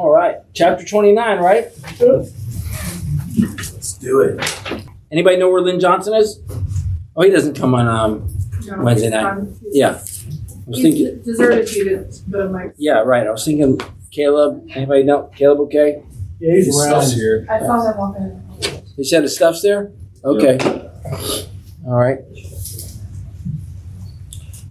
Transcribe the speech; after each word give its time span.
All 0.00 0.08
right. 0.08 0.36
Chapter 0.54 0.82
29, 0.82 1.40
right? 1.40 1.66
Let's 2.00 3.92
do 4.00 4.20
it. 4.22 4.82
Anybody 5.12 5.36
know 5.36 5.50
where 5.50 5.60
Lynn 5.60 5.78
Johnson 5.78 6.14
is? 6.14 6.40
Oh, 7.14 7.22
he 7.22 7.28
doesn't 7.28 7.54
come 7.54 7.74
on 7.74 7.86
um, 7.86 8.34
Wednesday 8.82 9.10
night. 9.10 9.44
Yeah. 9.72 9.88
I 9.88 9.92
was 10.66 10.80
thinking, 10.80 11.16
He's 11.16 11.24
deserted 11.26 11.70
you 11.74 11.84
to 11.84 12.30
the 12.30 12.48
mic. 12.48 12.72
yeah, 12.78 13.00
right. 13.00 13.26
I 13.26 13.30
was 13.30 13.44
thinking 13.44 13.78
Caleb. 14.10 14.66
Anybody 14.70 15.02
know? 15.02 15.30
Caleb, 15.36 15.60
okay? 15.66 16.02
Yeah, 16.38 16.54
he's 16.54 16.64
His 16.68 16.80
around. 16.80 17.02
stuff's 17.02 17.12
here. 17.12 17.46
I 17.50 17.58
saw 17.58 17.90
him 17.90 17.98
walking. 17.98 18.82
He 18.96 19.04
said 19.04 19.22
his 19.22 19.36
stuff's 19.36 19.60
there? 19.60 19.92
Okay. 20.24 20.56
All 21.84 21.94
right. 21.94 22.20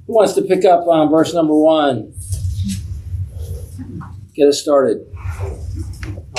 Who 0.08 0.14
wants 0.16 0.34
to 0.34 0.42
pick 0.42 0.66
up 0.66 0.88
on 0.88 1.12
verse 1.12 1.36
number 1.36 1.54
one? 1.54 2.16
Get 4.34 4.48
us 4.48 4.60
started. 4.62 5.06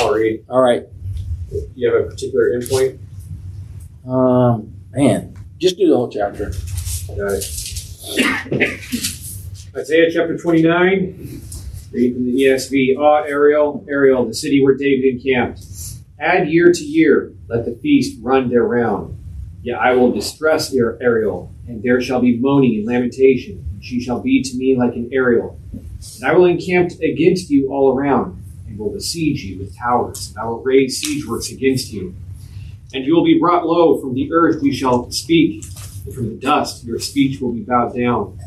I'll 0.00 0.14
read. 0.14 0.44
All 0.48 0.60
right. 0.62 0.84
You 1.74 1.92
have 1.92 2.06
a 2.06 2.08
particular 2.08 2.50
endpoint? 2.56 2.98
Um, 4.08 4.72
man, 4.92 5.36
just 5.58 5.76
do 5.76 5.88
the 5.88 5.96
whole 5.96 6.08
chapter. 6.08 6.52
Got 7.08 7.32
it. 7.32 8.80
Isaiah 9.76 10.10
chapter 10.10 10.38
29, 10.38 11.42
read 11.92 12.14
from 12.14 12.24
the 12.24 12.32
ESV. 12.32 12.96
Ah, 12.98 13.24
Ariel, 13.26 13.84
Ariel, 13.88 14.26
the 14.26 14.34
city 14.34 14.62
where 14.62 14.74
David 14.74 15.16
encamped. 15.16 15.62
Add 16.18 16.48
year 16.48 16.72
to 16.72 16.82
year, 16.82 17.32
let 17.48 17.66
the 17.66 17.72
feast 17.72 18.18
run 18.22 18.48
their 18.48 18.64
round. 18.64 19.16
Yet 19.62 19.78
I 19.78 19.92
will 19.92 20.12
distress 20.12 20.74
Ar- 20.74 20.96
Ariel, 21.02 21.52
and 21.68 21.82
there 21.82 22.00
shall 22.00 22.20
be 22.20 22.38
moaning 22.38 22.76
and 22.78 22.86
lamentation, 22.86 23.62
and 23.70 23.84
she 23.84 24.00
shall 24.00 24.20
be 24.20 24.42
to 24.42 24.56
me 24.56 24.76
like 24.78 24.94
an 24.94 25.10
Ariel. 25.12 25.60
And 25.82 26.24
I 26.24 26.32
will 26.32 26.46
encamp 26.46 26.92
against 27.02 27.50
you 27.50 27.70
all 27.70 27.94
around, 27.94 28.39
will 28.80 28.90
besiege 28.90 29.44
you 29.44 29.58
with 29.58 29.76
towers, 29.76 30.30
and 30.30 30.38
I 30.38 30.46
will 30.46 30.62
raise 30.62 31.00
siege 31.00 31.26
works 31.26 31.50
against 31.50 31.92
you. 31.92 32.14
And 32.92 33.04
you 33.04 33.14
will 33.14 33.24
be 33.24 33.38
brought 33.38 33.66
low 33.66 34.00
from 34.00 34.14
the 34.14 34.32
earth, 34.32 34.62
you 34.62 34.72
shall 34.72 35.10
speak, 35.12 35.64
and 36.04 36.14
from 36.14 36.28
the 36.28 36.34
dust 36.34 36.82
your 36.84 36.98
speech 36.98 37.40
will 37.40 37.52
be 37.52 37.60
bowed 37.60 37.94
down. 37.94 38.38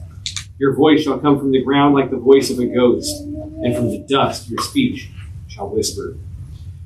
Your 0.57 0.75
voice 0.75 1.03
shall 1.03 1.19
come 1.19 1.39
from 1.39 1.51
the 1.51 1.63
ground 1.63 1.93
like 1.93 2.09
the 2.09 2.17
voice 2.17 2.49
of 2.49 2.59
a 2.59 2.65
ghost, 2.65 3.21
and 3.21 3.75
from 3.75 3.89
the 3.89 3.99
dust 3.99 4.49
your 4.49 4.59
speech 4.59 5.09
shall 5.47 5.69
whisper. 5.69 6.17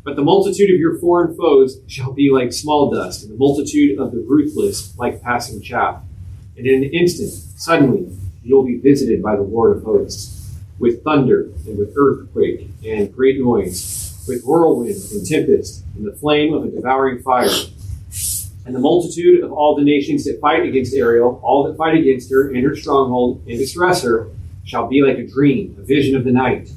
But 0.03 0.15
the 0.15 0.23
multitude 0.23 0.69
of 0.73 0.79
your 0.79 0.97
foreign 0.99 1.35
foes 1.35 1.79
shall 1.87 2.13
be 2.13 2.29
like 2.31 2.53
small 2.53 2.91
dust, 2.91 3.23
and 3.23 3.33
the 3.33 3.37
multitude 3.37 3.99
of 3.99 4.11
the 4.11 4.19
ruthless 4.19 4.97
like 4.97 5.21
passing 5.21 5.61
chaff. 5.61 6.01
And 6.55 6.65
in 6.65 6.83
an 6.83 6.89
instant, 6.91 7.29
suddenly, 7.29 8.15
you'll 8.43 8.63
be 8.63 8.77
visited 8.77 9.21
by 9.21 9.35
the 9.35 9.41
Lord 9.41 9.75
of 9.75 9.83
hosts, 9.83 10.36
with 10.79 11.03
thunder 11.03 11.49
and 11.65 11.77
with 11.77 11.93
earthquake 11.95 12.69
and 12.85 13.13
great 13.13 13.39
noise, 13.39 14.23
with 14.27 14.43
whirlwind 14.43 14.95
and 15.11 15.25
tempest, 15.25 15.83
and 15.95 16.05
the 16.05 16.13
flame 16.13 16.53
of 16.53 16.63
a 16.65 16.69
devouring 16.69 17.21
fire. 17.21 17.49
And 18.65 18.75
the 18.75 18.79
multitude 18.79 19.43
of 19.43 19.51
all 19.53 19.75
the 19.75 19.83
nations 19.83 20.25
that 20.25 20.41
fight 20.41 20.63
against 20.63 20.93
Ariel, 20.93 21.39
all 21.41 21.63
that 21.63 21.77
fight 21.77 21.95
against 21.95 22.29
her 22.31 22.49
and 22.51 22.63
her 22.63 22.75
stronghold 22.75 23.41
and 23.47 23.57
distress 23.57 24.03
her, 24.03 24.29
shall 24.65 24.87
be 24.87 25.01
like 25.01 25.17
a 25.17 25.25
dream, 25.25 25.75
a 25.79 25.83
vision 25.83 26.15
of 26.15 26.25
the 26.25 26.31
night. 26.31 26.69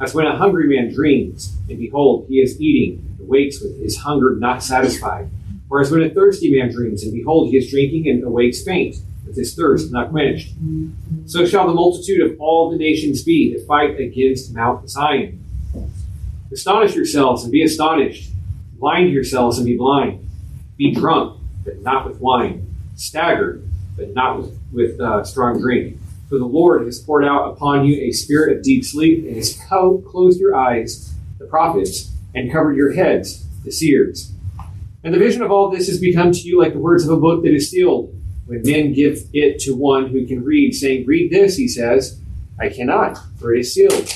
As 0.00 0.14
when 0.14 0.26
a 0.26 0.36
hungry 0.36 0.66
man 0.66 0.92
dreams, 0.92 1.54
and 1.68 1.78
behold, 1.78 2.24
he 2.28 2.40
is 2.40 2.58
eating, 2.58 3.04
and 3.10 3.28
awakes 3.28 3.60
with 3.60 3.78
his 3.78 3.98
hunger 3.98 4.34
not 4.36 4.62
satisfied. 4.62 5.28
Or 5.68 5.82
as 5.82 5.90
when 5.90 6.02
a 6.02 6.08
thirsty 6.08 6.50
man 6.58 6.72
dreams, 6.72 7.02
and 7.02 7.12
behold, 7.12 7.50
he 7.50 7.58
is 7.58 7.70
drinking, 7.70 8.08
and 8.08 8.24
awakes 8.24 8.64
faint, 8.64 8.96
with 9.30 9.38
his 9.38 9.54
thirst 9.54 9.92
not 9.92 10.10
quenched. 10.10 10.54
So 11.26 11.46
shall 11.46 11.68
the 11.68 11.72
multitude 11.72 12.20
of 12.20 12.40
all 12.40 12.68
the 12.68 12.76
nations 12.76 13.22
be 13.22 13.54
that 13.54 13.64
fight 13.64 14.00
against 14.00 14.52
Mount 14.52 14.90
Zion. 14.90 15.44
Astonish 16.52 16.96
yourselves 16.96 17.44
and 17.44 17.52
be 17.52 17.62
astonished. 17.62 18.32
Blind 18.74 19.12
yourselves 19.12 19.58
and 19.58 19.66
be 19.66 19.76
blind. 19.76 20.28
Be 20.76 20.92
drunk, 20.92 21.40
but 21.64 21.80
not 21.80 22.08
with 22.08 22.18
wine. 22.18 22.74
Staggered, 22.96 23.68
but 23.96 24.14
not 24.14 24.38
with, 24.38 24.58
with 24.72 25.00
uh, 25.00 25.22
strong 25.22 25.60
drink. 25.60 25.96
For 26.28 26.38
the 26.38 26.44
Lord 26.44 26.86
has 26.86 26.98
poured 26.98 27.24
out 27.24 27.52
upon 27.52 27.84
you 27.84 28.00
a 28.02 28.10
spirit 28.10 28.56
of 28.56 28.64
deep 28.64 28.84
sleep, 28.84 29.24
and 29.24 29.36
has 29.36 29.60
closed 29.68 30.40
your 30.40 30.56
eyes, 30.56 31.14
the 31.38 31.46
prophets, 31.46 32.10
and 32.34 32.50
covered 32.50 32.76
your 32.76 32.94
heads, 32.94 33.46
the 33.62 33.70
seers. 33.70 34.32
And 35.04 35.14
the 35.14 35.18
vision 35.18 35.42
of 35.42 35.52
all 35.52 35.70
this 35.70 35.86
has 35.86 36.00
become 36.00 36.32
to 36.32 36.40
you 36.40 36.60
like 36.60 36.72
the 36.72 36.80
words 36.80 37.04
of 37.06 37.16
a 37.16 37.20
book 37.20 37.44
that 37.44 37.54
is 37.54 37.70
sealed. 37.70 38.12
When 38.50 38.62
men 38.64 38.94
give 38.94 39.28
it 39.32 39.60
to 39.60 39.76
one 39.76 40.08
who 40.08 40.26
can 40.26 40.42
read, 40.42 40.74
saying, 40.74 41.06
Read 41.06 41.30
this, 41.30 41.56
he 41.56 41.68
says, 41.68 42.18
I 42.58 42.68
cannot, 42.68 43.16
for 43.38 43.54
it 43.54 43.60
is 43.60 43.72
sealed. 43.72 44.12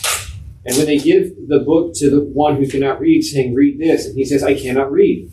And 0.67 0.77
when 0.77 0.87
they 0.87 0.99
give 0.99 1.47
the 1.47 1.61
book 1.61 1.95
to 1.99 2.11
the 2.11 2.21
one 2.21 2.57
who 2.57 2.67
cannot 2.67 2.99
read, 2.99 3.23
saying, 3.23 3.55
Read 3.55 3.79
this, 3.79 4.07
and 4.07 4.17
he 4.17 4.25
says, 4.25 4.43
I 4.43 4.55
cannot 4.55 4.91
read. 4.91 5.31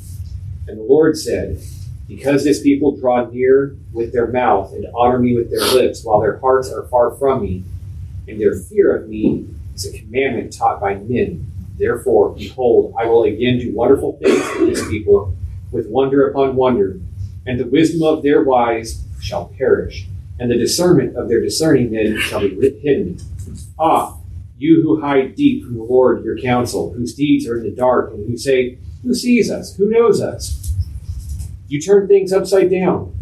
And 0.67 0.77
the 0.77 0.83
Lord 0.83 1.17
said, 1.17 1.59
Because 2.07 2.43
this 2.43 2.61
people 2.61 2.95
draw 2.95 3.25
near 3.25 3.75
with 3.91 4.13
their 4.13 4.27
mouth 4.27 4.71
and 4.71 4.85
honor 4.93 5.17
me 5.17 5.33
with 5.35 5.49
their 5.49 5.65
lips, 5.73 6.05
while 6.05 6.19
their 6.19 6.37
hearts 6.37 6.71
are 6.71 6.83
far 6.83 7.15
from 7.15 7.41
me, 7.41 7.63
and 8.27 8.39
their 8.39 8.53
fear 8.53 8.95
of 8.95 9.09
me 9.09 9.47
is 9.73 9.87
a 9.87 9.97
commandment 9.97 10.55
taught 10.55 10.79
by 10.79 10.93
men. 10.93 11.51
Therefore, 11.79 12.35
behold, 12.35 12.93
I 12.99 13.07
will 13.07 13.23
again 13.23 13.57
do 13.57 13.73
wonderful 13.73 14.19
things 14.21 14.47
for 14.51 14.63
this 14.67 14.87
people, 14.89 15.35
with 15.71 15.87
wonder 15.87 16.29
upon 16.29 16.55
wonder, 16.55 16.99
and 17.45 17.59
the 17.59 17.67
wisdom 17.67 18.03
of 18.03 18.23
their 18.23 18.43
wise 18.43 19.03
shall 19.19 19.53
perish, 19.57 20.07
and 20.39 20.49
the 20.49 20.57
discernment 20.57 21.15
of 21.15 21.29
their 21.29 21.41
discerning 21.41 21.91
men 21.91 22.17
shall 22.19 22.41
be 22.41 22.79
hidden. 22.81 23.19
Ah, 23.79 24.17
you 24.57 24.81
who 24.83 25.01
hide 25.01 25.35
deep 25.35 25.63
from 25.63 25.75
the 25.75 25.83
Lord 25.83 26.23
your 26.23 26.37
counsel, 26.37 26.93
whose 26.93 27.15
deeds 27.15 27.47
are 27.47 27.57
in 27.57 27.63
the 27.63 27.71
dark, 27.71 28.13
and 28.13 28.27
who 28.27 28.37
say, 28.37 28.77
Who 29.03 29.13
sees 29.13 29.49
us? 29.49 29.75
Who 29.75 29.89
knows 29.89 30.21
us? 30.21 30.73
You 31.67 31.81
turn 31.81 32.07
things 32.07 32.31
upside 32.31 32.69
down. 32.69 33.17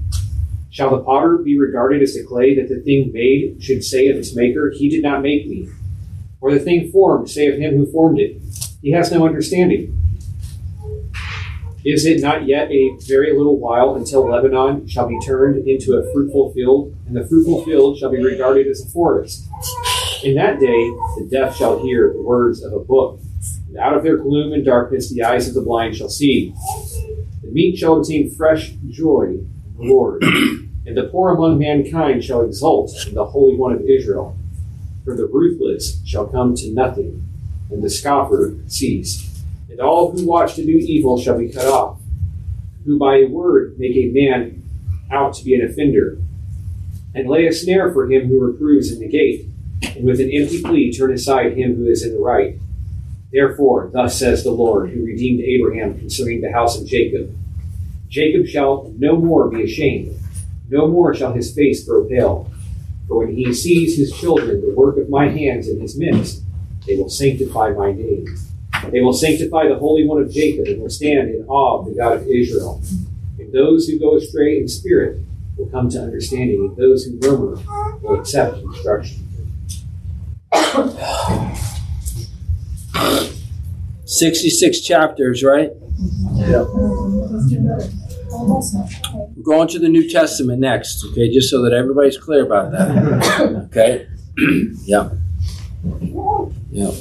Shall 0.69 0.91
the 0.91 1.03
potter 1.03 1.38
be 1.38 1.57
regarded 1.57 2.01
as 2.01 2.13
the 2.13 2.24
clay 2.24 2.56
that 2.56 2.69
the 2.69 2.81
thing 2.81 3.12
made 3.13 3.63
should 3.63 3.84
say 3.84 4.07
of 4.09 4.18
its 4.18 4.36
maker, 4.36 4.72
He 4.75 4.90
did 4.90 5.01
not 5.01 5.22
make 5.22 5.47
me? 5.47 5.69
Or 6.41 6.51
the 6.53 6.59
thing 6.59 6.91
formed 6.91 7.30
say 7.30 7.47
of 7.47 7.59
him 7.59 7.75
who 7.75 7.91
formed 7.91 8.19
it, 8.19 8.41
He 8.81 8.91
has 8.91 9.12
no 9.12 9.25
understanding? 9.25 9.97
Is 11.90 12.06
it 12.06 12.22
not 12.22 12.48
yet 12.48 12.72
a 12.72 12.96
very 13.08 13.36
little 13.36 13.58
while 13.58 13.96
until 13.96 14.30
Lebanon 14.30 14.88
shall 14.88 15.08
be 15.08 15.20
turned 15.26 15.68
into 15.68 15.98
a 15.98 16.14
fruitful 16.14 16.54
field, 16.54 16.96
and 17.08 17.16
the 17.16 17.28
fruitful 17.28 17.66
field 17.66 17.98
shall 17.98 18.12
be 18.12 18.24
regarded 18.24 18.68
as 18.68 18.86
a 18.86 18.90
forest? 18.92 19.48
In 20.24 20.36
that 20.36 20.60
day 20.60 20.88
the 21.18 21.28
deaf 21.32 21.56
shall 21.56 21.80
hear 21.80 22.14
the 22.14 22.22
words 22.22 22.64
of 22.64 22.74
a 22.74 22.80
book, 22.80 23.20
and 23.68 23.78
out 23.80 23.98
of 23.98 24.04
their 24.04 24.18
gloom 24.18 24.54
and 24.54 24.64
darkness 24.64 25.10
the 25.10 25.24
eyes 25.24 25.48
of 25.48 25.56
the 25.56 25.64
blind 25.64 25.96
shall 25.96 26.10
see. 26.10 26.54
The 27.42 27.50
meek 27.50 27.76
shall 27.76 27.98
obtain 27.98 28.30
fresh 28.36 28.70
joy 28.88 29.38
the 29.76 29.84
Lord, 29.84 30.22
and 30.22 30.96
the 30.96 31.10
poor 31.12 31.32
among 31.34 31.58
mankind 31.58 32.24
shall 32.24 32.44
exult 32.44 32.94
in 33.08 33.16
the 33.16 33.26
Holy 33.26 33.56
One 33.56 33.74
of 33.74 33.82
Israel. 33.82 34.38
For 35.04 35.18
the 35.18 35.26
ruthless 35.26 36.06
shall 36.06 36.28
come 36.28 36.54
to 36.54 36.72
nothing, 36.72 37.28
and 37.72 37.82
the 37.82 37.90
scoffer 37.90 38.58
cease. 38.68 39.29
And 39.69 39.80
all 39.80 40.12
who 40.12 40.28
watch 40.28 40.56
to 40.56 40.66
do 40.66 40.78
evil 40.78 41.19
shall 41.19 41.38
be 41.38 41.50
cut 41.50 41.68
off, 41.68 42.00
who 42.85 42.97
by 42.97 43.18
a 43.18 43.28
word 43.28 43.80
make 43.80 43.96
a 43.96 44.12
man 44.12 44.63
out 45.12 45.34
to 45.35 45.44
be 45.44 45.56
an 45.56 45.66
offender, 45.66 46.18
and 47.13 47.30
lay 47.30 47.47
a 47.47 47.53
snare 47.53 47.91
for 47.91 48.09
him 48.09 48.28
who 48.28 48.40
reproves 48.40 48.91
in 48.91 49.00
the 49.00 49.07
gate, 49.07 49.46
and 49.96 50.06
with 50.06 50.19
an 50.19 50.31
empty 50.31 50.62
plea 50.62 50.91
turn 50.91 51.13
aside 51.13 51.57
him 51.57 51.75
who 51.75 51.88
is 51.88 52.03
in 52.03 52.13
the 52.13 52.19
right. 52.19 52.57
Therefore, 53.31 53.90
thus 53.94 54.18
says 54.18 54.44
the 54.44 54.52
Lord, 54.52 54.90
who 54.90 55.06
redeemed 55.06 55.41
Abraham 55.41 55.97
concerning 55.97 56.41
the 56.41 56.51
house 56.51 56.80
of 56.80 56.88
Jacob 56.88 57.36
Jacob 58.09 58.47
shall 58.47 58.91
no 58.97 59.16
more 59.16 59.50
be 59.50 59.63
ashamed, 59.63 60.19
no 60.68 60.88
more 60.88 61.13
shall 61.13 61.34
his 61.34 61.53
face 61.53 61.84
grow 61.84 62.06
pale. 62.06 62.51
For 63.07 63.19
when 63.19 63.36
he 63.36 63.53
sees 63.53 63.97
his 63.97 64.12
children, 64.12 64.62
the 64.62 64.74
work 64.74 64.97
of 64.97 65.09
my 65.09 65.30
hands 65.30 65.68
in 65.68 65.80
his 65.80 65.97
midst, 65.97 66.41
they 66.88 66.96
will 66.96 67.09
sanctify 67.09 67.72
my 67.72 67.92
name. 67.92 68.25
They 68.92 69.02
will 69.02 69.14
sanctify 69.14 69.68
the 69.68 69.76
Holy 69.76 70.08
One 70.08 70.22
of 70.22 70.31
Jacob, 70.31 70.68
and 70.68 70.81
will 70.81 70.90
stand 70.90 71.30
in 71.30 71.46
awe 71.48 71.80
of 71.80 71.86
the 71.86 71.94
God 71.94 72.14
of 72.18 72.28
Israel. 72.28 72.81
And 73.38 73.52
those 73.52 73.88
who 73.88 74.00
go 74.00 74.16
astray 74.18 74.60
in 74.60 74.68
spirit 74.68 75.22
will 75.58 75.68
come 75.68 75.90
to 75.90 76.02
understanding, 76.02 76.60
and 76.60 76.76
those 76.78 77.04
who 77.06 77.20
murmur 77.20 77.60
will 78.02 78.20
accept 78.20 78.58
instruction. 78.58 79.26
66 84.06 84.82
chapters, 84.82 85.44
right? 85.44 85.72
Yeah. 86.36 86.66
We're 88.32 89.44
going 89.44 89.68
to 89.70 89.80
the 89.80 89.90
New 89.90 90.10
Testament 90.10 90.60
next, 90.60 91.06
okay, 91.12 91.30
just 91.32 91.50
so 91.50 91.62
that 91.64 91.74
everybody's 91.74 92.18
clear 92.18 92.46
about 92.46 92.72
that. 92.72 93.70
Okay? 93.70 94.08
yeah. 94.84 95.10
Yeah. 96.72 96.92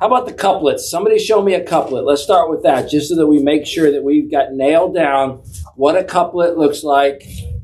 How 0.00 0.08
about 0.08 0.26
the 0.26 0.32
couplets? 0.32 0.90
Somebody 0.90 1.18
show 1.18 1.40
me 1.40 1.54
a 1.54 1.64
couplet. 1.64 2.04
Let's 2.04 2.22
start 2.22 2.50
with 2.50 2.62
that, 2.64 2.90
just 2.90 3.08
so 3.08 3.16
that 3.16 3.26
we 3.26 3.38
make 3.42 3.64
sure 3.64 3.90
that 3.92 4.02
we've 4.02 4.30
got 4.30 4.52
nailed 4.52 4.94
down 4.94 5.42
what 5.76 5.96
a 5.96 6.04
couplet 6.04 6.58
looks 6.58 6.82
like 6.82 7.22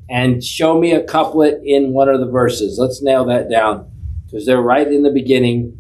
and 0.09 0.43
show 0.43 0.79
me 0.79 0.93
a 0.93 1.03
couplet 1.03 1.61
in 1.65 1.93
one 1.93 2.09
of 2.09 2.21
the 2.21 2.27
verses. 2.31 2.79
Let's 2.79 3.03
nail 3.03 3.25
that 3.27 3.51
down. 3.51 3.91
because 4.27 4.47
they're 4.47 4.63
right 4.63 4.87
in 4.87 5.03
the 5.03 5.11
beginning, 5.11 5.77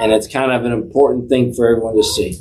and 0.00 0.12
it's 0.12 0.26
kind 0.26 0.50
of 0.50 0.64
an 0.64 0.72
important 0.72 1.28
thing 1.28 1.54
for 1.54 1.68
everyone 1.68 1.94
to 1.96 2.02
see. 2.02 2.36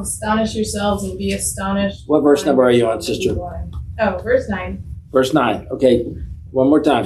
Astonish 0.00 0.54
yourselves 0.54 1.04
and 1.04 1.18
be 1.18 1.32
astonished. 1.32 2.04
What 2.06 2.20
verse 2.22 2.46
number 2.46 2.62
are 2.62 2.70
you 2.70 2.86
on, 2.88 2.98
Blind 2.98 3.08
yourselves 3.08 3.08
and 3.08 3.72
sister? 3.74 3.80
Oh, 4.00 4.18
verse 4.22 4.48
9. 4.48 4.82
Verse 5.12 5.34
9. 5.34 5.66
Okay, 5.72 6.04
one 6.50 6.68
more 6.68 6.82
time. 6.82 7.04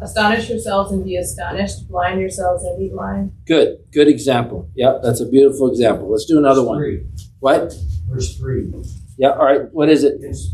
Astonish 0.00 0.50
yourselves 0.50 0.92
and 0.92 1.04
be 1.04 1.16
astonished. 1.16 1.88
Blind 1.88 2.20
yourselves 2.20 2.64
and 2.64 2.78
be 2.78 2.88
blind. 2.88 3.32
Good, 3.46 3.78
good 3.92 4.08
example. 4.08 4.68
Yep, 4.74 5.00
that's 5.02 5.20
a 5.20 5.26
beautiful 5.26 5.70
example. 5.70 6.10
Let's 6.10 6.26
do 6.26 6.38
another 6.38 6.62
one. 6.62 6.78
Three. 6.78 7.06
What? 7.40 7.72
Verse 8.08 8.36
three. 8.36 8.72
Yeah, 9.16 9.30
all 9.30 9.46
right, 9.46 9.72
what 9.72 9.88
is 9.88 10.04
it? 10.04 10.18
It's 10.20 10.50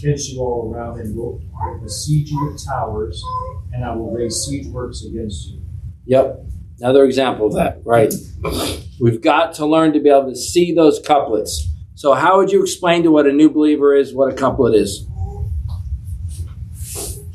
fence 0.00 0.30
you 0.30 0.40
all 0.40 0.72
around 0.72 1.00
and 1.00 1.14
will 1.16 1.40
will 1.52 1.80
besiege 1.82 2.30
you 2.30 2.50
with 2.50 2.64
towers, 2.64 3.22
and 3.72 3.84
I 3.84 3.94
will 3.94 4.10
raise 4.12 4.36
siege 4.36 4.66
works 4.68 5.04
against 5.04 5.50
you. 5.50 5.62
Yep, 6.06 6.44
another 6.78 7.04
example 7.04 7.46
of 7.46 7.54
that, 7.54 7.80
right? 7.84 8.12
We've 9.00 9.20
got 9.20 9.54
to 9.54 9.66
learn 9.66 9.92
to 9.92 10.00
be 10.00 10.08
able 10.08 10.30
to 10.30 10.36
see 10.36 10.72
those 10.74 11.00
couplets. 11.00 11.66
So, 11.94 12.14
how 12.14 12.38
would 12.38 12.50
you 12.50 12.62
explain 12.62 13.02
to 13.02 13.10
what 13.10 13.26
a 13.26 13.32
new 13.32 13.50
believer 13.50 13.94
is 13.94 14.14
what 14.14 14.32
a 14.32 14.36
couplet 14.36 14.74
is? 14.74 15.06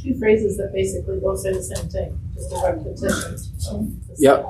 Two 0.05 0.13
phrases 0.19 0.55
that 0.57 0.71
basically 0.71 1.19
both 1.19 1.39
say 1.39 1.51
the 1.51 1.63
same 1.63 1.89
thing, 1.89 2.19
just 2.35 2.51
a 2.51 2.61
repetition. 2.63 3.33
of 3.71 4.07
the 4.07 4.15
Yep. 4.19 4.45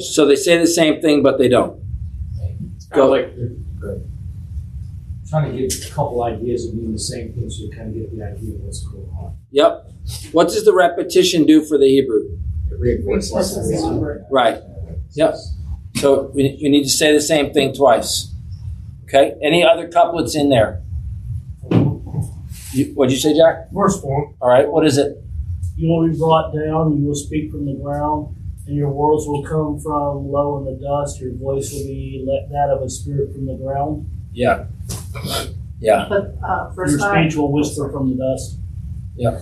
So, 0.00 0.24
they 0.24 0.36
say 0.36 0.56
the 0.56 0.68
same 0.68 1.00
thing, 1.00 1.20
but 1.20 1.36
they 1.36 1.48
don't. 1.48 1.82
Go. 2.92 3.10
like 3.10 3.34
Trying 5.28 5.52
to 5.52 5.58
get 5.58 5.90
a 5.90 5.90
couple 5.92 6.22
ideas 6.22 6.66
of 6.66 6.74
meaning 6.74 6.92
the 6.92 6.98
same 6.98 7.32
thing, 7.32 7.50
so 7.50 7.64
you 7.64 7.70
kind 7.72 7.88
of 7.88 7.94
get 7.94 8.16
the 8.16 8.24
idea 8.24 8.54
of 8.54 8.60
what's 8.60 8.84
going 8.84 9.10
on. 9.18 9.36
Yep. 9.50 9.90
What 10.30 10.48
does 10.48 10.64
the 10.64 10.72
repetition 10.72 11.44
do 11.44 11.64
for 11.64 11.76
the 11.76 11.88
Hebrew? 11.88 12.38
It 12.70 12.78
reinforces 12.78 13.32
Reinforces 13.32 13.68
the 13.68 13.76
same 13.78 13.98
word. 13.98 14.26
Right. 14.30 14.62
Yep. 15.14 15.34
So, 15.96 16.30
we, 16.34 16.56
we 16.62 16.68
need 16.68 16.84
to 16.84 16.90
say 16.90 17.12
the 17.12 17.20
same 17.20 17.52
thing 17.52 17.74
twice. 17.74 18.32
Okay? 19.04 19.34
Any 19.42 19.64
other 19.64 19.88
couplets 19.88 20.36
in 20.36 20.50
there? 20.50 20.82
You, 22.72 22.86
what'd 22.94 23.12
you 23.12 23.18
say, 23.18 23.36
Jack? 23.36 23.70
Verse 23.72 24.00
4 24.00 24.34
All 24.40 24.48
right, 24.48 24.68
what 24.68 24.86
is 24.86 24.98
it? 24.98 25.16
You 25.76 25.88
will 25.88 26.08
be 26.08 26.16
brought 26.18 26.52
down, 26.52 26.98
you 26.98 27.06
will 27.06 27.14
speak 27.14 27.50
from 27.50 27.66
the 27.66 27.74
ground, 27.74 28.34
and 28.66 28.76
your 28.76 28.90
words 28.90 29.26
will 29.26 29.42
come 29.44 29.78
from 29.80 30.30
low 30.30 30.58
in 30.58 30.64
the 30.64 30.80
dust. 30.80 31.20
Your 31.20 31.32
voice 31.34 31.72
will 31.72 31.84
be 31.84 32.24
let 32.26 32.50
that 32.50 32.70
of 32.74 32.82
a 32.82 32.88
spirit 32.90 33.32
from 33.32 33.46
the 33.46 33.54
ground. 33.54 34.08
Yeah. 34.32 34.66
Yeah. 35.80 36.06
But 36.08 36.34
uh, 36.44 36.70
verse 36.70 36.90
Your 36.90 36.98
5. 36.98 37.24
speech 37.24 37.36
will 37.36 37.52
whisper 37.52 37.90
from 37.90 38.10
the 38.10 38.16
dust. 38.16 38.58
Yeah. 39.16 39.40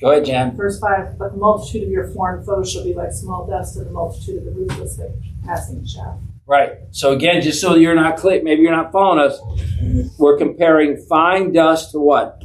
Go 0.00 0.10
ahead, 0.10 0.26
Jan. 0.26 0.56
Verse 0.56 0.78
5 0.80 1.18
But 1.18 1.32
the 1.32 1.38
multitude 1.38 1.84
of 1.84 1.90
your 1.90 2.08
foreign 2.08 2.44
foes 2.44 2.72
shall 2.72 2.84
be 2.84 2.94
like 2.94 3.12
small 3.12 3.46
dust, 3.46 3.76
and 3.76 3.86
the 3.86 3.90
multitude 3.90 4.38
of 4.38 4.44
the 4.44 4.50
ruthless 4.52 4.98
like 4.98 5.10
passing 5.44 5.84
chaff. 5.86 6.18
Right. 6.46 6.72
So 6.90 7.12
again, 7.12 7.42
just 7.42 7.60
so 7.60 7.74
you're 7.74 7.94
not 7.94 8.16
clear, 8.16 8.42
maybe 8.42 8.62
you're 8.62 8.72
not 8.76 8.90
following 8.90 9.18
us. 9.20 9.40
We're 10.18 10.38
comparing 10.38 10.96
fine 10.96 11.52
dust 11.52 11.92
to 11.92 11.98
what? 12.00 12.42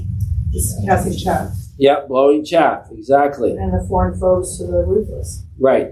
Just 0.53 0.85
passing 0.85 1.17
chaff. 1.17 1.49
Yep, 1.77 2.07
blowing 2.07 2.45
chaff. 2.45 2.87
Exactly. 2.91 3.51
And 3.57 3.73
the 3.73 3.85
foreign 3.89 4.17
foes 4.19 4.57
to 4.59 4.67
the 4.67 4.83
ruthless. 4.85 5.43
Right. 5.59 5.89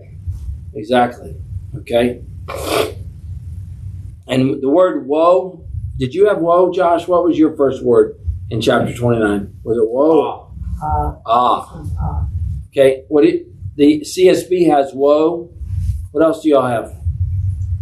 Exactly. 0.76 1.36
Okay. 1.80 2.22
And 4.28 4.62
the 4.62 4.70
word 4.70 5.08
woe. 5.08 5.66
Did 5.98 6.14
you 6.14 6.28
have 6.28 6.38
woe, 6.40 6.72
Josh? 6.72 7.08
What 7.08 7.24
was 7.26 7.38
your 7.38 7.56
first 7.58 7.84
word 7.84 8.16
in 8.50 8.62
chapter 8.62 8.94
29? 8.96 9.60
Was 9.64 9.78
it 9.78 9.90
woe? 9.90 10.52
Uh, 10.82 11.16
Ah. 11.26 11.84
uh, 12.02 12.26
Okay. 12.70 13.04
What 13.10 13.26
it, 13.26 13.48
the 13.76 14.02
CSB 14.02 14.68
has 14.70 14.94
woe. 14.94 15.50
What 16.12 16.24
else 16.24 16.42
do 16.44 16.50
y'all 16.50 16.66
have? 16.68 16.96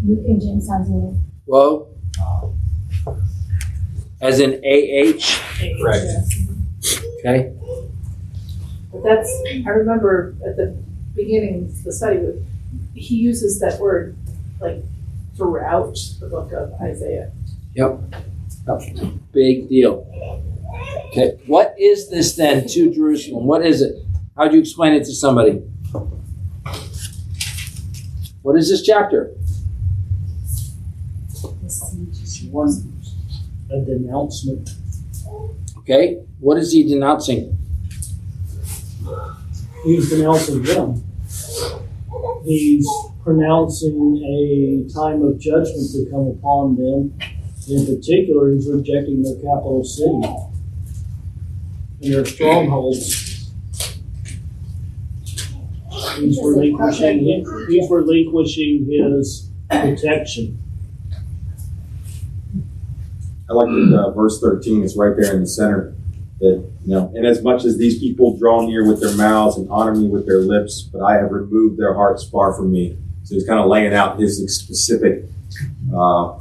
New 0.01 0.15
King 0.23 0.39
James 0.39 0.69
has 0.69 0.89
it. 0.89 1.13
Woe. 1.45 1.87
As 4.21 4.39
in 4.39 4.53
AH. 4.65 5.83
Right. 5.83 6.01
Okay. 7.19 7.53
But 8.91 9.03
that's, 9.03 9.29
I 9.65 9.69
remember 9.69 10.35
at 10.45 10.55
the 10.57 10.75
beginning 11.15 11.65
of 11.65 11.83
the 11.83 11.91
study, 11.91 12.19
he 12.95 13.15
uses 13.15 13.59
that 13.59 13.79
word 13.79 14.17
like 14.59 14.83
throughout 15.35 15.97
the 16.19 16.27
book 16.27 16.51
of 16.51 16.73
Isaiah. 16.81 17.31
Yep. 17.73 17.99
Big 19.31 19.69
deal. 19.69 20.05
Okay. 21.07 21.39
What 21.45 21.75
is 21.79 22.09
this 22.09 22.35
then 22.35 22.67
to 22.67 22.93
Jerusalem? 22.93 23.45
What 23.45 23.65
is 23.65 23.81
it? 23.81 23.95
How 24.35 24.47
do 24.47 24.55
you 24.55 24.61
explain 24.61 24.93
it 24.93 25.05
to 25.05 25.13
somebody? 25.13 25.61
What 28.41 28.57
is 28.57 28.69
this 28.69 28.81
chapter? 28.83 29.33
One, 32.51 33.01
a 33.69 33.79
denouncement. 33.81 34.71
Okay. 35.79 36.23
What 36.39 36.57
is 36.57 36.71
he 36.71 36.83
denouncing? 36.83 37.57
He's 39.83 40.09
denouncing 40.09 40.63
them. 40.63 41.03
He's 42.45 42.87
pronouncing 43.23 44.17
a 44.23 44.93
time 44.93 45.21
of 45.21 45.39
judgment 45.39 45.91
to 45.91 46.07
come 46.09 46.27
upon 46.27 46.75
them. 46.77 47.13
In 47.69 47.85
particular, 47.85 48.53
he's 48.53 48.67
rejecting 48.67 49.21
their 49.21 49.35
capital 49.35 49.83
city 49.83 50.21
and 52.01 52.13
their 52.13 52.25
strongholds. 52.25 53.51
He's 56.17 56.39
relinquishing, 56.41 57.45
he's 57.69 57.89
relinquishing 57.89 58.85
his 58.89 59.49
protection. 59.69 60.57
I 63.49 63.53
like 63.53 63.67
that 63.67 63.99
uh, 63.99 64.11
verse 64.11 64.39
13 64.39 64.83
is 64.83 64.95
right 64.95 65.13
there 65.17 65.33
in 65.33 65.41
the 65.41 65.47
center. 65.47 65.95
That, 66.39 66.65
you 66.85 66.95
know, 66.95 67.11
and 67.15 67.27
as 67.27 67.43
much 67.43 67.65
as 67.65 67.77
these 67.77 67.99
people 67.99 68.37
draw 68.37 68.65
near 68.65 68.87
with 68.87 69.01
their 69.01 69.15
mouths 69.15 69.57
and 69.57 69.69
honor 69.69 69.93
me 69.93 70.07
with 70.07 70.25
their 70.25 70.39
lips, 70.39 70.81
but 70.81 71.01
I 71.01 71.15
have 71.15 71.31
removed 71.31 71.77
their 71.77 71.93
hearts 71.93 72.23
far 72.23 72.53
from 72.53 72.71
me. 72.71 72.97
So 73.23 73.35
he's 73.35 73.45
kind 73.45 73.59
of 73.59 73.67
laying 73.67 73.93
out 73.93 74.19
his 74.19 74.37
specific 74.55 75.25
uh, 75.93 76.39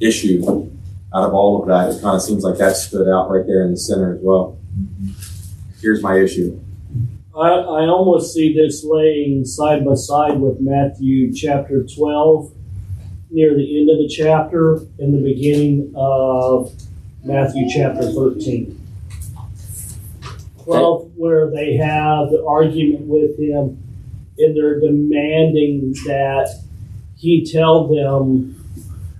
issue 0.00 0.70
out 1.14 1.24
of 1.24 1.34
all 1.34 1.62
of 1.62 1.68
that. 1.68 1.96
It 1.96 2.02
kind 2.02 2.16
of 2.16 2.22
seems 2.22 2.42
like 2.42 2.58
that 2.58 2.76
stood 2.76 3.08
out 3.08 3.30
right 3.30 3.46
there 3.46 3.64
in 3.64 3.72
the 3.72 3.76
center 3.76 4.14
as 4.14 4.20
well. 4.22 4.58
Here's 5.80 6.02
my 6.02 6.18
issue. 6.18 6.60
I, 7.36 7.48
I 7.48 7.86
almost 7.86 8.32
see 8.32 8.54
this 8.54 8.84
laying 8.84 9.44
side 9.44 9.84
by 9.84 9.94
side 9.94 10.40
with 10.40 10.60
Matthew 10.60 11.32
chapter 11.34 11.84
12, 11.84 12.52
near 13.30 13.54
the 13.54 13.80
end 13.80 13.90
of 13.90 13.98
the 13.98 14.08
chapter, 14.08 14.76
and 14.98 15.12
the 15.12 15.22
beginning 15.22 15.92
of 15.96 16.72
Matthew 17.24 17.68
chapter 17.68 18.10
13. 18.10 18.80
12, 20.64 21.12
where 21.16 21.50
they 21.50 21.76
have 21.76 22.30
the 22.30 22.44
argument 22.46 23.06
with 23.06 23.38
him, 23.38 23.80
and 24.38 24.56
they're 24.56 24.80
demanding 24.80 25.92
that 26.06 26.62
he 27.16 27.50
tell 27.50 27.88
them 27.88 28.54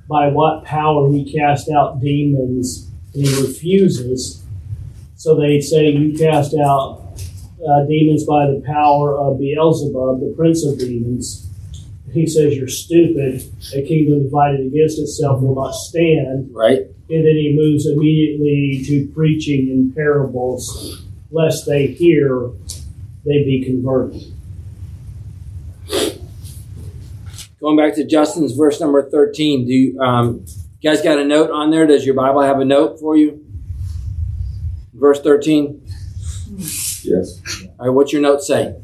by 0.09 0.29
what 0.29 0.65
power 0.65 1.11
he 1.11 1.33
cast 1.33 1.71
out 1.71 2.01
demons, 2.01 2.91
and 3.15 3.27
he 3.27 3.43
refuses. 3.43 4.45
So 5.17 5.35
they 5.35 5.61
say, 5.61 5.91
You 5.91 6.17
cast 6.17 6.55
out 6.55 7.01
uh, 7.67 7.85
demons 7.87 8.25
by 8.25 8.47
the 8.47 8.63
power 8.67 9.17
of 9.17 9.39
Beelzebub, 9.39 10.21
the 10.21 10.35
prince 10.37 10.65
of 10.67 10.79
demons. 10.79 11.49
He 12.13 12.27
says, 12.27 12.57
You're 12.57 12.69
stupid. 12.69 13.43
A 13.75 13.83
kingdom 13.83 14.25
divided 14.25 14.67
against 14.67 14.99
itself 14.99 15.41
will 15.41 15.55
not 15.55 15.75
stand. 15.75 16.51
Right. 16.53 16.81
And 17.11 17.25
then 17.25 17.37
he 17.37 17.55
moves 17.55 17.87
immediately 17.87 18.83
to 18.87 19.07
preaching 19.15 19.69
in 19.69 19.93
parables, 19.93 21.04
lest 21.31 21.67
they 21.67 21.87
hear, 21.89 22.51
they 23.25 23.45
be 23.45 23.65
converted. 23.65 24.23
Going 27.61 27.77
back 27.77 27.95
to 27.95 28.05
Justin's 28.05 28.53
verse 28.53 28.81
number 28.81 29.09
13. 29.09 29.67
Do 29.67 29.73
you, 29.73 29.99
um, 29.99 30.45
you 30.81 30.91
guys 30.91 31.01
got 31.01 31.19
a 31.19 31.25
note 31.25 31.51
on 31.51 31.71
there? 31.71 31.87
Does 31.87 32.05
your 32.05 32.15
Bible 32.15 32.43
have 32.43 32.61
a 32.61 32.65
note 32.65 33.01
for 33.01 33.17
you? 33.17 33.43
Verse 34.93 35.21
13. 35.23 35.81
Yes. 37.05 37.41
All 37.79 37.87
right, 37.87 37.91
what's 37.91 38.13
your 38.13 38.21
note 38.23 38.43
say? 38.43 38.77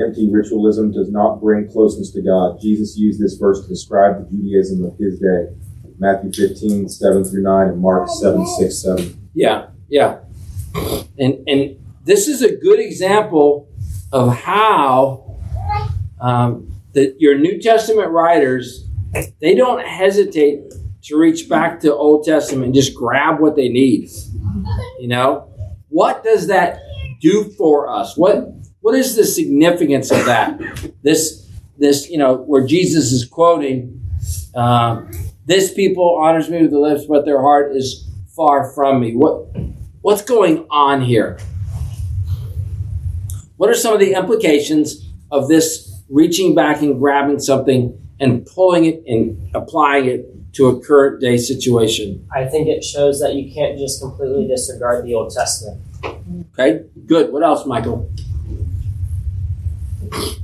Empty 0.00 0.30
ritualism 0.30 0.92
does 0.92 1.10
not 1.10 1.40
bring 1.40 1.70
closeness 1.70 2.10
to 2.12 2.22
God. 2.22 2.58
Jesus 2.60 2.96
used 2.96 3.20
this 3.20 3.34
verse 3.34 3.62
to 3.62 3.68
describe 3.68 4.18
the 4.18 4.36
Judaism 4.36 4.84
of 4.84 4.96
his 4.98 5.20
day. 5.20 5.48
Matthew 5.98 6.32
15, 6.32 6.88
7 6.88 7.24
through 7.24 7.42
9, 7.42 7.68
and 7.68 7.80
Mark 7.80 8.08
7, 8.08 8.46
6, 8.46 8.82
7. 8.82 9.28
Yeah, 9.34 9.66
yeah. 9.88 10.20
And 11.18 11.46
and 11.48 11.76
this 12.04 12.28
is 12.28 12.42
a 12.42 12.54
good 12.56 12.80
example 12.80 13.68
of 14.12 14.34
how 14.34 15.38
um, 16.20 16.72
your 16.94 17.38
New 17.38 17.60
Testament 17.60 18.10
writers 18.10 18.88
they 19.40 19.54
don't 19.54 19.84
hesitate 19.84 20.62
to 21.02 21.16
reach 21.16 21.48
back 21.48 21.80
to 21.80 21.94
Old 21.94 22.24
Testament 22.24 22.66
and 22.66 22.74
just 22.74 22.94
grab 22.94 23.40
what 23.40 23.56
they 23.56 23.68
need. 23.68 24.08
You 24.98 25.08
know, 25.08 25.50
what 25.88 26.24
does 26.24 26.46
that 26.46 26.78
do 27.20 27.44
for 27.56 27.88
us? 27.88 28.16
What 28.16 28.48
what 28.80 28.96
is 28.96 29.14
the 29.14 29.24
significance 29.24 30.10
of 30.10 30.24
that? 30.26 30.60
This, 31.02 31.48
this, 31.78 32.10
you 32.10 32.18
know, 32.18 32.34
where 32.34 32.66
Jesus 32.66 33.12
is 33.12 33.24
quoting, 33.24 34.02
uh, 34.54 35.02
"This 35.46 35.72
people 35.72 36.18
honors 36.20 36.50
me 36.50 36.62
with 36.62 36.72
the 36.72 36.80
lips, 36.80 37.04
but 37.06 37.24
their 37.24 37.40
heart 37.40 37.76
is 37.76 38.08
far 38.34 38.72
from 38.72 39.00
me." 39.00 39.14
What, 39.14 39.46
what's 40.02 40.22
going 40.22 40.66
on 40.68 41.00
here? 41.00 41.38
What 43.56 43.70
are 43.70 43.74
some 43.74 43.94
of 43.94 44.00
the 44.00 44.14
implications 44.14 45.08
of 45.30 45.48
this 45.48 46.02
reaching 46.08 46.54
back 46.54 46.82
and 46.82 46.98
grabbing 46.98 47.38
something 47.38 47.98
and 48.20 48.44
pulling 48.44 48.84
it 48.84 49.02
and 49.06 49.50
applying 49.54 50.06
it 50.06 50.54
to 50.54 50.66
a 50.66 50.80
current 50.84 51.20
day 51.20 51.36
situation? 51.36 52.28
I 52.34 52.46
think 52.46 52.68
it 52.68 52.84
shows 52.84 53.20
that 53.20 53.34
you 53.34 53.52
can't 53.54 53.78
just 53.78 54.00
completely 54.00 54.48
disregard 54.48 55.06
the 55.06 55.14
Old 55.14 55.32
Testament. 55.32 55.80
Okay, 56.52 56.84
good. 57.06 57.32
What 57.32 57.42
else, 57.42 57.64
Michael? 57.64 58.10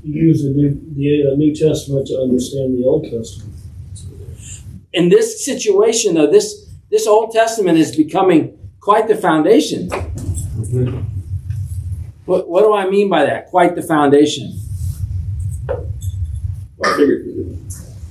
You 0.03 0.23
use 0.29 0.43
the 0.43 0.51
New, 0.51 0.81
the 0.95 1.33
uh, 1.33 1.35
New 1.35 1.55
Testament 1.55 2.07
to 2.07 2.19
understand 2.19 2.79
the 2.79 2.87
Old 2.87 3.05
Testament. 3.05 3.55
In 4.93 5.09
this 5.11 5.45
situation, 5.45 6.15
though, 6.15 6.31
this 6.31 6.67
this 6.91 7.07
Old 7.07 7.33
Testament 7.33 7.77
is 7.77 7.95
becoming 7.95 8.58
quite 8.81 9.09
the 9.09 9.17
foundation. 9.17 9.89
What, 12.25 12.49
what 12.49 12.63
do 12.63 12.75
I 12.75 12.89
mean 12.89 13.09
by 13.09 13.25
that? 13.25 13.47
Quite 13.47 13.75
the 13.75 13.83
foundation. 13.83 14.61
Well, 15.67 16.95
I 16.95 16.97
figured, 16.97 17.27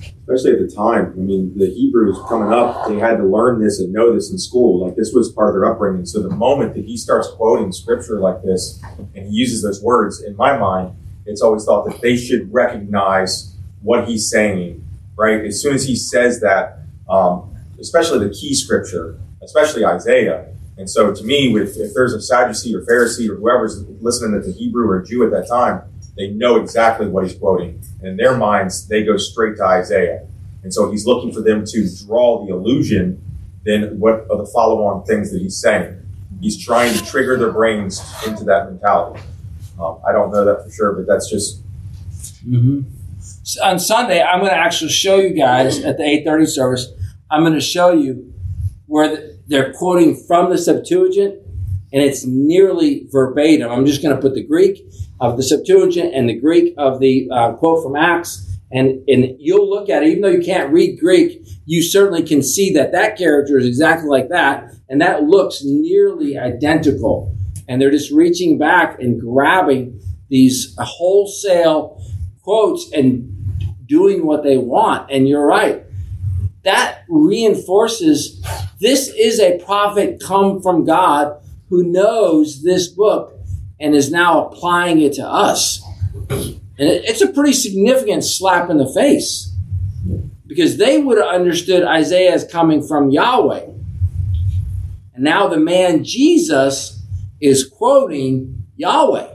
especially 0.02 0.54
at 0.54 0.60
the 0.60 0.74
time, 0.76 1.14
I 1.16 1.20
mean, 1.20 1.58
the 1.58 1.68
Hebrews 1.68 2.18
coming 2.28 2.52
up, 2.52 2.88
they 2.88 3.00
had 3.00 3.18
to 3.18 3.24
learn 3.24 3.62
this 3.62 3.80
and 3.80 3.94
know 3.94 4.14
this 4.14 4.32
in 4.32 4.38
school. 4.38 4.86
Like 4.86 4.96
this 4.96 5.14
was 5.14 5.32
part 5.32 5.50
of 5.50 5.56
their 5.56 5.72
upbringing. 5.72 6.06
So 6.06 6.22
the 6.22 6.36
moment 6.36 6.74
that 6.76 6.86
he 6.86 6.98
starts 6.98 7.30
quoting 7.30 7.72
scripture 7.72 8.20
like 8.20 8.44
this 8.44 8.82
and 9.16 9.28
he 9.28 9.32
uses 9.32 9.62
those 9.62 9.82
words, 9.82 10.22
in 10.22 10.36
my 10.36 10.58
mind, 10.58 10.96
it's 11.26 11.42
always 11.42 11.66
thought 11.66 11.86
that 11.90 12.02
they 12.02 12.18
should 12.18 12.52
recognize 12.54 13.56
what 13.82 14.08
he's 14.08 14.30
saying, 14.30 14.86
right? 15.16 15.46
As 15.46 15.62
soon 15.62 15.76
as 15.76 15.86
he 15.86 15.96
says 15.96 16.40
that, 16.42 16.80
um, 17.10 17.56
especially 17.80 18.28
the 18.28 18.34
key 18.34 18.54
scripture, 18.54 19.20
especially 19.42 19.86
Isaiah. 19.86 20.54
And 20.78 20.90
so 20.90 21.14
to 21.14 21.24
me, 21.24 21.52
with, 21.52 21.78
if 21.78 21.94
there's 21.94 22.14
a 22.14 22.22
Sadducee 22.22 22.76
or 22.76 22.82
Pharisee 22.82 23.30
or 23.30 23.36
whoever's 23.36 23.84
listening 24.02 24.40
to 24.40 24.48
the 24.48 24.54
Hebrew 24.54 24.88
or 24.88 25.02
Jew 25.02 25.24
at 25.24 25.32
that 25.32 25.48
time, 25.48 25.82
they 26.16 26.30
know 26.30 26.58
exactly 26.58 27.08
what 27.08 27.24
he's 27.24 27.38
quoting. 27.38 27.82
And 28.00 28.10
in 28.10 28.18
their 28.18 28.38
minds, 28.38 28.88
they 28.88 29.04
go 29.04 29.18
straight 29.18 29.58
to 29.58 29.64
Isaiah. 29.64 30.28
And 30.64 30.74
so 30.74 30.92
he's 30.92 31.06
looking 31.06 31.32
for 31.32 31.42
them 31.42 31.66
to 31.66 31.90
draw 32.06 32.46
the 32.46 32.54
illusion 32.54 33.24
then 33.64 34.00
what 34.00 34.26
are 34.32 34.38
the 34.38 34.50
follow-on 34.54 35.04
things 35.04 35.30
that 35.34 35.42
he's 35.42 35.60
saying. 35.60 36.02
He's 36.40 36.64
trying 36.64 36.94
to 36.94 37.06
trigger 37.06 37.38
their 37.38 37.52
brains 37.52 38.02
into 38.26 38.46
that 38.46 38.72
mentality. 38.72 39.22
Um, 39.78 40.00
I 40.08 40.14
don't 40.14 40.32
know 40.32 40.46
that 40.46 40.64
for 40.64 40.72
sure, 40.72 40.94
but 40.94 41.06
that's 41.06 41.30
just 41.30 41.62
Mm-hmm. 42.48 42.82
So 43.44 43.64
on 43.64 43.80
Sunday, 43.80 44.22
I'm 44.22 44.40
going 44.40 44.52
to 44.52 44.58
actually 44.58 44.92
show 44.92 45.18
you 45.18 45.34
guys 45.34 45.84
at 45.84 45.98
the 45.98 46.04
8:30 46.04 46.48
service. 46.48 46.88
I'm 47.30 47.42
going 47.42 47.54
to 47.54 47.62
show 47.62 47.92
you 47.92 48.34
where 48.86 49.10
the, 49.10 49.27
they're 49.48 49.74
quoting 49.74 50.16
from 50.28 50.50
the 50.50 50.58
Septuagint, 50.58 51.36
and 51.94 52.04
it's 52.04 52.26
nearly 52.26 53.08
verbatim. 53.12 53.72
I'm 53.72 53.86
just 53.86 54.02
going 54.04 54.16
to 54.16 54.22
put 54.22 54.36
the 54.36 54.44
Greek 54.44 54.86
of 55.20 55.38
the 55.38 55.44
Septuagint 55.44 56.14
and 56.14 56.30
the 56.30 56.40
Greek 56.40 56.74
of 56.78 57.00
the 57.00 57.30
uh, 57.32 57.54
quote 57.54 57.84
from 57.84 57.96
Acts, 57.96 58.58
and 58.72 59.04
and 59.08 59.38
you'll 59.40 59.70
look 59.70 59.90
at 59.90 60.04
it. 60.04 60.10
Even 60.10 60.22
though 60.22 60.28
you 60.28 60.44
can't 60.44 60.72
read 60.72 61.00
Greek, 61.00 61.48
you 61.66 61.82
certainly 61.82 62.24
can 62.24 62.44
see 62.44 62.74
that 62.74 62.92
that 62.92 63.18
character 63.18 63.58
is 63.58 63.66
exactly 63.66 64.10
like 64.10 64.30
that, 64.30 64.74
and 64.90 65.02
that 65.02 65.24
looks 65.24 65.64
nearly 65.64 66.38
identical. 66.38 67.34
And 67.70 67.82
they're 67.82 67.92
just 67.92 68.12
reaching 68.12 68.58
back 68.58 69.00
and 69.00 69.20
grabbing 69.20 70.00
these 70.30 70.76
wholesale 70.78 72.02
quotes 72.42 72.92
and 72.94 73.34
doing 73.88 74.26
what 74.26 74.44
they 74.44 74.58
want. 74.58 75.12
And 75.12 75.28
you're 75.28 75.46
right. 75.46 75.84
That 76.64 77.04
reinforces 77.10 78.42
this 78.80 79.08
is 79.08 79.40
a 79.40 79.60
prophet 79.60 80.22
come 80.24 80.62
from 80.62 80.86
God 80.86 81.42
who 81.70 81.84
knows 81.84 82.64
this 82.64 82.88
book 82.88 83.34
and 83.80 83.96
is 83.96 84.12
now 84.12 84.48
applying 84.48 85.02
it 85.02 85.14
to 85.14 85.26
us. 85.26 85.82
And 86.30 86.60
it's 86.80 87.22
a 87.22 87.32
pretty 87.32 87.54
significant 87.54 88.24
slap 88.24 88.70
in 88.70 88.78
the 88.78 88.88
face 88.88 89.52
because 90.46 90.78
they 90.78 91.00
would 91.00 91.18
have 91.18 91.28
understood 91.28 91.84
Isaiah 91.84 92.34
as 92.34 92.46
coming 92.46 92.86
from 92.86 93.10
Yahweh. 93.10 93.66
And 95.14 95.24
now 95.24 95.48
the 95.48 95.60
man 95.60 96.04
Jesus 96.04 97.04
is 97.42 97.68
quoting 97.68 98.66
Yahweh. 98.76 99.28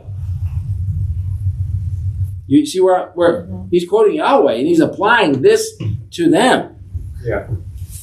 You 2.47 2.67
see 2.67 2.81
where, 2.81 3.11
where 3.15 3.43
mm-hmm. 3.43 3.69
he's 3.71 3.89
quoting 3.89 4.17
Yahweh 4.17 4.55
and 4.55 4.67
he's 4.67 4.81
applying 4.81 5.43
this 5.43 5.77
to 6.13 6.31
them. 6.31 6.77
Yeah. 7.23 7.49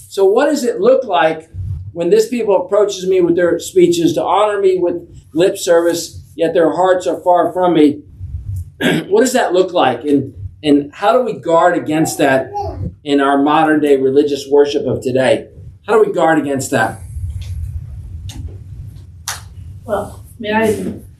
So 0.09 0.25
what 0.25 0.47
does 0.47 0.63
it 0.63 0.79
look 0.79 1.03
like 1.03 1.51
when 1.91 2.09
this 2.09 2.27
people 2.29 2.65
approaches 2.65 3.07
me 3.07 3.21
with 3.21 3.35
their 3.35 3.59
speeches 3.59 4.13
to 4.15 4.23
honor 4.23 4.59
me 4.59 4.79
with 4.79 5.07
lip 5.33 5.55
service, 5.55 6.23
yet 6.35 6.55
their 6.55 6.73
hearts 6.73 7.05
are 7.05 7.21
far 7.21 7.53
from 7.53 7.75
me? 7.75 8.01
what 9.07 9.21
does 9.21 9.33
that 9.33 9.53
look 9.53 9.71
like? 9.71 10.03
And 10.05 10.33
and 10.63 10.91
how 10.95 11.13
do 11.13 11.21
we 11.21 11.33
guard 11.33 11.77
against 11.77 12.17
that 12.17 12.51
in 13.03 13.21
our 13.21 13.43
modern 13.43 13.81
day 13.81 13.97
religious 13.97 14.47
worship 14.49 14.87
of 14.87 15.03
today? 15.03 15.51
How 15.85 15.93
do 15.93 16.09
we 16.09 16.11
guard 16.11 16.39
against 16.39 16.71
that? 16.71 17.01
Well, 19.85 20.25
I 20.25 20.41
mean, 20.41 20.55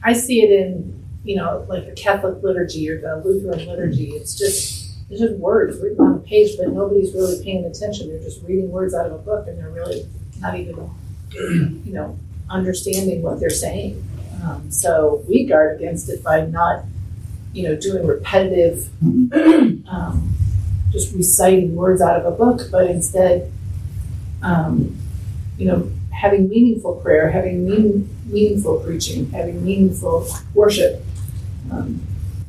I, 0.02 0.10
I 0.10 0.12
see 0.14 0.42
it 0.42 0.50
in, 0.50 1.06
you 1.22 1.36
know, 1.36 1.64
like 1.68 1.86
the 1.86 1.92
Catholic 1.92 2.42
liturgy 2.42 2.90
or 2.90 3.00
the 3.00 3.22
Lutheran 3.24 3.68
liturgy. 3.68 4.10
It's 4.10 4.36
just, 4.36 4.79
it's 5.10 5.20
just 5.20 5.34
words 5.36 5.78
written 5.80 6.00
on 6.00 6.14
a 6.14 6.18
page, 6.18 6.56
but 6.56 6.68
nobody's 6.68 7.12
really 7.14 7.42
paying 7.42 7.64
attention. 7.64 8.08
They're 8.08 8.22
just 8.22 8.42
reading 8.44 8.70
words 8.70 8.94
out 8.94 9.06
of 9.06 9.12
a 9.12 9.18
book 9.18 9.48
and 9.48 9.58
they're 9.58 9.70
really 9.70 10.06
not 10.38 10.58
even, 10.58 10.90
you 11.32 11.92
know, 11.92 12.16
understanding 12.48 13.22
what 13.22 13.40
they're 13.40 13.50
saying. 13.50 14.04
Um, 14.42 14.70
so 14.70 15.24
we 15.28 15.44
guard 15.44 15.76
against 15.76 16.08
it 16.08 16.22
by 16.22 16.46
not, 16.46 16.84
you 17.52 17.64
know, 17.64 17.76
doing 17.76 18.06
repetitive, 18.06 18.88
um, 19.02 20.34
just 20.90 21.14
reciting 21.14 21.74
words 21.74 22.00
out 22.00 22.16
of 22.16 22.24
a 22.24 22.36
book, 22.36 22.62
but 22.70 22.88
instead, 22.88 23.52
um, 24.42 24.96
you 25.58 25.66
know, 25.66 25.90
having 26.12 26.48
meaningful 26.48 26.96
prayer, 26.96 27.30
having 27.30 27.68
meaning, 27.68 28.08
meaningful 28.26 28.78
preaching, 28.80 29.28
having 29.30 29.64
meaningful 29.64 30.26
worship. 30.54 31.04
Um, 31.70 32.06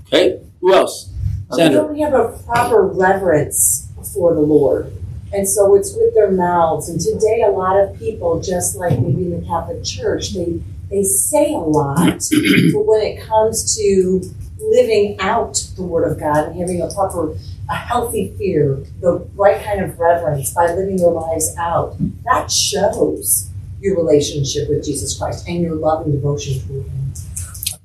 Okay, 0.08 0.42
who 0.60 0.74
else? 0.74 1.11
They 1.52 1.64
Sandra. 1.64 1.82
don't 1.82 1.98
have 2.00 2.14
a 2.14 2.38
proper 2.46 2.84
reverence 2.88 3.92
for 4.14 4.34
the 4.34 4.42
Lord. 4.42 4.92
And 5.34 5.48
so 5.48 5.76
it's 5.76 5.96
with 5.96 6.14
their 6.14 6.32
mouths. 6.32 6.90
And 6.90 7.00
today, 7.00 7.44
a 7.46 7.52
lot 7.52 7.78
of 7.78 7.98
people, 7.98 8.42
just 8.42 8.76
like 8.76 9.00
maybe 9.00 9.24
in 9.24 9.40
the 9.40 9.46
Catholic 9.46 9.84
Church, 9.84 10.34
they, 10.34 10.62
they 10.90 11.04
say 11.04 11.54
a 11.54 11.58
lot, 11.58 12.06
but 12.74 12.86
when 12.86 13.02
it 13.02 13.22
comes 13.22 13.76
to 13.78 14.22
living 14.60 15.18
out 15.20 15.56
the 15.76 15.84
Word 15.84 16.12
of 16.12 16.20
God 16.20 16.50
and 16.50 16.60
having 16.60 16.82
a 16.82 16.94
proper, 16.94 17.36
a 17.70 17.76
healthy 17.76 18.34
fear, 18.38 18.84
the 19.00 19.26
right 19.36 19.64
kind 19.64 19.82
of 19.82 19.98
reverence 20.00 20.54
by 20.54 20.68
living 20.68 20.98
their 20.98 21.10
lives 21.10 21.56
out, 21.58 21.96
that 22.26 22.52
shows 22.52 23.50
your 23.80 23.98
relationship 23.98 24.70
with 24.70 24.86
Jesus 24.86 25.18
Christ 25.18 25.48
and 25.48 25.62
your 25.62 25.76
love 25.76 26.06
and 26.06 26.14
devotion 26.14 26.60
toward 26.68 26.86
Him. 26.86 27.01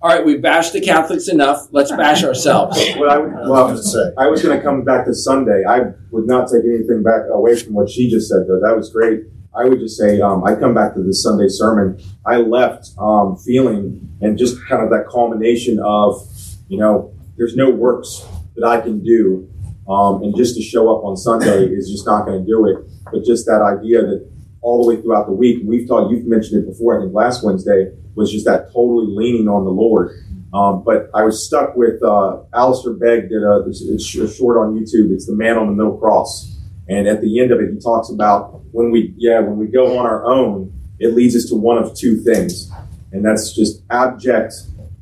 All 0.06 0.12
right, 0.12 0.24
we 0.24 0.36
bashed 0.36 0.72
the 0.72 0.80
Catholics 0.80 1.26
enough. 1.26 1.66
Let's 1.72 1.90
bash 1.90 2.22
ourselves. 2.22 2.78
Well, 2.96 3.10
I, 3.10 3.18
well, 3.18 3.68
I 4.16 4.28
was 4.28 4.40
going 4.40 4.56
to 4.56 4.62
come 4.62 4.84
back 4.84 5.04
to 5.06 5.12
Sunday. 5.12 5.64
I 5.68 5.80
would 6.12 6.28
not 6.28 6.46
take 6.46 6.62
anything 6.64 7.02
back 7.02 7.22
away 7.28 7.56
from 7.56 7.74
what 7.74 7.90
she 7.90 8.08
just 8.08 8.28
said, 8.28 8.44
though. 8.46 8.60
That 8.60 8.76
was 8.76 8.88
great. 8.90 9.24
I 9.52 9.64
would 9.64 9.80
just 9.80 9.98
say, 9.98 10.20
um, 10.20 10.44
I 10.44 10.54
come 10.54 10.74
back 10.74 10.94
to 10.94 11.02
this 11.02 11.24
Sunday 11.24 11.48
sermon. 11.48 12.00
I 12.24 12.36
left 12.36 12.90
um, 12.98 13.36
feeling 13.36 14.16
and 14.20 14.38
just 14.38 14.64
kind 14.68 14.84
of 14.84 14.90
that 14.90 15.08
culmination 15.10 15.80
of, 15.80 16.24
you 16.68 16.78
know, 16.78 17.12
there's 17.36 17.56
no 17.56 17.68
works 17.68 18.24
that 18.54 18.64
I 18.64 18.80
can 18.80 19.02
do, 19.02 19.50
um, 19.88 20.22
and 20.22 20.36
just 20.36 20.54
to 20.54 20.62
show 20.62 20.96
up 20.96 21.02
on 21.04 21.16
Sunday 21.16 21.66
is 21.66 21.90
just 21.90 22.06
not 22.06 22.26
going 22.26 22.44
to 22.44 22.46
do 22.46 22.64
it. 22.66 22.88
But 23.10 23.24
just 23.24 23.44
that 23.46 23.60
idea 23.60 24.02
that 24.02 24.30
all 24.66 24.82
the 24.82 24.88
way 24.88 25.00
throughout 25.00 25.26
the 25.26 25.32
week, 25.32 25.62
we've 25.64 25.86
talked, 25.86 26.10
you've 26.10 26.26
mentioned 26.26 26.60
it 26.60 26.66
before. 26.66 26.98
I 26.98 27.04
think 27.04 27.14
last 27.14 27.44
Wednesday 27.44 27.92
was 28.16 28.32
just 28.32 28.46
that 28.46 28.72
totally 28.72 29.06
leaning 29.06 29.46
on 29.46 29.64
the 29.64 29.70
Lord. 29.70 30.24
Um, 30.52 30.82
but 30.82 31.08
I 31.14 31.22
was 31.22 31.46
stuck 31.46 31.76
with 31.76 32.02
uh, 32.02 32.42
Alistair 32.52 32.94
Begg 32.94 33.28
did 33.28 33.44
a, 33.44 33.62
a 33.62 34.28
short 34.28 34.58
on 34.58 34.74
YouTube. 34.74 35.12
It's 35.12 35.26
the 35.26 35.36
Man 35.36 35.56
on 35.56 35.68
the 35.68 35.72
Middle 35.72 35.96
Cross, 35.96 36.58
and 36.88 37.06
at 37.06 37.20
the 37.20 37.40
end 37.40 37.52
of 37.52 37.60
it, 37.60 37.72
he 37.72 37.78
talks 37.78 38.10
about 38.10 38.60
when 38.72 38.90
we 38.90 39.14
yeah 39.16 39.38
when 39.40 39.56
we 39.56 39.66
go 39.66 39.98
on 39.98 40.06
our 40.06 40.24
own, 40.24 40.72
it 40.98 41.14
leads 41.14 41.36
us 41.36 41.44
to 41.50 41.54
one 41.54 41.78
of 41.78 41.94
two 41.94 42.20
things, 42.22 42.70
and 43.12 43.24
that's 43.24 43.54
just 43.54 43.82
abject 43.90 44.54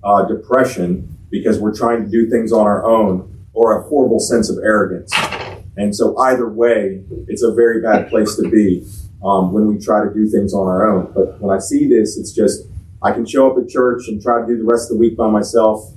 uh, 0.02 0.24
depression 0.24 1.16
because 1.30 1.58
we're 1.58 1.74
trying 1.74 2.04
to 2.04 2.10
do 2.10 2.28
things 2.28 2.52
on 2.52 2.66
our 2.66 2.84
own, 2.84 3.46
or 3.52 3.78
a 3.78 3.82
horrible 3.88 4.20
sense 4.20 4.50
of 4.50 4.58
arrogance. 4.58 5.12
And 5.76 5.94
so 5.94 6.16
either 6.18 6.48
way, 6.48 7.02
it's 7.28 7.42
a 7.42 7.52
very 7.54 7.80
bad 7.80 8.08
place 8.08 8.36
to 8.36 8.48
be 8.50 8.86
um, 9.24 9.52
when 9.52 9.66
we 9.66 9.78
try 9.78 10.04
to 10.04 10.12
do 10.12 10.28
things 10.28 10.52
on 10.52 10.66
our 10.66 10.88
own. 10.88 11.12
But 11.14 11.40
when 11.40 11.54
I 11.54 11.58
see 11.58 11.88
this, 11.88 12.18
it's 12.18 12.32
just 12.32 12.66
I 13.02 13.12
can 13.12 13.26
show 13.26 13.50
up 13.50 13.62
at 13.62 13.68
church 13.68 14.08
and 14.08 14.22
try 14.22 14.40
to 14.40 14.46
do 14.46 14.58
the 14.58 14.64
rest 14.64 14.90
of 14.90 14.96
the 14.96 15.00
week 15.00 15.16
by 15.16 15.28
myself, 15.28 15.92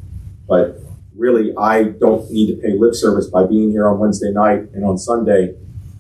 But 0.48 0.80
really, 1.16 1.54
I 1.58 1.84
don't 1.84 2.30
need 2.32 2.56
to 2.56 2.62
pay 2.62 2.78
lip 2.78 2.96
service 2.96 3.28
by 3.28 3.46
being 3.46 3.72
here 3.72 3.88
on 3.88 4.00
Wednesday 4.00 4.32
night 4.32 4.70
and 4.74 4.86
on 4.86 4.98
Sunday. 4.98 5.56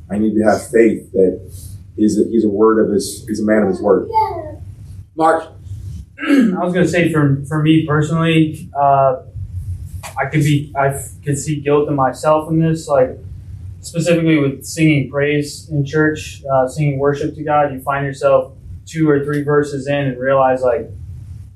I 0.09 0.17
need 0.17 0.35
to 0.35 0.43
have 0.43 0.69
faith 0.69 1.11
that 1.11 1.39
he's 1.97 2.19
a, 2.19 2.23
he's 2.25 2.45
a 2.45 2.49
word 2.49 2.85
of 2.85 2.93
his 2.93 3.25
he's 3.27 3.41
a 3.41 3.45
man 3.45 3.63
of 3.63 3.69
his 3.69 3.81
word. 3.81 4.09
Mark, 5.15 5.51
I 6.19 6.63
was 6.63 6.73
gonna 6.73 6.87
say 6.87 7.11
for 7.11 7.43
for 7.47 7.61
me 7.61 7.85
personally, 7.85 8.69
uh, 8.77 9.23
I 10.17 10.25
could 10.25 10.43
be 10.43 10.73
I 10.77 11.01
could 11.23 11.37
see 11.37 11.59
guilt 11.59 11.89
in 11.89 11.95
myself 11.95 12.49
in 12.49 12.59
this, 12.59 12.87
like 12.87 13.17
specifically 13.81 14.37
with 14.37 14.65
singing 14.65 15.09
praise 15.09 15.69
in 15.69 15.85
church, 15.85 16.43
uh, 16.51 16.67
singing 16.67 16.99
worship 16.99 17.35
to 17.35 17.43
God. 17.43 17.73
You 17.73 17.81
find 17.81 18.05
yourself 18.05 18.53
two 18.85 19.09
or 19.09 19.23
three 19.23 19.43
verses 19.43 19.87
in 19.87 20.07
and 20.07 20.19
realize 20.19 20.61
like 20.61 20.89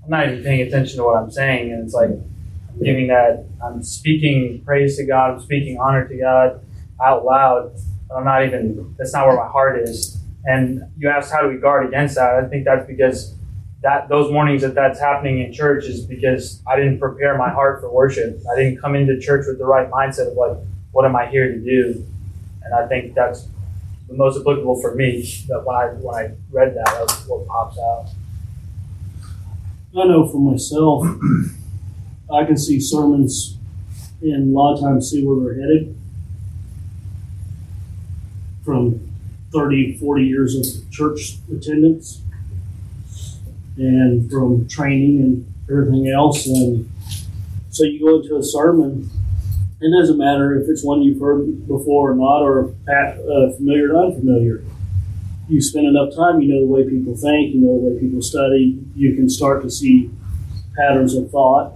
I'm 0.03 0.09
not 0.09 0.27
even 0.27 0.43
paying 0.43 0.61
attention 0.61 0.97
to 0.97 1.03
what 1.03 1.17
I'm 1.17 1.31
saying, 1.31 1.71
and 1.71 1.83
it's 1.83 1.93
like 1.93 2.09
I'm 2.09 2.83
giving 2.83 3.07
that 3.07 3.45
I'm 3.63 3.83
speaking 3.83 4.61
praise 4.65 4.97
to 4.97 5.05
God, 5.05 5.31
I'm 5.31 5.39
speaking 5.39 5.77
honor 5.79 6.07
to 6.07 6.17
God 6.17 6.65
out 7.01 7.25
loud, 7.25 7.73
but 8.07 8.15
I'm 8.15 8.25
not 8.25 8.45
even 8.45 8.95
that's 8.97 9.13
not 9.13 9.27
where 9.27 9.35
my 9.35 9.47
heart 9.47 9.79
is. 9.79 10.17
And 10.43 10.81
you 10.97 11.09
asked 11.09 11.31
how 11.31 11.41
do 11.41 11.49
we 11.49 11.57
guard 11.57 11.87
against 11.87 12.15
that? 12.15 12.35
I 12.35 12.47
think 12.47 12.65
that's 12.65 12.87
because 12.87 13.35
that 13.81 14.09
those 14.09 14.31
mornings 14.31 14.61
that 14.61 14.75
that's 14.75 14.99
happening 14.99 15.39
in 15.39 15.51
church 15.51 15.85
is 15.85 16.05
because 16.05 16.61
I 16.67 16.75
didn't 16.75 16.99
prepare 16.99 17.37
my 17.37 17.49
heart 17.49 17.81
for 17.81 17.91
worship. 17.91 18.39
I 18.51 18.55
didn't 18.55 18.79
come 18.79 18.95
into 18.95 19.19
church 19.19 19.45
with 19.47 19.57
the 19.57 19.65
right 19.65 19.89
mindset 19.89 20.31
of 20.31 20.37
like, 20.37 20.57
what 20.91 21.05
am 21.05 21.15
I 21.15 21.27
here 21.27 21.51
to 21.51 21.59
do? 21.59 22.05
And 22.63 22.73
I 22.73 22.87
think 22.87 23.13
that's 23.13 23.47
the 24.07 24.13
most 24.13 24.39
applicable 24.39 24.81
for 24.81 24.95
me. 24.95 25.27
That 25.47 25.65
when 25.65 25.75
I 25.75 25.85
when 25.99 26.15
I 26.15 26.35
read 26.51 26.75
that, 26.75 26.85
that's 26.85 27.27
what 27.27 27.47
pops 27.47 27.77
out. 27.77 28.09
I 29.97 30.05
know 30.05 30.27
for 30.27 30.39
myself, 30.39 31.05
I 32.33 32.45
can 32.45 32.57
see 32.57 32.79
sermons 32.79 33.57
and 34.21 34.55
a 34.55 34.57
lot 34.57 34.75
of 34.75 34.81
times 34.81 35.09
see 35.09 35.25
where 35.25 35.53
they're 35.53 35.61
headed 35.61 35.95
from 38.63 39.11
30, 39.51 39.97
40 39.97 40.23
years 40.23 40.55
of 40.55 40.91
church 40.91 41.37
attendance 41.51 42.21
and 43.77 44.29
from 44.29 44.67
training 44.67 45.19
and 45.19 45.53
everything 45.69 46.09
else. 46.09 46.45
And 46.47 46.89
so 47.69 47.83
you 47.83 47.99
go 47.99 48.21
into 48.21 48.37
a 48.37 48.43
sermon, 48.43 49.09
it 49.81 49.91
doesn't 49.97 50.17
matter 50.17 50.55
if 50.59 50.69
it's 50.69 50.83
one 50.83 51.01
you've 51.01 51.19
heard 51.19 51.67
before 51.67 52.11
or 52.11 52.15
not, 52.15 52.41
or 52.41 52.69
uh, 52.87 53.51
familiar 53.55 53.93
or 53.93 54.05
unfamiliar. 54.05 54.63
You 55.49 55.61
spend 55.61 55.87
enough 55.87 56.15
time, 56.15 56.41
you 56.41 56.53
know 56.53 56.61
the 56.61 56.71
way 56.71 56.87
people 56.87 57.15
think, 57.15 57.53
you 57.53 57.61
know 57.61 57.79
the 57.79 57.89
way 57.89 57.99
people 57.99 58.21
study, 58.21 58.79
you 58.95 59.15
can 59.15 59.29
start 59.29 59.63
to 59.63 59.69
see 59.69 60.09
patterns 60.75 61.15
of 61.15 61.29
thought, 61.29 61.73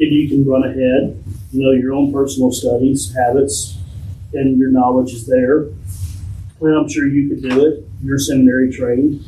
and 0.00 0.12
you 0.12 0.28
can 0.28 0.44
run 0.44 0.64
ahead. 0.64 1.22
You 1.52 1.62
know 1.62 1.70
your 1.72 1.92
own 1.92 2.12
personal 2.12 2.50
studies, 2.50 3.14
habits, 3.14 3.78
and 4.32 4.58
your 4.58 4.70
knowledge 4.70 5.12
is 5.12 5.26
there. 5.26 5.68
And 6.60 6.76
I'm 6.76 6.88
sure 6.88 7.06
you 7.06 7.28
could 7.28 7.42
do 7.42 7.66
it. 7.66 7.84
You're 8.02 8.18
seminary 8.18 8.72
trained 8.72 9.24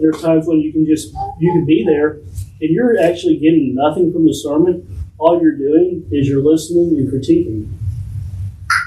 there 0.00 0.10
are 0.10 0.12
times 0.12 0.46
when 0.46 0.60
you 0.60 0.72
can 0.72 0.86
just 0.86 1.12
you 1.38 1.52
can 1.52 1.66
be 1.66 1.84
there 1.84 2.20
and 2.60 2.70
you're 2.70 2.98
actually 2.98 3.36
getting 3.36 3.74
nothing 3.74 4.12
from 4.12 4.26
the 4.26 4.34
sermon. 4.34 4.89
All 5.20 5.40
you're 5.40 5.56
doing 5.56 6.08
is 6.10 6.26
you're 6.26 6.42
listening 6.42 6.96
and 6.96 7.12
critiquing. 7.12 7.70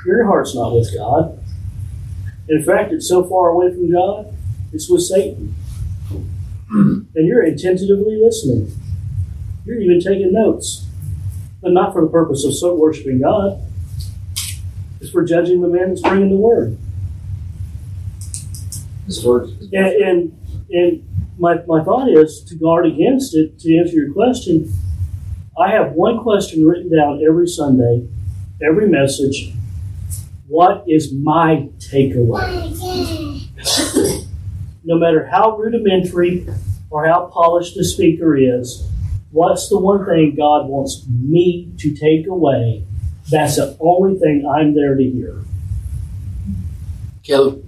Your 0.03 0.25
heart's 0.25 0.55
not 0.55 0.73
with 0.73 0.91
God. 0.97 1.39
In 2.49 2.63
fact, 2.63 2.91
it's 2.91 3.07
so 3.07 3.23
far 3.23 3.49
away 3.49 3.71
from 3.71 3.91
God, 3.91 4.35
it's 4.73 4.89
with 4.89 5.03
Satan. 5.03 5.55
And 7.15 7.27
you're 7.27 7.43
attentively 7.43 8.19
listening. 8.19 8.75
You're 9.63 9.79
even 9.79 9.99
taking 9.99 10.33
notes. 10.33 10.87
But 11.61 11.71
not 11.71 11.93
for 11.93 12.01
the 12.01 12.07
purpose 12.07 12.43
of 12.43 12.55
so 12.55 12.73
worshiping 12.73 13.21
God. 13.21 13.61
It's 14.99 15.11
for 15.11 15.23
judging 15.23 15.61
the 15.61 15.67
man 15.67 15.89
that's 15.89 16.01
bringing 16.01 16.31
the 16.31 16.37
word. 16.37 16.79
And, 19.71 19.87
and 19.87 20.39
and 20.71 21.07
my, 21.37 21.61
my 21.67 21.83
thought 21.83 22.09
is 22.09 22.43
to 22.45 22.55
guard 22.55 22.87
against 22.87 23.35
it, 23.35 23.59
to 23.59 23.77
answer 23.77 23.93
your 23.93 24.11
question, 24.11 24.73
I 25.59 25.69
have 25.69 25.91
one 25.91 26.23
question 26.23 26.65
written 26.65 26.95
down 26.95 27.21
every 27.23 27.47
Sunday, 27.47 28.07
every 28.61 28.87
message. 28.89 29.53
What 30.47 30.83
is 30.87 31.13
my 31.13 31.69
takeaway? 31.77 32.73
no 34.83 34.97
matter 34.97 35.27
how 35.27 35.55
rudimentary 35.57 36.47
or 36.89 37.05
how 37.05 37.29
polished 37.31 37.75
the 37.75 37.85
speaker 37.85 38.35
is, 38.35 38.87
what's 39.31 39.69
the 39.69 39.77
one 39.77 40.03
thing 40.05 40.33
God 40.35 40.67
wants 40.67 41.05
me 41.07 41.71
to 41.77 41.93
take 41.93 42.25
away? 42.25 42.83
That's 43.29 43.57
the 43.57 43.77
only 43.79 44.17
thing 44.17 44.45
I'm 44.47 44.73
there 44.73 44.95
to 44.95 45.03
hear. 45.03 45.43
Caleb. 47.21 47.63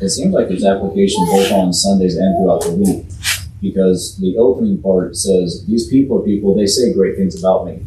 It 0.00 0.10
seems 0.10 0.32
like 0.32 0.48
there's 0.48 0.64
application 0.64 1.26
both 1.26 1.50
on 1.50 1.72
Sundays 1.72 2.16
and 2.16 2.38
throughout 2.38 2.62
the 2.62 2.70
week 2.70 3.07
because 3.60 4.16
the 4.18 4.36
opening 4.36 4.80
part 4.82 5.16
says, 5.16 5.64
These 5.66 5.88
people 5.88 6.20
are 6.20 6.24
people, 6.24 6.54
they 6.54 6.66
say 6.66 6.92
great 6.92 7.16
things 7.16 7.38
about 7.38 7.66
me. 7.66 7.82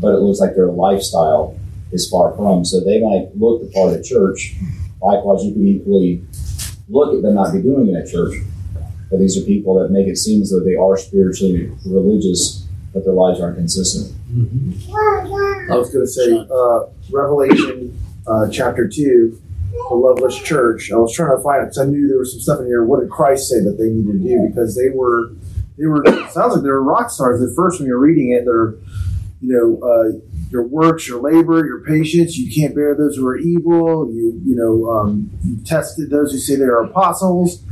But 0.00 0.14
it 0.14 0.18
looks 0.18 0.40
like 0.40 0.54
their 0.54 0.70
lifestyle 0.70 1.58
is 1.92 2.08
far 2.08 2.34
from. 2.36 2.64
So 2.64 2.80
they 2.80 3.00
might 3.00 3.36
look 3.36 3.62
the 3.62 3.70
part 3.72 3.94
of 3.94 4.04
church. 4.04 4.56
Likewise, 5.00 5.44
you 5.44 5.52
could 5.52 5.62
equally 5.62 6.24
look 6.88 7.14
at 7.14 7.22
them 7.22 7.34
not 7.34 7.52
be 7.52 7.62
doing 7.62 7.88
it 7.88 7.94
at 7.94 8.10
church. 8.10 8.34
But 9.10 9.18
these 9.18 9.36
are 9.36 9.42
people 9.42 9.80
that 9.80 9.90
make 9.90 10.06
it 10.06 10.16
seem 10.16 10.42
as 10.42 10.50
though 10.50 10.64
they 10.64 10.74
are 10.74 10.96
spiritually 10.96 11.70
religious, 11.84 12.66
but 12.94 13.04
their 13.04 13.12
lives 13.12 13.40
aren't 13.40 13.56
consistent. 13.56 14.16
Mm-hmm. 14.32 15.70
I 15.70 15.76
was 15.76 15.92
going 15.92 16.06
to 16.06 16.10
say, 16.10 16.32
uh, 16.50 16.86
Revelation 17.10 17.98
uh, 18.26 18.48
chapter 18.50 18.88
2 18.88 19.41
the 19.72 19.94
Loveless 19.94 20.38
Church. 20.38 20.90
I 20.92 20.96
was 20.96 21.14
trying 21.14 21.36
to 21.36 21.42
find 21.42 21.62
it 21.62 21.66
because 21.66 21.78
I 21.78 21.84
knew 21.84 22.08
there 22.08 22.18
was 22.18 22.32
some 22.32 22.40
stuff 22.40 22.60
in 22.60 22.66
here. 22.66 22.84
What 22.84 23.00
did 23.00 23.10
Christ 23.10 23.48
say 23.48 23.60
that 23.60 23.76
they 23.78 23.88
needed 23.88 24.22
to 24.22 24.28
do? 24.28 24.48
Because 24.48 24.76
they 24.76 24.88
were, 24.88 25.32
they 25.78 25.86
were. 25.86 26.04
sounds 26.30 26.54
like 26.54 26.62
they 26.62 26.68
were 26.68 26.82
rock 26.82 27.10
stars 27.10 27.42
at 27.42 27.54
first 27.56 27.80
when 27.80 27.88
you're 27.88 27.98
reading 27.98 28.32
it. 28.32 28.44
They're, 28.44 28.74
you 29.40 29.52
know, 29.52 29.80
uh, 29.86 30.18
your 30.50 30.62
works, 30.62 31.08
your 31.08 31.20
labor, 31.20 31.64
your 31.64 31.80
patience. 31.80 32.36
You 32.36 32.52
can't 32.52 32.74
bear 32.74 32.94
those 32.94 33.16
who 33.16 33.26
are 33.26 33.38
evil. 33.38 34.12
You, 34.12 34.40
you 34.44 34.54
know, 34.54 34.90
um, 34.90 35.30
you 35.44 35.56
tested 35.64 36.10
those 36.10 36.32
who 36.32 36.38
say 36.38 36.56
they 36.56 36.64
are 36.64 36.84
apostles. 36.84 37.64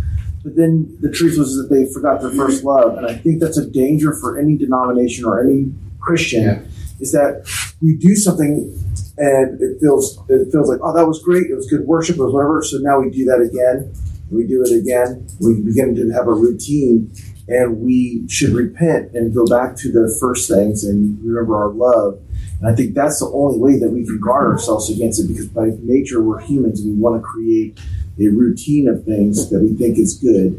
But 0.43 0.57
then 0.57 0.97
the 1.01 1.11
truth 1.11 1.39
was 1.39 1.57
that 1.57 1.69
they 1.69 1.93
forgot 1.93 2.23
their 2.23 2.31
first 2.31 2.65
love, 2.65 2.97
and 2.97 3.07
I 3.07 3.15
think 3.15 3.41
that's 3.41 3.59
a 3.59 3.67
danger 3.67 4.15
for 4.15 4.39
any 4.39 4.57
denomination 4.57 5.27
or 5.27 5.39
any 5.39 5.71
Christian. 6.01 6.45
Yeah. 6.45 6.63
Is 6.99 7.13
that 7.13 7.47
we 7.83 7.95
do 7.95 8.15
something 8.15 8.75
and 9.21 9.61
it 9.61 9.79
feels 9.81 10.19
it 10.29 10.51
feels 10.51 10.69
like 10.69 10.81
oh 10.83 10.97
that 10.97 11.07
was 11.07 11.23
great. 11.23 11.51
It 11.51 11.55
was 11.55 11.69
good 11.69 11.87
worship. 11.87 12.17
It 12.17 12.23
was 12.23 12.33
whatever. 12.33 12.63
So 12.63 12.79
now 12.79 12.99
we 13.01 13.11
do 13.11 13.27
that 13.27 13.41
again. 13.41 13.93
We 14.31 14.47
do 14.47 14.63
it 14.63 14.73
again. 14.73 15.29
We 15.41 15.61
begin 15.61 15.95
to 15.97 16.11
have 16.13 16.27
a 16.27 16.33
routine 16.33 17.13
and 17.47 17.81
we 17.81 18.27
should 18.29 18.51
repent 18.51 19.13
and 19.13 19.35
go 19.35 19.45
back 19.45 19.77
to 19.77 19.93
the 19.93 20.17
first 20.21 20.49
things 20.49 20.85
and 20.85 21.19
remember 21.23 21.57
our 21.57 21.69
love. 21.69 22.21
And 22.61 22.71
i 22.71 22.75
think 22.75 22.95
that's 22.95 23.21
the 23.21 23.27
only 23.27 23.59
way 23.59 23.79
that 23.79 23.91
we 23.91 24.05
can 24.05 24.21
guard 24.21 24.53
ourselves 24.53 24.89
against 24.89 25.21
it 25.21 25.29
because 25.29 25.49
by 25.49 25.71
nature 25.83 26.23
we're 26.23 26.41
humans 26.41 26.81
and 26.81 26.95
we 26.95 27.01
want 27.01 27.21
to 27.21 27.23
create 27.23 27.79
a 28.27 28.31
routine 28.31 28.89
of 28.89 29.05
things 29.05 29.49
that 29.51 29.61
we 29.61 29.75
think 29.75 29.99
is 29.99 30.15
good 30.19 30.53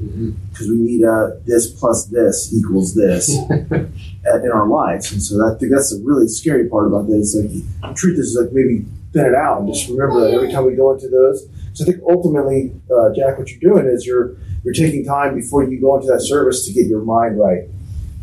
because 0.52 0.68
mm-hmm. 0.68 0.84
we 0.84 0.92
need 0.92 1.04
a 1.04 1.40
this 1.46 1.72
plus 1.72 2.06
this 2.06 2.54
equals 2.54 2.96
this 2.96 3.30
in 3.30 4.52
our 4.54 4.68
lives. 4.68 5.12
And 5.12 5.22
so 5.22 5.36
I 5.46 5.58
think 5.58 5.72
that's 5.72 5.96
the 5.96 6.02
really 6.04 6.28
scary 6.28 6.68
part 6.70 6.88
about 6.88 7.08
this. 7.08 7.36
Like 7.36 7.52
the 7.52 7.94
truth 7.96 8.18
is 8.18 8.38
like 8.40 8.52
maybe 8.52 8.86
thin 9.14 9.26
it 9.26 9.36
out 9.36 9.62
and 9.62 9.74
just 9.74 9.90
remember 9.90 10.22
that 10.22 10.34
every 10.34 10.52
time 10.52 10.66
we 10.66 10.76
go 10.76 10.92
into 10.92 11.10
those. 11.10 11.48
So 11.74 11.84
I 11.84 11.92
think 11.92 12.04
ultimately, 12.10 12.74
uh, 12.90 13.14
Jack, 13.14 13.38
what 13.38 13.50
you're 13.50 13.74
doing 13.74 13.86
is 13.88 14.06
you're 14.06 14.36
you're 14.64 14.74
taking 14.74 15.06
time 15.06 15.36
before 15.36 15.64
you 15.64 15.80
go 15.80 15.96
into 15.96 16.08
that 16.08 16.22
service 16.22 16.66
to 16.66 16.74
get 16.74 16.88
your 16.88 17.02
mind 17.02 17.40
right 17.40 17.64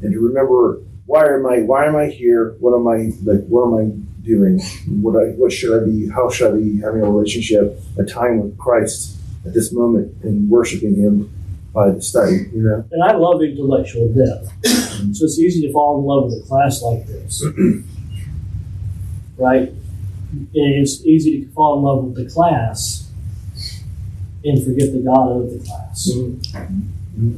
and 0.03 0.12
to 0.12 0.20
remember 0.20 0.81
why 1.07 1.24
am 1.27 1.46
I 1.46 1.61
why 1.62 1.87
am 1.87 1.96
I 1.96 2.07
here? 2.07 2.55
What 2.61 2.74
am 2.74 2.87
I 2.87 3.12
like? 3.24 3.46
What 3.46 3.66
am 3.66 3.74
I 3.74 4.24
doing? 4.27 4.61
What 5.03 5.16
I 5.16 5.31
what 5.31 5.53
should 5.53 5.81
I 5.81 5.85
be? 5.85 6.09
How 6.09 6.29
should 6.29 6.53
I 6.53 6.57
be 6.57 6.81
having 6.81 7.03
a 7.03 7.11
relationship, 7.11 7.81
a 7.98 8.05
time 8.05 8.40
with 8.40 8.59
Christ? 8.59 9.17
At 9.48 9.54
this 9.54 9.72
moment 9.72 10.14
and 10.22 10.48
worshiping 10.48 10.94
Him 10.94 11.30
by 11.72 11.90
the 11.90 12.02
study. 12.02 12.48
You 12.52 12.62
know, 12.62 12.84
and 12.90 13.02
I 13.02 13.12
love 13.12 13.42
intellectual 13.42 14.08
depth, 14.12 14.52
so 15.14 15.24
it's 15.24 15.38
easy 15.38 15.66
to 15.66 15.72
fall 15.72 15.98
in 15.98 16.04
love 16.04 16.24
with 16.24 16.44
a 16.44 16.48
class 16.48 16.82
like 16.82 17.06
this, 17.06 17.44
right? 19.37 19.68
And 19.68 20.52
it's 20.54 21.04
easy 21.04 21.44
to 21.44 21.50
fall 21.52 21.78
in 21.78 21.84
love 21.84 22.04
with 22.04 22.14
the 22.16 22.32
class 22.32 23.11
and 24.44 24.62
forget 24.64 24.92
the 24.92 25.00
God 25.00 25.42
of 25.42 25.50
the 25.50 25.64
class. 25.64 26.11
Mm-hmm. 26.12 27.37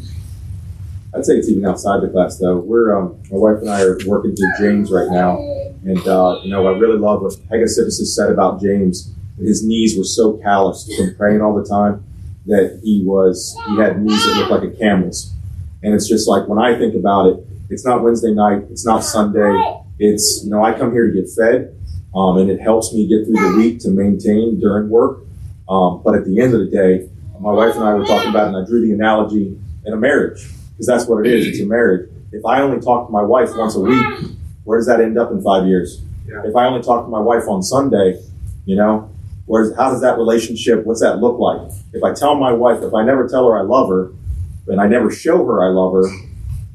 I'd 1.14 1.24
say 1.24 1.34
it's 1.34 1.48
even 1.48 1.64
outside 1.66 2.02
the 2.02 2.08
class, 2.08 2.38
though. 2.38 2.58
We're 2.58 2.96
um, 2.96 3.20
my 3.30 3.38
wife 3.38 3.58
and 3.60 3.70
I 3.70 3.82
are 3.82 3.98
working 4.06 4.34
through 4.36 4.52
James 4.58 4.92
right 4.92 5.08
now, 5.10 5.38
and 5.84 6.06
uh, 6.06 6.40
you 6.42 6.50
know 6.50 6.66
I 6.66 6.78
really 6.78 6.98
love 6.98 7.22
what 7.22 7.32
Hegesippus 7.50 8.04
said 8.06 8.30
about 8.30 8.60
James 8.60 9.12
his 9.40 9.64
knees 9.64 9.96
were 9.96 10.04
so 10.04 10.34
calloused 10.38 10.94
from 10.96 11.14
praying 11.16 11.40
all 11.40 11.54
the 11.54 11.68
time 11.68 12.04
that 12.46 12.80
he 12.82 13.02
was 13.04 13.56
he 13.68 13.76
had 13.76 14.00
knees 14.02 14.24
that 14.24 14.36
looked 14.36 14.50
like 14.50 14.62
a 14.62 14.76
camel's. 14.76 15.32
And 15.82 15.94
it's 15.94 16.08
just 16.08 16.28
like 16.28 16.48
when 16.48 16.58
I 16.58 16.78
think 16.78 16.94
about 16.94 17.26
it, 17.26 17.46
It's 17.70 17.84
not 17.84 18.02
Wednesday 18.02 18.34
night. 18.34 18.64
It's 18.70 18.84
not 18.84 19.04
Sunday. 19.04 19.54
It's, 19.98 20.42
you 20.44 20.50
know, 20.50 20.62
I 20.62 20.76
come 20.76 20.90
here 20.92 21.06
to 21.06 21.12
get 21.12 21.30
fed, 21.30 21.74
um, 22.14 22.38
and 22.38 22.50
it 22.50 22.60
helps 22.60 22.92
me 22.92 23.06
get 23.06 23.26
through 23.26 23.36
the 23.36 23.56
week 23.56 23.78
to 23.80 23.90
maintain 23.90 24.58
during 24.58 24.90
work. 24.90 25.20
Um, 25.68 26.02
but 26.04 26.16
at 26.16 26.24
the 26.24 26.40
end 26.40 26.52
of 26.52 26.60
the 26.60 26.66
day, 26.66 27.08
my 27.38 27.52
wife 27.52 27.76
and 27.76 27.84
I 27.84 27.94
were 27.94 28.04
talking 28.04 28.30
about, 28.30 28.46
it, 28.46 28.54
and 28.54 28.56
I 28.56 28.66
drew 28.66 28.84
the 28.84 28.92
analogy 28.92 29.56
in 29.86 29.92
a 29.92 29.96
marriage, 29.96 30.48
because 30.72 30.86
that's 30.86 31.06
what 31.06 31.24
it 31.24 31.32
is. 31.32 31.46
It's 31.46 31.60
a 31.60 31.66
marriage. 31.66 32.10
If 32.32 32.44
I 32.44 32.60
only 32.60 32.80
talk 32.80 33.06
to 33.06 33.12
my 33.12 33.22
wife 33.22 33.50
once 33.54 33.76
a 33.76 33.80
week, 33.80 34.04
where 34.64 34.78
does 34.78 34.86
that 34.88 35.00
end 35.00 35.16
up 35.16 35.30
in 35.30 35.40
five 35.40 35.66
years? 35.66 36.02
Yeah. 36.26 36.42
If 36.44 36.56
I 36.56 36.66
only 36.66 36.82
talk 36.82 37.04
to 37.04 37.10
my 37.10 37.20
wife 37.20 37.44
on 37.48 37.62
Sunday, 37.62 38.20
you 38.66 38.76
know, 38.76 39.09
where's 39.50 39.74
how 39.74 39.90
does 39.90 40.00
that 40.00 40.16
relationship? 40.16 40.86
What's 40.86 41.00
that 41.00 41.18
look 41.18 41.40
like? 41.40 41.72
If 41.92 42.04
I 42.04 42.14
tell 42.14 42.36
my 42.36 42.52
wife, 42.52 42.84
if 42.84 42.94
I 42.94 43.02
never 43.02 43.26
tell 43.26 43.48
her 43.48 43.58
I 43.58 43.62
love 43.62 43.88
her, 43.88 44.12
and 44.68 44.80
I 44.80 44.86
never 44.86 45.10
show 45.10 45.44
her 45.44 45.64
I 45.66 45.70
love 45.70 45.92
her, 45.92 46.04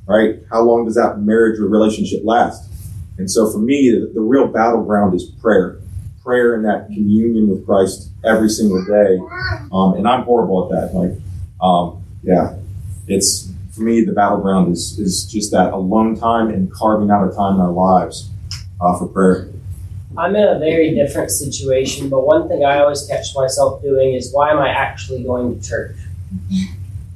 right? 0.06 0.42
How 0.52 0.62
long 0.62 0.84
does 0.84 0.96
that 0.96 1.20
marriage 1.20 1.58
or 1.58 1.70
relationship 1.70 2.20
last? 2.26 2.70
And 3.18 3.32
so 3.32 3.50
for 3.50 3.60
me, 3.60 3.92
the, 3.92 4.12
the 4.14 4.20
real 4.20 4.48
battleground 4.48 5.16
is 5.16 5.24
prayer, 5.24 5.80
prayer 6.22 6.54
and 6.54 6.66
that 6.66 6.88
communion 6.88 7.48
with 7.48 7.66
Christ 7.66 8.10
every 8.26 8.50
single 8.50 8.84
day. 8.84 9.20
Um, 9.72 9.94
and 9.94 10.06
I'm 10.06 10.24
horrible 10.24 10.66
at 10.66 10.82
that. 10.82 10.94
Like, 10.94 11.14
um, 11.62 12.04
yeah, 12.24 12.58
it's 13.08 13.50
for 13.72 13.84
me 13.84 14.04
the 14.04 14.12
battleground 14.12 14.74
is 14.74 15.00
is 15.00 15.24
just 15.24 15.52
that 15.52 15.72
alone 15.72 16.18
time 16.18 16.50
and 16.50 16.70
carving 16.74 17.10
out 17.10 17.26
a 17.26 17.34
time 17.34 17.56
in 17.56 17.62
our 17.62 17.72
lives 17.72 18.30
uh, 18.82 19.00
for 19.00 19.08
prayer. 19.08 19.50
I'm 20.18 20.36
in 20.36 20.48
a 20.48 20.60
very 20.60 20.94
different 20.96 21.32
situation, 21.32 22.10
but 22.10 22.26
one 22.26 22.48
thing 22.48 22.64
I 22.64 22.80
always 22.80 23.06
catch 23.08 23.28
myself 23.36 23.82
doing 23.82 24.14
is 24.14 24.32
why 24.34 24.52
am 24.52 24.60
I 24.60 24.70
actually 24.70 25.24
going 25.24 25.60
to 25.60 25.68
church? 25.68 25.96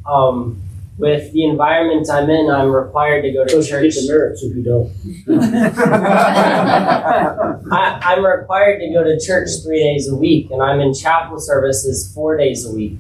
Um, 0.08 0.60
with 0.98 1.32
the 1.34 1.44
environment 1.46 2.10
I'm 2.12 2.28
in, 2.32 2.50
I'm 2.50 2.72
required 2.72 3.22
to 3.22 3.32
go 3.32 3.46
to 3.46 3.46
Because 3.46 3.68
you 3.70 3.76
church. 3.76 3.94
get 3.94 4.02
the 4.02 4.08
merits 4.12 4.42
if 4.42 4.56
you 4.56 4.64
don't. 4.64 4.92
I, 7.72 8.00
I'm 8.04 8.26
required 8.26 8.80
to 8.80 8.90
go 8.92 9.04
to 9.04 9.20
church 9.20 9.50
three 9.64 9.84
days 9.84 10.10
a 10.10 10.16
week, 10.16 10.50
and 10.52 10.62
I'm 10.64 10.80
in 10.80 10.94
chapel 10.96 11.40
services 11.40 12.12
four 12.14 12.38
days 12.38 12.66
a 12.66 12.72
week. 12.74 12.98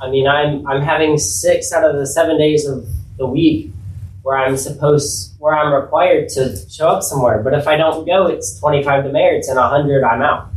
I 0.00 0.10
mean, 0.10 0.26
I'm 0.28 0.66
I'm 0.66 0.82
having 0.82 1.16
six 1.18 1.72
out 1.72 1.88
of 1.88 1.96
the 1.96 2.06
seven 2.06 2.36
days 2.38 2.66
of 2.66 2.86
the 3.16 3.26
week 3.26 3.72
where 4.22 4.36
I'm 4.36 4.56
supposed 4.56 5.34
where 5.38 5.54
I'm 5.54 5.72
required 5.72 6.28
to 6.30 6.56
show 6.68 6.88
up 6.88 7.02
somewhere. 7.02 7.42
But 7.42 7.54
if 7.54 7.66
I 7.66 7.76
don't 7.76 8.06
go, 8.06 8.26
it's 8.26 8.58
25 8.60 9.04
demerits 9.04 9.48
and 9.48 9.58
100 9.58 10.04
I'm 10.04 10.22
out. 10.22 10.48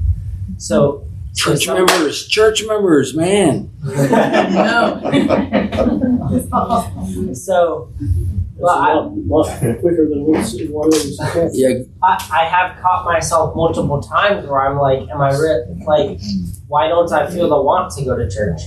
So 0.57 1.05
Church 1.35 1.67
members, 1.67 2.27
church 2.27 2.63
members, 2.67 3.15
man. 3.15 3.71
No. 3.83 5.01
so 7.33 7.89
That's 7.89 8.19
a 8.59 8.61
lot, 8.61 9.17
lot 9.17 9.47
quicker 9.59 10.07
than 10.09 10.25
one 10.25 10.43
one 10.43 10.93
of 10.93 11.33
them. 11.33 11.49
Yeah, 11.53 11.69
I, 12.03 12.29
I 12.31 12.45
have 12.45 12.79
caught 12.81 13.03
myself 13.05 13.55
multiple 13.55 13.99
times 13.99 14.45
where 14.47 14.61
I'm 14.61 14.77
like, 14.77 15.09
am 15.09 15.21
I 15.21 15.35
re- 15.35 15.65
like, 15.87 16.19
why 16.67 16.87
don't 16.87 17.11
I 17.11 17.31
feel 17.31 17.49
the 17.49 17.59
want 17.59 17.91
to 17.95 18.05
go 18.05 18.15
to 18.15 18.29
church? 18.29 18.61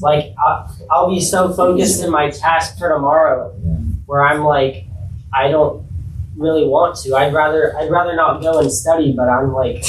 Like 0.00 0.34
I'll, 0.38 0.74
I'll 0.90 1.10
be 1.10 1.20
so 1.20 1.52
focused 1.52 2.02
in 2.02 2.10
my 2.10 2.30
task 2.30 2.78
for 2.78 2.88
tomorrow, 2.88 3.54
where 4.06 4.22
I'm 4.22 4.44
like, 4.44 4.84
I 5.34 5.48
don't 5.48 5.86
really 6.36 6.66
want 6.66 6.96
to. 6.98 7.14
I'd 7.16 7.34
rather 7.34 7.76
I'd 7.76 7.90
rather 7.90 8.14
not 8.16 8.40
go 8.42 8.58
and 8.60 8.72
study, 8.72 9.12
but 9.12 9.28
I'm 9.28 9.52
like, 9.52 9.84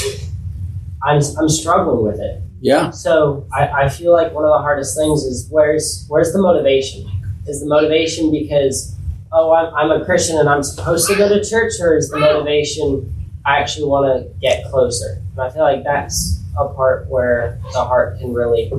I'm 1.03 1.21
I'm 1.39 1.49
struggling 1.49 2.03
with 2.03 2.19
it. 2.19 2.41
yeah. 2.61 2.89
So 2.91 3.45
I, 3.53 3.67
I 3.83 3.89
feel 3.89 4.11
like 4.13 4.33
one 4.33 4.43
of 4.43 4.49
the 4.49 4.59
hardest 4.59 4.97
things 4.97 5.23
is 5.23 5.47
where's 5.49 6.05
where's 6.07 6.33
the 6.33 6.39
motivation? 6.39 7.09
Is 7.47 7.61
the 7.61 7.67
motivation 7.67 8.31
because 8.31 8.95
oh 9.31 9.53
I'm, 9.53 9.73
I'm 9.75 10.01
a 10.01 10.05
Christian 10.05 10.37
and 10.37 10.49
I'm 10.49 10.63
supposed 10.63 11.07
to 11.09 11.15
go 11.15 11.29
to 11.29 11.43
church, 11.47 11.73
or 11.79 11.95
is 11.95 12.09
the 12.09 12.17
motivation 12.19 13.13
I 13.45 13.59
actually 13.59 13.87
want 13.87 14.05
to 14.07 14.29
get 14.39 14.65
closer? 14.65 15.21
And 15.31 15.41
I 15.41 15.49
feel 15.49 15.61
like 15.61 15.83
that's 15.83 16.41
a 16.59 16.67
part 16.69 17.07
where 17.07 17.59
the 17.73 17.85
heart 17.85 18.19
can 18.19 18.33
really 18.33 18.71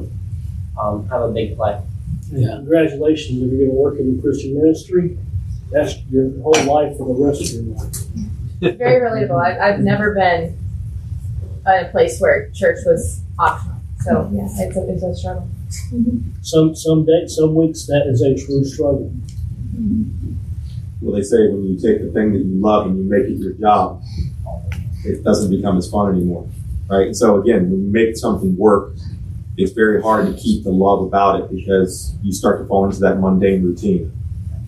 um, 0.78 1.08
have 1.08 1.22
a 1.22 1.30
big 1.30 1.56
play. 1.56 1.80
Yeah. 2.30 2.56
Congratulations, 2.56 3.40
if 3.42 3.52
you're 3.52 3.68
gonna 3.68 3.78
work 3.78 3.98
in 3.98 4.16
the 4.16 4.22
Christian 4.22 4.54
ministry, 4.60 5.16
that's 5.70 5.96
your 6.10 6.30
whole 6.42 6.64
life 6.64 6.96
for 6.96 7.06
the 7.06 7.24
rest 7.24 7.42
of 7.42 7.66
your 7.66 7.76
life. 7.76 7.94
It's 8.60 8.78
Very 8.78 9.00
relatable. 9.00 9.44
I've, 9.44 9.60
I've 9.60 9.80
never 9.80 10.14
been 10.14 10.58
in 11.66 11.86
a 11.86 11.88
place 11.90 12.20
where 12.20 12.50
church 12.50 12.78
was 12.84 13.20
optional. 13.38 13.76
So 14.00 14.30
yeah, 14.32 14.48
it's 14.56 14.76
a, 14.76 14.88
it's 14.92 15.02
a 15.02 15.14
struggle. 15.14 15.48
Some, 16.42 16.74
some 16.74 17.04
days, 17.04 17.36
some 17.36 17.54
weeks, 17.54 17.86
that 17.86 18.06
is 18.06 18.22
a 18.22 18.34
true 18.34 18.64
struggle. 18.64 19.12
Well, 21.00 21.14
they 21.14 21.22
say 21.22 21.48
when 21.48 21.64
you 21.64 21.74
take 21.74 22.00
the 22.02 22.10
thing 22.12 22.32
that 22.32 22.38
you 22.38 22.60
love 22.60 22.86
and 22.86 22.96
you 22.96 23.04
make 23.04 23.24
it 23.24 23.38
your 23.38 23.52
job, 23.52 24.02
it 25.04 25.22
doesn't 25.22 25.50
become 25.50 25.78
as 25.78 25.88
fun 25.90 26.14
anymore, 26.14 26.48
right? 26.88 27.14
So 27.14 27.40
again, 27.40 27.70
when 27.70 27.84
you 27.84 27.90
make 27.90 28.16
something 28.16 28.56
work, 28.56 28.94
it's 29.56 29.72
very 29.72 30.02
hard 30.02 30.26
to 30.26 30.40
keep 30.40 30.64
the 30.64 30.70
love 30.70 31.02
about 31.02 31.40
it 31.40 31.50
because 31.50 32.14
you 32.22 32.32
start 32.32 32.60
to 32.60 32.66
fall 32.66 32.84
into 32.84 33.00
that 33.00 33.20
mundane 33.20 33.62
routine. 33.62 34.12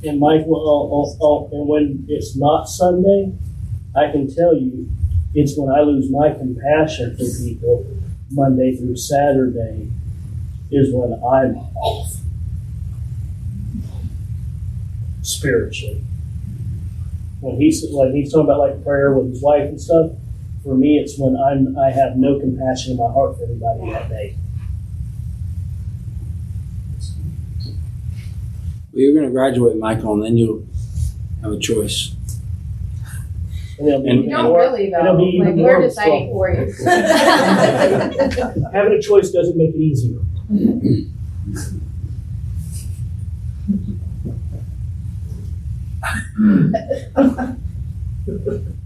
And 0.02 0.18
Mike, 0.18 0.44
well, 0.46 0.60
oh, 0.60 1.16
oh, 1.20 1.48
and 1.52 1.68
when 1.68 2.06
it's 2.08 2.34
not 2.34 2.64
Sunday, 2.64 3.34
I 3.94 4.10
can 4.10 4.34
tell 4.34 4.56
you, 4.56 4.88
it's 5.34 5.56
when 5.56 5.68
I 5.68 5.80
lose 5.82 6.10
my 6.10 6.32
compassion 6.32 7.16
for 7.16 7.24
people, 7.38 7.86
Monday 8.30 8.76
through 8.76 8.96
Saturday, 8.96 9.90
is 10.70 10.92
when 10.92 11.12
I'm 11.12 11.56
off 11.76 12.14
spiritually. 15.22 16.02
When 17.40 17.56
he's 17.56 17.84
when 17.90 18.14
he's 18.14 18.32
talking 18.32 18.44
about 18.44 18.60
like 18.60 18.84
prayer 18.84 19.14
with 19.14 19.30
his 19.30 19.42
wife 19.42 19.68
and 19.68 19.80
stuff, 19.80 20.12
for 20.62 20.74
me, 20.74 20.98
it's 20.98 21.18
when 21.18 21.36
I'm 21.36 21.78
I 21.78 21.90
have 21.90 22.16
no 22.16 22.38
compassion 22.38 22.92
in 22.92 22.98
my 22.98 23.10
heart 23.10 23.36
for 23.36 23.44
anybody 23.44 23.90
that 23.92 24.08
day. 24.08 24.36
You're 29.00 29.14
going 29.14 29.26
to 29.26 29.32
graduate, 29.32 29.76
Michael, 29.76 30.14
and 30.14 30.22
then 30.22 30.36
you'll 30.36 30.64
have 31.42 31.52
a 31.52 31.58
choice. 31.58 32.14
And 33.78 33.88
it'll 33.88 34.02
be 34.02 34.10
And- 34.10 34.18
You 34.18 34.24
even 34.26 34.36
don't 34.36 34.44
more- 34.46 34.58
really 34.60 34.92
it'll 34.92 35.04
though. 35.04 35.16
be 35.18 35.24
even 35.36 35.46
Like 35.48 35.56
more 35.56 35.78
we're 35.80 35.88
deciding 35.88 36.28
for 36.30 36.50
you. 36.50 36.72
Having 38.72 38.92
a 38.92 39.00
choice 39.02 39.30
doesn't 39.30 39.56
make 39.56 39.74
it 39.74 39.80
easier. 39.80 40.18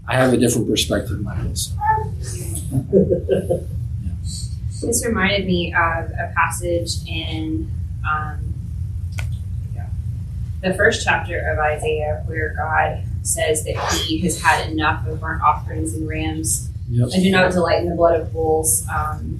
I 0.07 0.17
have 0.17 0.33
a 0.33 0.37
different 0.37 0.67
perspective, 0.67 1.21
Michael. 1.21 1.55
so. 1.55 1.71
This 4.81 5.05
reminded 5.05 5.47
me 5.47 5.73
of 5.73 6.11
a 6.11 6.31
passage 6.35 6.97
in 7.07 7.71
um, 8.07 8.44
the 10.65 10.73
first 10.73 11.05
chapter 11.05 11.37
of 11.51 11.59
Isaiah 11.59 12.23
where 12.25 12.53
God 12.57 13.03
says 13.21 13.63
that 13.65 13.77
He 14.07 14.19
has 14.21 14.41
had 14.41 14.69
enough 14.69 15.07
of 15.07 15.21
burnt 15.21 15.41
offerings 15.41 15.93
and 15.93 16.07
rams 16.07 16.69
Yep. 16.89 17.09
and 17.13 17.23
do 17.23 17.31
not 17.31 17.51
delight 17.51 17.81
in 17.81 17.89
the 17.89 17.95
blood 17.95 18.19
of 18.19 18.31
bulls. 18.31 18.85
Um, 18.87 19.39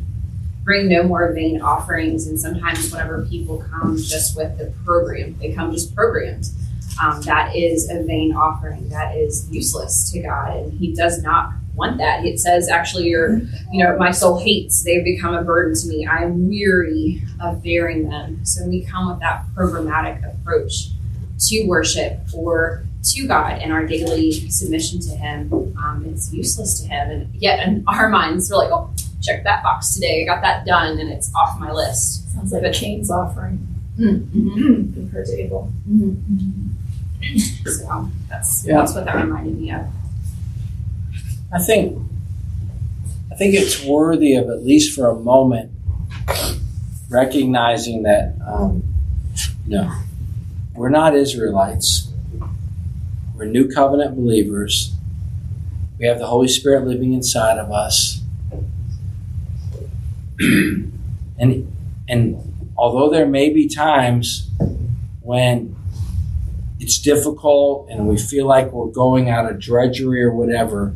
bring 0.64 0.88
no 0.88 1.04
more 1.04 1.32
vain 1.32 1.62
offerings. 1.62 2.26
And 2.28 2.40
sometimes, 2.40 2.92
whenever 2.92 3.24
people 3.26 3.64
come 3.70 3.98
just 3.98 4.36
with 4.36 4.58
the 4.58 4.74
program, 4.84 5.38
they 5.40 5.54
come 5.54 5.72
just 5.72 5.96
programmed. 5.96 6.46
Um, 7.02 7.22
that 7.22 7.56
is 7.56 7.90
a 7.90 8.02
vain 8.04 8.34
offering. 8.36 8.90
That 8.90 9.16
is 9.16 9.48
useless 9.52 10.12
to 10.12 10.22
God, 10.22 10.56
and 10.58 10.74
He 10.74 10.96
does 10.96 11.22
not 11.22 11.52
want 11.76 11.98
that. 12.00 12.26
It 12.26 12.40
says, 12.40 12.68
actually, 12.70 13.10
your, 13.10 13.38
you 13.72 13.84
know, 13.84 13.96
my 13.98 14.10
soul 14.10 14.40
hates. 14.40 14.84
They've 14.84 15.04
become 15.04 15.36
a 15.36 15.44
burden 15.44 15.76
to 15.76 15.88
me. 15.88 16.08
I 16.08 16.24
am 16.24 16.48
weary 16.48 17.22
of 17.40 17.62
bearing 17.62 18.10
them. 18.10 18.44
So 18.46 18.66
we 18.68 18.86
come 18.86 19.10
with 19.10 19.20
that 19.20 19.46
programmatic 19.56 20.24
approach 20.26 20.95
to 21.50 21.66
worship 21.68 22.20
or 22.34 22.84
to 23.04 23.28
God 23.28 23.60
and 23.62 23.72
our 23.72 23.86
daily 23.86 24.32
submission 24.50 25.00
to 25.02 25.10
Him. 25.16 25.52
Um, 25.54 26.04
it's 26.08 26.34
useless 26.34 26.82
to 26.82 26.88
Him, 26.88 27.10
and 27.12 27.36
yet 27.36 27.68
in 27.68 27.84
our 27.88 28.10
minds, 28.10 28.50
we're 28.50 28.58
like, 28.58 28.72
oh, 28.72 28.90
check 29.22 29.44
that 29.44 29.64
box 29.64 29.94
today. 29.94 30.24
I 30.24 30.26
got 30.26 30.42
that 30.42 30.66
done, 30.66 31.00
and 31.00 31.10
it's 31.12 31.32
off 31.36 31.60
my 31.60 31.72
list. 31.72 32.32
Sounds 32.34 32.52
like 32.52 32.64
a 32.64 32.72
Cain's 32.72 33.10
offering 33.12 33.68
Mm-hmm. 33.98 34.94
compared 34.94 35.26
to 35.28 35.40
Abel. 35.42 35.72
So 37.66 38.10
that's 38.30 38.66
Yeah. 38.66 38.78
that's 38.80 38.94
what 38.94 39.06
that 39.06 39.16
reminded 39.16 39.58
me 39.58 39.72
of. 39.72 39.86
I 41.54 41.60
think 41.64 41.98
I 43.32 43.36
think 43.36 43.54
it's 43.56 43.84
worthy 43.86 44.34
of 44.36 44.50
at 44.50 44.66
least 44.66 44.94
for 44.96 45.08
a 45.10 45.16
moment 45.16 45.72
recognizing 47.10 48.04
that 48.04 48.36
um, 48.46 48.84
you 49.66 49.78
know 49.78 49.92
we're 50.76 50.90
not 50.90 51.16
Israelites. 51.16 52.12
We're 53.34 53.46
new 53.46 53.70
covenant 53.70 54.16
believers. 54.16 54.94
We 55.98 56.06
have 56.06 56.20
the 56.20 56.28
Holy 56.28 56.50
Spirit 56.50 56.86
living 56.86 57.14
inside 57.14 57.58
of 57.58 57.72
us. 57.72 58.22
and 60.40 61.72
and 62.08 62.72
although 62.78 63.10
there 63.10 63.26
may 63.26 63.50
be 63.50 63.68
times 63.68 64.50
when 65.22 65.76
it's 66.80 67.00
difficult 67.00 67.90
and 67.90 68.08
we 68.08 68.18
feel 68.18 68.46
like 68.46 68.72
we're 68.72 68.92
going 68.92 69.30
out 69.30 69.50
of 69.50 69.60
drudgery 69.60 70.22
or 70.22 70.34
whatever, 70.34 70.94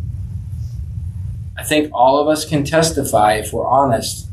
I 1.57 1.63
think 1.63 1.89
all 1.93 2.21
of 2.21 2.27
us 2.27 2.45
can 2.45 2.63
testify, 2.65 3.35
if 3.35 3.53
we're 3.53 3.67
honest, 3.67 4.27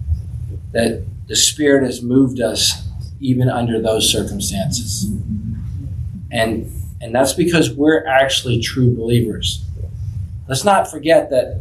that 0.72 1.04
the 1.28 1.36
Spirit 1.36 1.84
has 1.84 2.02
moved 2.02 2.40
us 2.40 2.86
even 3.20 3.48
under 3.48 3.80
those 3.80 4.10
circumstances. 4.10 5.08
And 6.30 6.72
and 7.00 7.14
that's 7.14 7.34
because 7.34 7.70
we're 7.70 8.06
actually 8.06 8.60
true 8.60 8.94
believers. 8.94 9.64
Let's 10.48 10.64
not 10.64 10.90
forget 10.90 11.30
that 11.30 11.60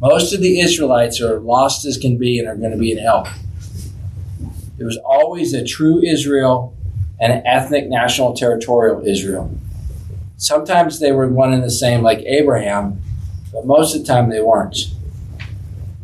most 0.00 0.34
of 0.34 0.40
the 0.40 0.60
Israelites 0.60 1.20
are 1.20 1.40
lost 1.40 1.84
as 1.86 1.96
can 1.96 2.18
be 2.18 2.38
and 2.38 2.46
are 2.46 2.56
going 2.56 2.72
to 2.72 2.76
be 2.76 2.92
in 2.92 2.98
hell. 2.98 3.26
There 4.76 4.86
was 4.86 4.98
always 4.98 5.54
a 5.54 5.64
true 5.64 6.02
Israel 6.02 6.76
and 7.20 7.32
an 7.32 7.46
ethnic, 7.46 7.88
national, 7.88 8.34
territorial 8.34 9.06
Israel. 9.06 9.56
Sometimes 10.36 11.00
they 11.00 11.12
were 11.12 11.28
one 11.28 11.52
and 11.52 11.62
the 11.62 11.70
same, 11.70 12.02
like 12.02 12.18
Abraham, 12.26 13.00
but 13.52 13.64
most 13.66 13.94
of 13.94 14.02
the 14.02 14.06
time 14.06 14.28
they 14.28 14.42
weren't. 14.42 14.76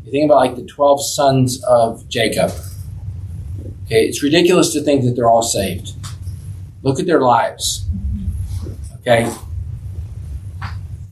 You 0.05 0.13
think 0.13 0.25
about 0.25 0.39
like 0.39 0.57
the 0.57 0.65
12 0.65 1.05
sons 1.05 1.63
of 1.65 2.09
Jacob. 2.09 2.53
Okay, 3.85 4.07
it's 4.07 4.23
ridiculous 4.23 4.73
to 4.73 4.81
think 4.81 5.05
that 5.05 5.17
they're 5.17 5.29
all 5.29 5.43
saved. 5.43 5.93
Look 6.83 6.99
at 6.99 7.07
their 7.07 7.21
lives. 7.21 7.87
Okay, 9.01 9.33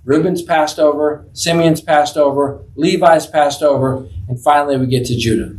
Reuben's 0.08 0.40
passed 0.40 0.78
over, 0.78 1.26
Simeon's 1.34 1.82
passed 1.82 2.16
over, 2.16 2.62
Levi's 2.76 3.26
passed 3.26 3.62
over, 3.62 4.08
and 4.26 4.40
finally 4.40 4.78
we 4.78 4.86
get 4.86 5.04
to 5.06 5.16
Judah. 5.16 5.54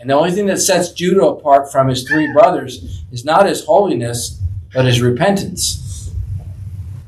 And 0.00 0.10
the 0.10 0.14
only 0.14 0.32
thing 0.32 0.46
that 0.46 0.58
sets 0.58 0.90
Judah 0.92 1.26
apart 1.26 1.70
from 1.70 1.88
his 1.88 2.02
three 2.02 2.32
brothers 2.32 3.04
is 3.12 3.24
not 3.24 3.46
his 3.46 3.64
holiness, 3.64 4.40
but 4.74 4.86
his 4.86 5.00
repentance. 5.00 6.12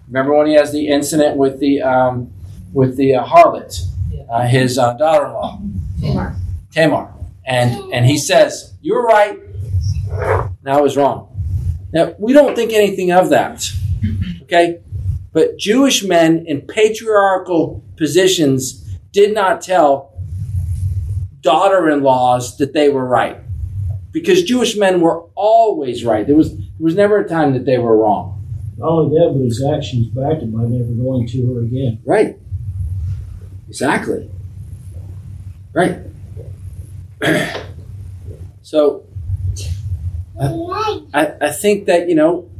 Remember 0.07 0.37
when 0.37 0.47
he 0.47 0.55
has 0.55 0.73
the 0.73 0.89
incident 0.89 1.37
with 1.37 1.61
the 1.61 1.83
um, 1.83 2.33
with 2.73 2.97
the 2.97 3.15
uh, 3.15 3.25
harlot, 3.25 3.81
uh, 4.31 4.47
his 4.47 4.79
uh, 4.79 4.95
daughter-in-law, 4.95 5.61
Tamar. 6.01 6.37
Tamar, 6.73 7.13
and 7.45 7.93
and 7.93 8.07
he 8.07 8.19
says, 8.19 8.75
"You're 8.83 9.03
right. 9.03 9.39
Now 10.65 10.79
I 10.79 10.81
was 10.81 10.97
wrong." 10.97 11.29
Now 11.93 12.15
we 12.19 12.33
don't 12.33 12.55
think 12.55 12.73
anything 12.73 13.11
of 13.11 13.31
that, 13.31 13.65
okay? 14.43 14.81
But 15.33 15.59
Jewish 15.59 16.03
men 16.03 16.45
in 16.47 16.63
patriarchal 16.63 17.85
positions 17.97 18.85
did 19.13 19.35
not 19.35 19.61
tell 19.61 20.11
daughter 21.41 21.89
in 21.89 22.03
laws 22.03 22.59
that 22.59 22.73
they 22.73 22.89
were 22.89 23.05
right. 23.05 23.39
Because 24.13 24.43
Jewish 24.43 24.77
men 24.77 25.01
were 25.01 25.23
always 25.35 26.05
right. 26.05 26.27
There 26.27 26.37
was, 26.37 26.57
there 26.57 26.67
was 26.81 26.97
never 26.97 27.19
a 27.19 27.29
time 27.29 27.53
that 27.55 27.65
they 27.65 27.79
were 27.79 27.97
wrong. 27.97 28.45
Not 28.77 28.89
only 28.89 29.19
that, 29.19 29.33
but 29.33 29.45
his 29.45 29.63
actions 29.63 30.09
backed 30.09 30.43
him 30.43 30.53
by 30.53 30.65
never 30.65 30.93
going 30.93 31.29
to 31.29 31.55
her 31.55 31.61
again. 31.61 32.01
Right. 32.05 32.37
Exactly. 33.69 34.29
Right. 35.73 35.99
so, 38.63 39.05
I, 40.41 41.03
I, 41.13 41.49
I 41.49 41.53
think 41.53 41.87
that, 41.87 42.09
you 42.09 42.15
know, 42.15 42.51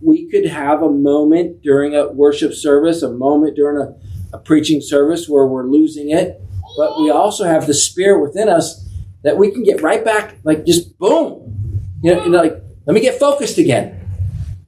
we 0.00 0.28
could 0.28 0.46
have 0.46 0.82
a 0.82 0.90
moment 0.90 1.62
during 1.62 1.94
a 1.94 2.08
worship 2.08 2.52
service, 2.52 3.02
a 3.02 3.12
moment 3.12 3.54
during 3.54 3.80
a, 3.80 4.36
a 4.36 4.38
preaching 4.38 4.80
service 4.80 5.28
where 5.28 5.46
we're 5.46 5.66
losing 5.66 6.10
it, 6.10 6.40
but 6.76 7.00
we 7.00 7.10
also 7.10 7.44
have 7.44 7.66
the 7.66 7.74
spirit 7.74 8.20
within 8.20 8.48
us 8.48 8.88
that 9.22 9.36
we 9.36 9.50
can 9.52 9.62
get 9.62 9.80
right 9.82 10.04
back, 10.04 10.36
like 10.42 10.66
just 10.66 10.98
boom. 10.98 11.80
You 12.02 12.14
know, 12.14 12.24
you 12.24 12.30
know, 12.30 12.42
like, 12.42 12.60
let 12.86 12.94
me 12.94 13.00
get 13.00 13.20
focused 13.20 13.58
again. 13.58 14.00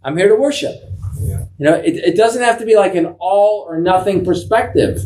I'm 0.04 0.16
here 0.16 0.28
to 0.28 0.36
worship. 0.36 0.76
You 1.58 1.66
know, 1.66 1.74
it, 1.74 1.96
it 1.96 2.16
doesn't 2.16 2.42
have 2.42 2.58
to 2.58 2.66
be 2.66 2.76
like 2.76 2.94
an 2.94 3.06
all 3.18 3.66
or 3.68 3.80
nothing 3.80 4.24
perspective. 4.24 4.98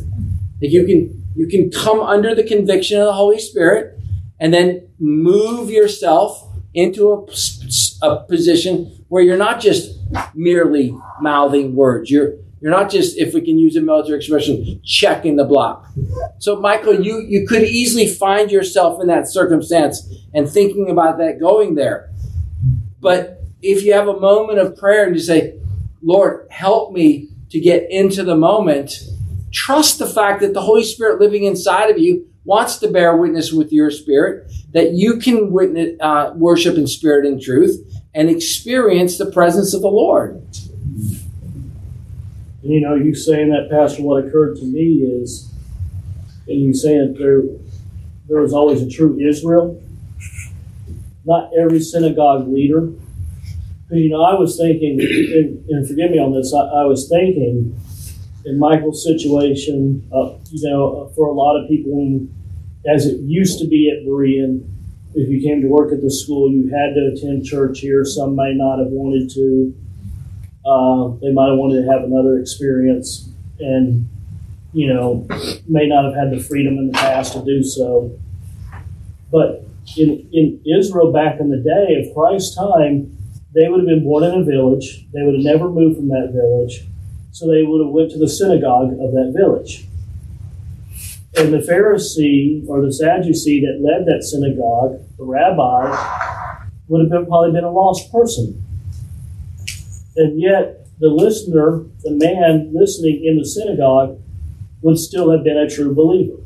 Like 0.60 0.72
you 0.72 0.84
can 0.84 1.24
you 1.36 1.46
can 1.46 1.70
come 1.70 2.00
under 2.00 2.34
the 2.34 2.42
conviction 2.42 2.98
of 2.98 3.06
the 3.06 3.12
Holy 3.12 3.38
Spirit 3.38 3.98
and 4.40 4.52
then 4.52 4.88
move 4.98 5.70
yourself 5.70 6.47
into 6.74 7.12
a, 7.12 8.06
a 8.06 8.24
position 8.24 9.04
where 9.08 9.22
you're 9.22 9.36
not 9.36 9.60
just 9.60 9.98
merely 10.34 10.94
mouthing 11.20 11.74
words. 11.74 12.10
You're 12.10 12.34
you're 12.60 12.72
not 12.72 12.90
just, 12.90 13.16
if 13.18 13.34
we 13.34 13.40
can 13.40 13.56
use 13.56 13.76
a 13.76 13.80
military 13.80 14.18
expression, 14.18 14.80
checking 14.84 15.36
the 15.36 15.44
block. 15.44 15.86
So, 16.38 16.60
Michael, 16.60 17.00
you, 17.00 17.20
you 17.20 17.46
could 17.46 17.62
easily 17.62 18.06
find 18.06 18.50
yourself 18.50 19.00
in 19.00 19.06
that 19.08 19.28
circumstance 19.28 20.12
and 20.34 20.48
thinking 20.48 20.90
about 20.90 21.18
that 21.18 21.38
going 21.38 21.76
there. 21.76 22.10
But 23.00 23.42
if 23.62 23.84
you 23.84 23.92
have 23.92 24.08
a 24.08 24.18
moment 24.18 24.58
of 24.58 24.76
prayer 24.76 25.06
and 25.06 25.14
you 25.14 25.22
say, 25.22 25.54
Lord, 26.02 26.48
help 26.50 26.92
me 26.92 27.28
to 27.50 27.60
get 27.60 27.90
into 27.90 28.24
the 28.24 28.36
moment, 28.36 29.04
trust 29.52 29.98
the 30.00 30.06
fact 30.06 30.40
that 30.40 30.52
the 30.52 30.62
Holy 30.62 30.84
Spirit 30.84 31.20
living 31.20 31.44
inside 31.44 31.90
of 31.90 31.98
you 31.98 32.27
wants 32.44 32.78
to 32.78 32.88
bear 32.88 33.16
witness 33.16 33.52
with 33.52 33.72
your 33.72 33.90
spirit, 33.90 34.50
that 34.72 34.92
you 34.92 35.18
can 35.18 35.50
witness, 35.52 35.96
uh, 36.00 36.32
worship 36.34 36.76
in 36.76 36.86
spirit 36.86 37.26
and 37.26 37.40
truth 37.40 37.80
and 38.14 38.30
experience 38.30 39.18
the 39.18 39.30
presence 39.30 39.74
of 39.74 39.82
the 39.82 39.88
Lord. 39.88 40.42
And 42.62 42.72
you 42.72 42.80
know, 42.80 42.94
you 42.94 43.14
saying 43.14 43.50
that, 43.50 43.68
Pastor, 43.70 44.02
what 44.02 44.24
occurred 44.24 44.56
to 44.56 44.64
me 44.64 45.02
is, 45.02 45.50
and 46.46 46.60
you 46.60 46.74
saying 46.74 47.16
there, 47.18 47.42
there 48.28 48.40
was 48.40 48.52
always 48.52 48.82
a 48.82 48.88
true 48.88 49.18
Israel. 49.20 49.82
Not 51.24 51.50
every 51.58 51.80
synagogue 51.80 52.48
leader. 52.48 52.90
You 53.90 54.10
know, 54.10 54.22
I 54.22 54.34
was 54.34 54.56
thinking, 54.56 55.00
and, 55.00 55.64
and 55.68 55.88
forgive 55.88 56.10
me 56.10 56.18
on 56.18 56.32
this, 56.32 56.52
I, 56.52 56.58
I, 56.58 56.84
was 56.84 57.08
thinking 57.08 57.78
in 58.48 58.58
Michael's 58.58 59.04
situation, 59.04 60.08
uh, 60.10 60.32
you 60.50 60.70
know, 60.70 61.12
for 61.14 61.28
a 61.28 61.32
lot 61.32 61.60
of 61.60 61.68
people, 61.68 62.26
as 62.90 63.04
it 63.04 63.20
used 63.20 63.58
to 63.58 63.66
be 63.66 63.92
at 63.92 64.06
Berean, 64.06 64.66
if 65.14 65.28
you 65.28 65.42
came 65.42 65.60
to 65.60 65.68
work 65.68 65.92
at 65.92 66.00
the 66.00 66.10
school, 66.10 66.50
you 66.50 66.70
had 66.70 66.94
to 66.94 67.12
attend 67.12 67.44
church 67.44 67.80
here. 67.80 68.04
Some 68.04 68.34
may 68.34 68.54
not 68.54 68.78
have 68.78 68.88
wanted 68.88 69.28
to. 69.30 69.74
Uh, 70.64 71.08
they 71.20 71.32
might 71.32 71.48
have 71.48 71.58
wanted 71.58 71.84
to 71.84 71.92
have 71.92 72.04
another 72.04 72.38
experience 72.38 73.28
and, 73.58 74.08
you 74.72 74.92
know, 74.92 75.26
may 75.66 75.86
not 75.86 76.04
have 76.04 76.14
had 76.14 76.30
the 76.30 76.42
freedom 76.42 76.78
in 76.78 76.88
the 76.88 76.92
past 76.92 77.32
to 77.34 77.44
do 77.44 77.62
so. 77.62 78.18
But 79.30 79.66
in, 79.96 80.28
in 80.32 80.60
Israel 80.78 81.12
back 81.12 81.40
in 81.40 81.50
the 81.50 81.58
day 81.58 82.00
of 82.00 82.14
Christ's 82.14 82.54
time, 82.54 83.16
they 83.54 83.68
would 83.68 83.80
have 83.80 83.88
been 83.88 84.04
born 84.04 84.24
in 84.24 84.40
a 84.40 84.44
village. 84.44 85.06
They 85.12 85.22
would 85.22 85.34
have 85.34 85.44
never 85.44 85.68
moved 85.70 85.96
from 85.96 86.08
that 86.08 86.30
village. 86.32 86.86
So 87.38 87.46
they 87.46 87.62
would 87.62 87.86
have 87.86 87.94
went 87.94 88.10
to 88.10 88.18
the 88.18 88.28
synagogue 88.28 88.94
of 88.94 89.12
that 89.12 89.32
village. 89.32 89.86
And 91.36 91.52
the 91.52 91.58
Pharisee 91.58 92.66
or 92.66 92.84
the 92.84 92.92
Sadducee 92.92 93.60
that 93.60 93.78
led 93.80 94.06
that 94.06 94.24
synagogue, 94.24 95.00
the 95.16 95.22
rabbi, 95.22 95.86
would 96.88 97.00
have 97.02 97.10
been, 97.10 97.26
probably 97.26 97.52
been 97.52 97.62
a 97.62 97.70
lost 97.70 98.10
person. 98.10 98.60
And 100.16 100.40
yet, 100.40 100.88
the 100.98 101.10
listener, 101.10 101.84
the 102.02 102.10
man 102.10 102.72
listening 102.74 103.24
in 103.24 103.38
the 103.38 103.46
synagogue, 103.46 104.18
would 104.82 104.98
still 104.98 105.30
have 105.30 105.44
been 105.44 105.58
a 105.58 105.70
true 105.70 105.94
believer. 105.94 106.42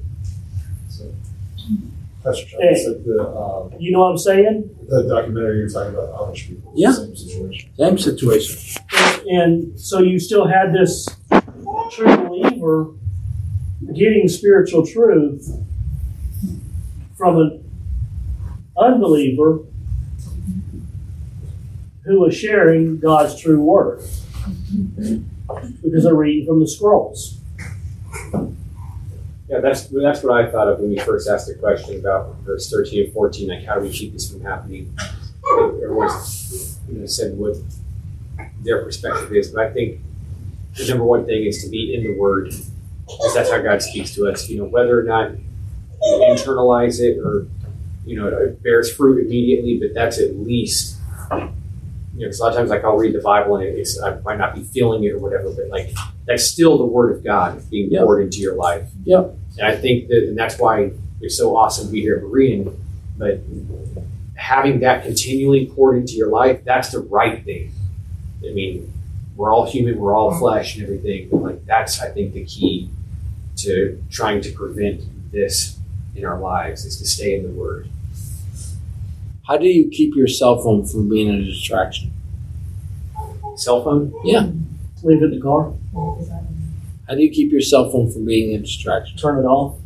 Pastor 2.24 2.46
John, 2.46 2.60
Hey. 2.60 2.74
said 2.76 3.04
the, 3.04 3.28
um, 3.36 3.72
You 3.78 3.92
know 3.92 4.00
what 4.00 4.10
I'm 4.12 4.18
saying? 4.18 4.70
the 4.88 5.02
documentary 5.08 5.58
you're 5.58 5.68
talking 5.68 5.94
about 5.94 6.12
Amish 6.14 6.48
people. 6.48 6.72
Yeah. 6.74 6.92
Same 6.92 7.16
situation. 7.16 7.70
Same 7.76 7.98
situation. 7.98 8.82
And 9.28 9.80
so 9.80 10.00
you 10.00 10.18
still 10.18 10.46
had 10.46 10.72
this 10.72 11.08
true 11.90 12.16
believer 12.28 12.90
getting 13.94 14.28
spiritual 14.28 14.86
truth 14.86 15.50
from 17.16 17.38
an 17.38 17.64
unbeliever 18.76 19.60
who 22.04 22.20
was 22.20 22.34
sharing 22.36 22.98
God's 22.98 23.40
true 23.40 23.60
word 23.62 24.02
because 25.82 26.04
they're 26.04 26.14
reading 26.14 26.46
from 26.46 26.60
the 26.60 26.68
scrolls. 26.68 27.38
Yeah, 29.52 29.60
that's 29.60 29.88
that's 29.88 30.22
what 30.22 30.32
I 30.42 30.50
thought 30.50 30.68
of 30.68 30.78
when 30.80 30.88
we 30.88 30.98
first 31.00 31.28
asked 31.28 31.46
the 31.46 31.54
question 31.54 32.00
about 32.00 32.36
verse 32.38 32.70
13 32.70 33.04
and 33.04 33.12
14, 33.12 33.48
like 33.50 33.64
how 33.66 33.74
do 33.74 33.82
we 33.82 33.90
keep 33.90 34.14
this 34.14 34.30
from 34.30 34.40
happening? 34.40 34.96
Everyone's 35.52 36.80
you 36.88 37.00
know, 37.00 37.04
said 37.06 37.36
what 37.36 37.56
their 38.62 38.82
perspective 38.82 39.30
is, 39.34 39.48
but 39.48 39.66
I 39.66 39.70
think 39.70 40.00
the 40.74 40.88
number 40.88 41.04
one 41.04 41.26
thing 41.26 41.44
is 41.44 41.62
to 41.64 41.68
be 41.70 41.94
in 41.94 42.02
the 42.02 42.18
Word, 42.18 42.46
because 42.46 43.34
that's 43.34 43.50
how 43.50 43.60
God 43.60 43.82
speaks 43.82 44.14
to 44.14 44.26
us. 44.26 44.48
You 44.48 44.56
know, 44.56 44.64
whether 44.64 44.98
or 44.98 45.02
not 45.02 45.32
you 45.32 46.26
internalize 46.30 46.98
it 47.00 47.18
or 47.18 47.46
you 48.06 48.16
know 48.18 48.28
it 48.28 48.62
bears 48.62 48.90
fruit 48.94 49.22
immediately, 49.22 49.78
but 49.78 49.92
that's 49.92 50.18
at 50.18 50.34
least 50.34 50.96
you 51.30 51.36
know, 51.38 51.52
because 52.20 52.40
a 52.40 52.42
lot 52.44 52.52
of 52.52 52.56
times 52.56 52.70
like 52.70 52.84
I'll 52.84 52.96
read 52.96 53.14
the 53.14 53.20
Bible 53.20 53.56
and 53.56 53.66
it's 53.66 54.00
I 54.00 54.18
might 54.20 54.38
not 54.38 54.54
be 54.54 54.62
feeling 54.62 55.04
it 55.04 55.10
or 55.10 55.18
whatever, 55.18 55.52
but 55.52 55.68
like 55.68 55.94
that's 56.26 56.46
still 56.46 56.78
the 56.78 56.86
Word 56.86 57.14
of 57.14 57.22
God 57.22 57.68
being 57.68 57.90
Yep. 57.92 58.02
poured 58.02 58.22
into 58.22 58.38
your 58.38 58.54
life. 58.54 58.88
Yep. 59.04 59.40
And 59.58 59.66
I 59.66 59.76
think 59.76 60.08
that, 60.08 60.28
and 60.28 60.38
that's 60.38 60.58
why 60.58 60.92
it's 61.20 61.36
so 61.36 61.56
awesome 61.56 61.86
to 61.86 61.92
be 61.92 62.00
here 62.00 62.16
at 62.16 62.22
Berean. 62.22 62.74
But 63.16 63.40
having 64.34 64.80
that 64.80 65.04
continually 65.04 65.66
poured 65.66 65.98
into 65.98 66.14
your 66.14 66.28
life, 66.28 66.64
that's 66.64 66.90
the 66.90 67.00
right 67.00 67.44
thing. 67.44 67.72
I 68.44 68.52
mean, 68.52 68.92
we're 69.36 69.52
all 69.52 69.70
human, 69.70 69.98
we're 69.98 70.14
all 70.14 70.36
flesh 70.38 70.76
and 70.76 70.84
everything, 70.84 71.28
but 71.30 71.36
like 71.38 71.66
that's 71.66 72.00
I 72.00 72.10
think 72.10 72.34
the 72.34 72.44
key 72.44 72.90
to 73.56 74.02
trying 74.10 74.40
to 74.42 74.52
prevent 74.52 75.02
this 75.32 75.78
in 76.14 76.24
our 76.24 76.38
lives 76.38 76.84
is 76.84 76.98
to 76.98 77.06
stay 77.06 77.36
in 77.36 77.42
the 77.42 77.48
Word. 77.50 77.88
How 79.46 79.56
do 79.56 79.66
you 79.66 79.88
keep 79.90 80.14
your 80.14 80.28
cell 80.28 80.60
phone 80.62 80.86
from 80.86 81.08
being 81.08 81.30
a 81.30 81.44
distraction? 81.44 82.12
Cell 83.56 83.82
phone? 83.82 84.12
Yeah. 84.24 84.50
Leave 85.02 85.22
it 85.22 85.24
in 85.24 85.30
the 85.30 85.40
car. 85.40 85.72
How 87.12 87.16
do 87.16 87.22
you 87.22 87.30
keep 87.30 87.52
your 87.52 87.60
cell 87.60 87.90
phone 87.90 88.10
from 88.10 88.24
being 88.24 88.54
a 88.54 88.58
distraction? 88.58 89.18
Turn 89.18 89.38
it 89.38 89.46
off. 89.46 89.78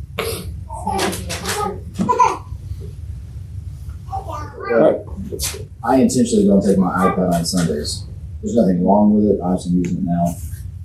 I 5.83 5.97
intentionally 5.97 6.47
don't 6.47 6.65
take 6.65 6.77
my 6.77 6.87
iPad 6.87 7.33
on 7.33 7.43
Sundays. 7.43 8.05
There's 8.41 8.55
nothing 8.55 8.81
wrong 8.87 9.13
with 9.13 9.25
it. 9.25 9.41
I'm 9.43 9.57
using 9.57 9.97
it 9.97 10.03
now, 10.03 10.35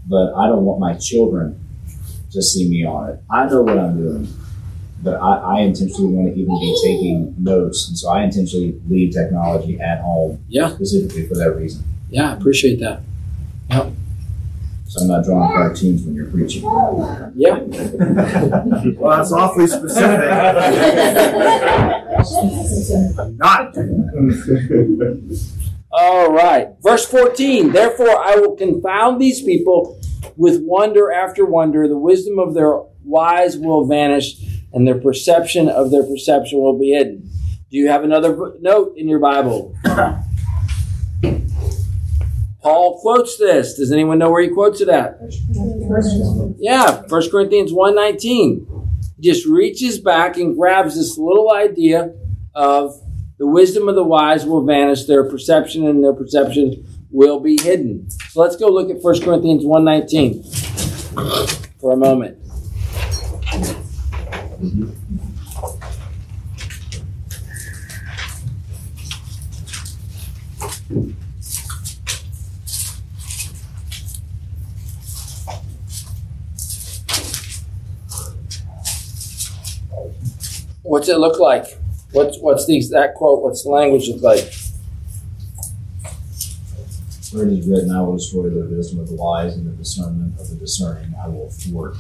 but 0.08 0.34
I 0.34 0.48
don't 0.48 0.64
want 0.64 0.80
my 0.80 0.94
children 0.94 1.64
to 2.32 2.42
see 2.42 2.68
me 2.68 2.84
on 2.84 3.10
it. 3.10 3.20
I 3.30 3.46
know 3.46 3.62
what 3.62 3.78
I'm 3.78 3.96
doing, 3.96 4.26
but 5.00 5.22
I, 5.22 5.36
I 5.36 5.60
intentionally 5.60 6.12
want 6.12 6.34
to 6.34 6.40
even 6.40 6.58
be 6.58 6.76
taking 6.82 7.36
notes, 7.38 7.86
and 7.86 7.96
so 7.96 8.08
I 8.08 8.24
intentionally 8.24 8.80
leave 8.88 9.12
technology 9.12 9.80
at 9.80 10.00
home. 10.00 10.44
Yeah. 10.48 10.70
Specifically 10.70 11.28
for 11.28 11.36
that 11.36 11.52
reason. 11.52 11.84
Yeah, 12.10 12.32
I 12.32 12.32
appreciate 12.32 12.80
that. 12.80 13.02
Yep. 13.70 13.92
So 14.92 15.00
I'm 15.00 15.08
not 15.08 15.24
drawing 15.24 15.50
cartoons 15.54 16.02
when 16.02 16.14
you're 16.14 16.26
preaching. 16.26 16.64
Yeah. 17.34 17.60
well, 18.98 19.16
that's 19.16 19.32
awfully 19.32 19.66
specific. 19.66 20.20
I'm 23.18 23.38
not. 23.38 23.74
All 25.92 26.30
right. 26.30 26.68
Verse 26.82 27.06
14. 27.06 27.72
Therefore, 27.72 28.22
I 28.22 28.36
will 28.36 28.54
confound 28.54 29.18
these 29.18 29.40
people 29.40 29.98
with 30.36 30.60
wonder 30.62 31.10
after 31.10 31.46
wonder. 31.46 31.88
The 31.88 31.96
wisdom 31.96 32.38
of 32.38 32.52
their 32.52 32.78
wise 33.02 33.56
will 33.56 33.86
vanish, 33.86 34.34
and 34.74 34.86
their 34.86 35.00
perception 35.00 35.70
of 35.70 35.90
their 35.90 36.02
perception 36.02 36.58
will 36.58 36.78
be 36.78 36.90
hidden. 36.90 37.30
Do 37.70 37.78
you 37.78 37.88
have 37.88 38.04
another 38.04 38.52
note 38.60 38.92
in 38.98 39.08
your 39.08 39.20
Bible? 39.20 39.74
Paul 42.62 43.00
quotes 43.00 43.36
this. 43.36 43.74
Does 43.74 43.90
anyone 43.90 44.18
know 44.18 44.30
where 44.30 44.42
he 44.42 44.48
quotes 44.48 44.80
it 44.80 44.88
at? 44.88 45.18
Yeah, 46.58 47.02
1 47.08 47.30
Corinthians 47.30 47.72
1.19. 47.72 48.88
Just 49.20 49.46
reaches 49.46 49.98
back 49.98 50.36
and 50.36 50.56
grabs 50.56 50.96
this 50.96 51.18
little 51.18 51.52
idea 51.52 52.14
of 52.54 52.94
the 53.38 53.46
wisdom 53.46 53.88
of 53.88 53.96
the 53.96 54.04
wise 54.04 54.46
will 54.46 54.64
vanish, 54.64 55.04
their 55.04 55.28
perception 55.28 55.88
and 55.88 56.04
their 56.04 56.12
perception 56.12 56.86
will 57.10 57.40
be 57.40 57.60
hidden. 57.60 58.08
So 58.30 58.40
let's 58.40 58.56
go 58.56 58.68
look 58.68 58.90
at 58.90 59.02
1 59.02 59.20
Corinthians 59.20 59.64
1.19 59.64 61.80
for 61.80 61.92
a 61.92 61.96
moment. 61.96 62.38
What's 80.92 81.08
it 81.08 81.16
look 81.16 81.40
like? 81.40 81.64
What's 82.10 82.38
what's 82.40 82.66
the 82.66 82.76
exact 82.76 83.16
quote? 83.16 83.40
What's 83.42 83.62
the 83.62 83.70
language 83.70 84.08
look 84.08 84.20
like? 84.20 84.52
Where 87.32 87.46
it 87.46 87.52
is 87.54 87.66
written, 87.66 87.90
I 87.90 88.02
will 88.02 88.18
destroy 88.18 88.50
the 88.50 88.66
wisdom 88.66 89.00
of 89.00 89.08
the 89.08 89.14
wise 89.14 89.56
and 89.56 89.66
the 89.66 89.70
discernment 89.70 90.38
of 90.38 90.50
the 90.50 90.56
discerning 90.56 91.14
I 91.18 91.28
will 91.28 91.48
thwart. 91.48 91.96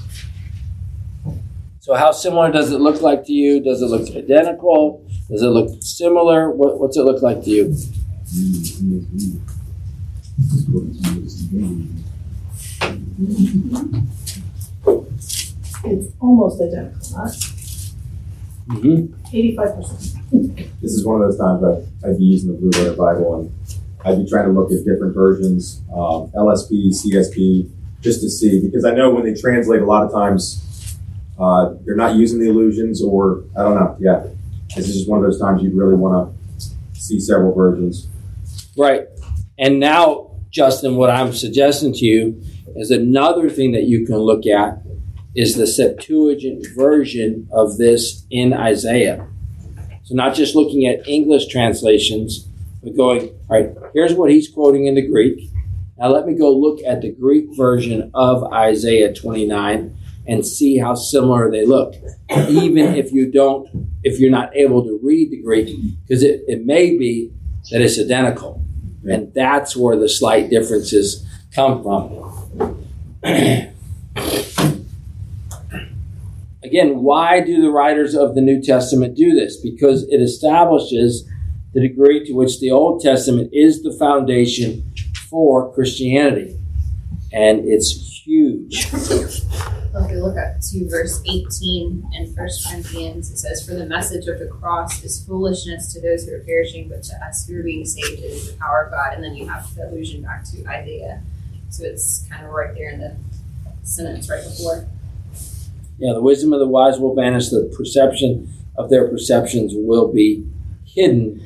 So 1.80 1.94
how 1.94 2.12
similar 2.12 2.52
does 2.52 2.70
it 2.70 2.80
look 2.80 3.00
like 3.00 3.24
to 3.24 3.32
you? 3.32 3.62
Does 3.62 3.80
it 3.80 3.86
look 3.86 4.14
identical? 4.14 5.02
Does 5.30 5.40
it 5.40 5.46
look 5.46 5.82
similar? 5.82 6.50
What, 6.50 6.78
what's 6.78 6.98
it 6.98 7.04
look 7.04 7.22
like 7.22 7.44
to 7.44 7.50
you? 7.50 7.74
It's 15.84 16.12
almost 16.20 16.60
identical, 16.60 17.16
not 17.16 17.30
Mm-hmm. 17.30 17.51
Eighty-five 19.32 19.76
percent. 19.76 20.22
This 20.80 20.92
is 20.92 21.04
one 21.04 21.20
of 21.20 21.28
those 21.28 21.38
times 21.38 21.62
I'd, 21.64 22.10
I'd 22.10 22.18
be 22.18 22.24
using 22.24 22.52
the 22.52 22.58
Blue 22.58 22.70
Letter 22.70 22.96
Bible 22.96 23.40
and 23.40 23.52
I'd 24.04 24.24
be 24.24 24.28
trying 24.28 24.46
to 24.46 24.52
look 24.52 24.72
at 24.72 24.84
different 24.84 25.14
versions, 25.14 25.82
um, 25.90 26.30
LSB, 26.34 26.90
CSB, 26.90 27.70
just 28.00 28.20
to 28.20 28.28
see, 28.28 28.60
because 28.60 28.84
I 28.84 28.92
know 28.92 29.10
when 29.10 29.24
they 29.24 29.38
translate, 29.38 29.80
a 29.80 29.86
lot 29.86 30.04
of 30.04 30.12
times 30.12 30.96
uh, 31.38 31.74
they're 31.84 31.96
not 31.96 32.16
using 32.16 32.40
the 32.40 32.48
illusions 32.48 33.02
or, 33.02 33.44
I 33.56 33.62
don't 33.62 33.74
know, 33.76 33.96
yeah. 34.00 34.26
This 34.74 34.88
is 34.88 34.96
just 34.96 35.08
one 35.08 35.18
of 35.18 35.24
those 35.24 35.38
times 35.38 35.62
you'd 35.62 35.74
really 35.74 35.94
want 35.94 36.34
to 36.58 36.98
see 36.98 37.20
several 37.20 37.54
versions. 37.54 38.08
Right. 38.76 39.06
And 39.58 39.78
now, 39.78 40.30
Justin, 40.50 40.96
what 40.96 41.10
I'm 41.10 41.32
suggesting 41.32 41.92
to 41.92 42.04
you 42.04 42.42
is 42.74 42.90
another 42.90 43.50
thing 43.50 43.72
that 43.72 43.84
you 43.84 44.06
can 44.06 44.16
look 44.16 44.46
at 44.46 44.82
is 45.34 45.56
the 45.56 45.66
Septuagint 45.66 46.66
version 46.76 47.48
of 47.52 47.78
this 47.78 48.26
in 48.30 48.52
Isaiah. 48.52 49.26
So 50.04 50.14
not 50.14 50.34
just 50.34 50.54
looking 50.54 50.86
at 50.86 51.06
English 51.08 51.46
translations, 51.46 52.46
but 52.82 52.96
going, 52.96 53.28
all 53.48 53.60
right, 53.60 53.70
here's 53.94 54.14
what 54.14 54.30
he's 54.30 54.48
quoting 54.48 54.86
in 54.86 54.94
the 54.94 55.06
Greek. 55.06 55.50
Now 55.98 56.08
let 56.08 56.26
me 56.26 56.34
go 56.34 56.52
look 56.52 56.80
at 56.84 57.00
the 57.00 57.12
Greek 57.12 57.46
version 57.56 58.10
of 58.14 58.44
Isaiah 58.52 59.14
29 59.14 59.96
and 60.26 60.46
see 60.46 60.78
how 60.78 60.94
similar 60.94 61.50
they 61.50 61.64
look. 61.64 61.94
Even 62.30 62.94
if 62.94 63.12
you 63.12 63.30
don't, 63.30 63.68
if 64.02 64.20
you're 64.20 64.30
not 64.30 64.54
able 64.56 64.84
to 64.84 64.98
read 65.02 65.30
the 65.30 65.42
Greek, 65.42 65.76
because 66.02 66.22
it, 66.22 66.42
it 66.46 66.64
may 66.64 66.96
be 66.96 67.32
that 67.70 67.80
it's 67.80 67.98
identical. 67.98 68.64
And 69.04 69.32
that's 69.34 69.76
where 69.76 69.96
the 69.96 70.08
slight 70.08 70.50
differences 70.50 71.26
come 71.54 71.82
from. 71.82 72.86
Again, 76.72 77.02
why 77.02 77.40
do 77.40 77.60
the 77.60 77.68
writers 77.68 78.14
of 78.14 78.34
the 78.34 78.40
New 78.40 78.62
Testament 78.62 79.14
do 79.14 79.34
this? 79.34 79.58
Because 79.60 80.04
it 80.04 80.22
establishes 80.22 81.28
the 81.74 81.86
degree 81.86 82.24
to 82.24 82.32
which 82.32 82.60
the 82.60 82.70
Old 82.70 83.02
Testament 83.02 83.50
is 83.52 83.82
the 83.82 83.94
foundation 83.98 84.90
for 85.28 85.70
Christianity. 85.74 86.56
And 87.30 87.68
it's 87.68 88.22
huge. 88.24 88.90
Okay, 89.94 90.16
look 90.16 90.38
up 90.38 90.58
to 90.70 90.88
verse 90.88 91.20
18 91.26 92.08
in 92.14 92.34
First 92.34 92.66
Corinthians. 92.66 93.30
It 93.30 93.36
says, 93.36 93.62
For 93.68 93.74
the 93.74 93.84
message 93.84 94.26
of 94.26 94.38
the 94.38 94.46
cross 94.46 95.04
is 95.04 95.22
foolishness 95.26 95.92
to 95.92 96.00
those 96.00 96.24
who 96.24 96.34
are 96.34 96.38
perishing, 96.38 96.88
but 96.88 97.02
to 97.02 97.14
us 97.22 97.46
who 97.46 97.60
are 97.60 97.62
being 97.62 97.84
saved 97.84 98.20
it 98.20 98.24
is 98.24 98.50
the 98.50 98.58
power 98.58 98.84
of 98.84 98.92
God. 98.92 99.12
And 99.12 99.22
then 99.22 99.34
you 99.34 99.46
have 99.48 99.74
the 99.74 99.90
allusion 99.90 100.22
back 100.22 100.44
to 100.44 100.66
Isaiah. 100.66 101.22
So 101.68 101.84
it's 101.84 102.26
kind 102.30 102.46
of 102.46 102.52
right 102.52 102.74
there 102.74 102.88
in 102.88 103.00
the 103.00 103.16
sentence 103.82 104.30
right 104.30 104.42
before. 104.42 104.88
Yeah, 106.02 106.14
the 106.14 106.20
wisdom 106.20 106.52
of 106.52 106.58
the 106.58 106.66
wise 106.66 106.98
will 106.98 107.14
vanish, 107.14 107.50
the 107.50 107.72
perception 107.76 108.52
of 108.76 108.90
their 108.90 109.06
perceptions 109.06 109.72
will 109.72 110.12
be 110.12 110.44
hidden. 110.84 111.40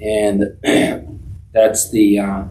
And 0.00 0.58
that's 1.52 1.88
the 1.92 2.18
uh, 2.18 2.44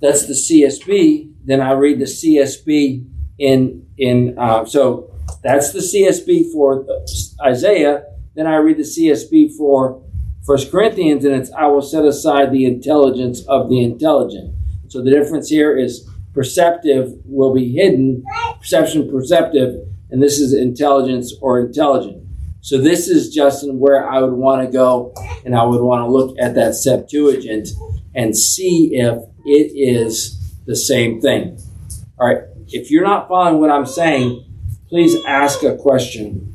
that's 0.00 0.26
the 0.26 0.34
CSB. 0.34 1.32
Then 1.44 1.60
I 1.60 1.72
read 1.72 1.98
the 1.98 2.04
CSB 2.04 3.10
in 3.40 3.84
in 3.98 4.38
uh, 4.38 4.66
so 4.66 5.10
that's 5.42 5.72
the 5.72 5.80
CSB 5.80 6.52
for 6.52 6.86
Isaiah. 7.44 8.04
Then 8.36 8.46
I 8.46 8.54
read 8.58 8.76
the 8.76 8.84
CSB 8.84 9.56
for 9.56 10.00
First 10.46 10.70
Corinthians, 10.70 11.24
and 11.24 11.34
it's 11.34 11.50
I 11.50 11.66
will 11.66 11.82
set 11.82 12.04
aside 12.04 12.52
the 12.52 12.66
intelligence 12.66 13.44
of 13.48 13.68
the 13.68 13.82
intelligent. 13.82 14.54
So 14.86 15.02
the 15.02 15.10
difference 15.10 15.48
here 15.48 15.76
is 15.76 16.08
perceptive 16.34 17.12
will 17.24 17.54
be 17.54 17.72
hidden, 17.72 18.24
perception 18.58 19.10
perceptive, 19.10 19.76
and 20.10 20.22
this 20.22 20.38
is 20.38 20.52
intelligence 20.52 21.32
or 21.40 21.60
intelligent. 21.60 22.22
So 22.60 22.78
this 22.78 23.08
is 23.08 23.34
Justin 23.34 23.78
where 23.78 24.08
I 24.08 24.20
would 24.20 24.32
want 24.32 24.66
to 24.66 24.72
go, 24.72 25.14
and 25.44 25.54
I 25.54 25.64
would 25.64 25.82
want 25.82 26.00
to 26.00 26.10
look 26.10 26.36
at 26.40 26.54
that 26.54 26.74
Septuagint 26.74 27.68
and 28.14 28.36
see 28.36 28.94
if 28.94 29.18
it 29.44 29.72
is 29.74 30.40
the 30.66 30.76
same 30.76 31.20
thing. 31.20 31.58
All 32.18 32.26
right. 32.26 32.42
If 32.68 32.90
you're 32.90 33.04
not 33.04 33.28
following 33.28 33.60
what 33.60 33.70
I'm 33.70 33.86
saying, 33.86 34.44
please 34.88 35.14
ask 35.26 35.62
a 35.62 35.76
question. 35.76 36.54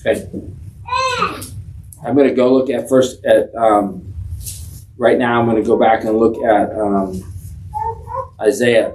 Okay. 0.00 0.28
I'm 2.04 2.14
going 2.16 2.28
to 2.28 2.34
go 2.34 2.52
look 2.52 2.68
at 2.68 2.88
first 2.88 3.24
at 3.24 3.54
um, 3.54 4.11
right 4.96 5.18
now. 5.18 5.40
I'm 5.40 5.46
going 5.46 5.62
to 5.62 5.66
go 5.66 5.78
back 5.78 6.04
and 6.04 6.16
look 6.16 6.36
at 6.42 6.70
um, 6.78 7.22
Isaiah 8.40 8.94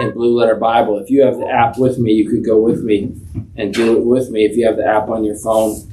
in 0.00 0.12
Blue 0.12 0.36
Letter 0.36 0.56
Bible. 0.56 0.98
If 0.98 1.10
you 1.10 1.22
have 1.22 1.38
the 1.38 1.46
app 1.46 1.78
with 1.78 1.98
me, 1.98 2.12
you 2.12 2.28
could 2.28 2.44
go 2.44 2.60
with 2.60 2.82
me 2.82 3.14
and 3.56 3.72
do 3.72 3.96
it 3.96 4.04
with 4.04 4.30
me 4.30 4.44
if 4.44 4.56
you 4.56 4.66
have 4.66 4.76
the 4.76 4.86
app 4.86 5.08
on 5.08 5.24
your 5.24 5.36
phone. 5.36 5.86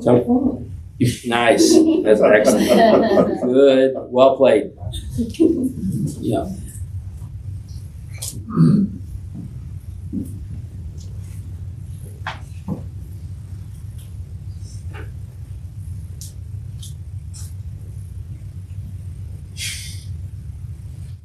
So, 0.00 0.64
nice. 1.26 1.74
That's 2.04 2.20
excellent. 2.20 3.42
Good. 3.42 3.94
Well 3.96 4.36
played. 4.36 4.72
Yeah. 6.20 6.48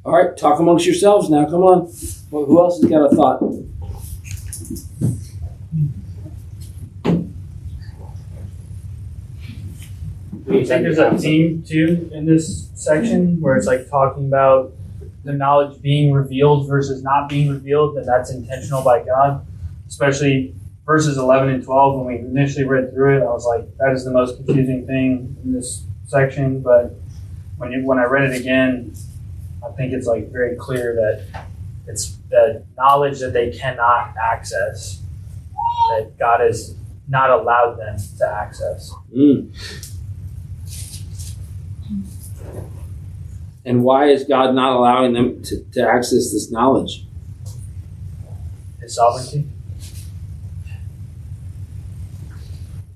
All 0.03 0.13
right, 0.13 0.35
talk 0.35 0.59
amongst 0.59 0.87
yourselves 0.87 1.29
now. 1.29 1.45
Come 1.45 1.61
on. 1.61 1.93
Well, 2.31 2.45
who 2.45 2.59
else 2.59 2.81
has 2.81 2.89
got 2.89 3.11
a 3.11 3.15
thought? 3.15 3.39
Do 10.47 10.57
you 10.57 10.65
think 10.65 10.81
there's 10.81 10.97
a 10.97 11.15
theme 11.19 11.61
too 11.61 12.09
in 12.11 12.25
this 12.25 12.71
section 12.73 13.39
where 13.41 13.55
it's 13.55 13.67
like 13.67 13.91
talking 13.91 14.25
about 14.25 14.73
the 15.23 15.33
knowledge 15.33 15.79
being 15.83 16.11
revealed 16.11 16.67
versus 16.67 17.03
not 17.03 17.29
being 17.29 17.51
revealed, 17.51 17.95
and 17.95 18.07
that's 18.07 18.31
intentional 18.31 18.81
by 18.81 19.03
God? 19.03 19.45
Especially 19.87 20.55
verses 20.83 21.17
11 21.17 21.49
and 21.49 21.63
12, 21.63 21.99
when 21.99 22.07
we 22.07 22.17
initially 22.17 22.65
read 22.65 22.91
through 22.91 23.19
it, 23.19 23.21
I 23.21 23.29
was 23.29 23.45
like, 23.45 23.77
that 23.77 23.91
is 23.91 24.03
the 24.03 24.11
most 24.11 24.37
confusing 24.37 24.87
thing 24.87 25.37
in 25.43 25.53
this 25.53 25.85
section. 26.07 26.61
But 26.61 26.95
when, 27.57 27.71
you, 27.71 27.85
when 27.85 27.99
I 27.99 28.05
read 28.05 28.31
it 28.31 28.41
again, 28.41 28.95
I 29.63 29.71
think 29.71 29.93
it's 29.93 30.07
like 30.07 30.31
very 30.31 30.55
clear 30.55 30.95
that 30.95 31.45
it's 31.87 32.17
the 32.29 32.63
knowledge 32.77 33.19
that 33.19 33.33
they 33.33 33.51
cannot 33.51 34.15
access, 34.17 35.01
that 35.89 36.17
God 36.17 36.39
has 36.39 36.75
not 37.07 37.29
allowed 37.29 37.75
them 37.75 37.97
to 38.17 38.27
access. 38.27 38.91
Mm. 39.15 39.51
And 43.63 43.83
why 43.83 44.07
is 44.07 44.23
God 44.23 44.55
not 44.55 44.75
allowing 44.75 45.13
them 45.13 45.43
to, 45.43 45.63
to 45.73 45.81
access 45.81 46.31
this 46.31 46.49
knowledge? 46.51 47.05
His 48.79 48.95
sovereignty. 48.95 49.47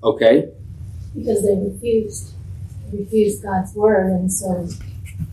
Okay. 0.02 0.48
Because 1.14 1.42
they 1.44 1.54
refused. 1.54 2.32
They 2.90 2.98
refused 2.98 3.42
God's 3.42 3.74
word, 3.74 4.10
and 4.10 4.32
so 4.32 4.68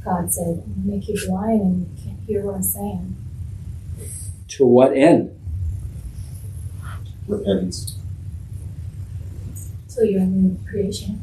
God 0.03 0.31
said, 0.33 0.63
I'm 0.65 0.87
make 0.87 1.07
you 1.07 1.17
blind 1.27 1.61
and 1.61 1.97
you 1.97 2.03
can't 2.03 2.19
hear 2.27 2.41
what 2.43 2.55
I'm 2.55 2.63
saying. 2.63 3.15
To 4.49 4.65
what 4.65 4.95
end? 4.95 5.39
Repentance. 7.27 7.97
So 9.87 10.01
you're 10.03 10.21
a 10.21 10.25
new 10.25 10.59
creation. 10.69 11.21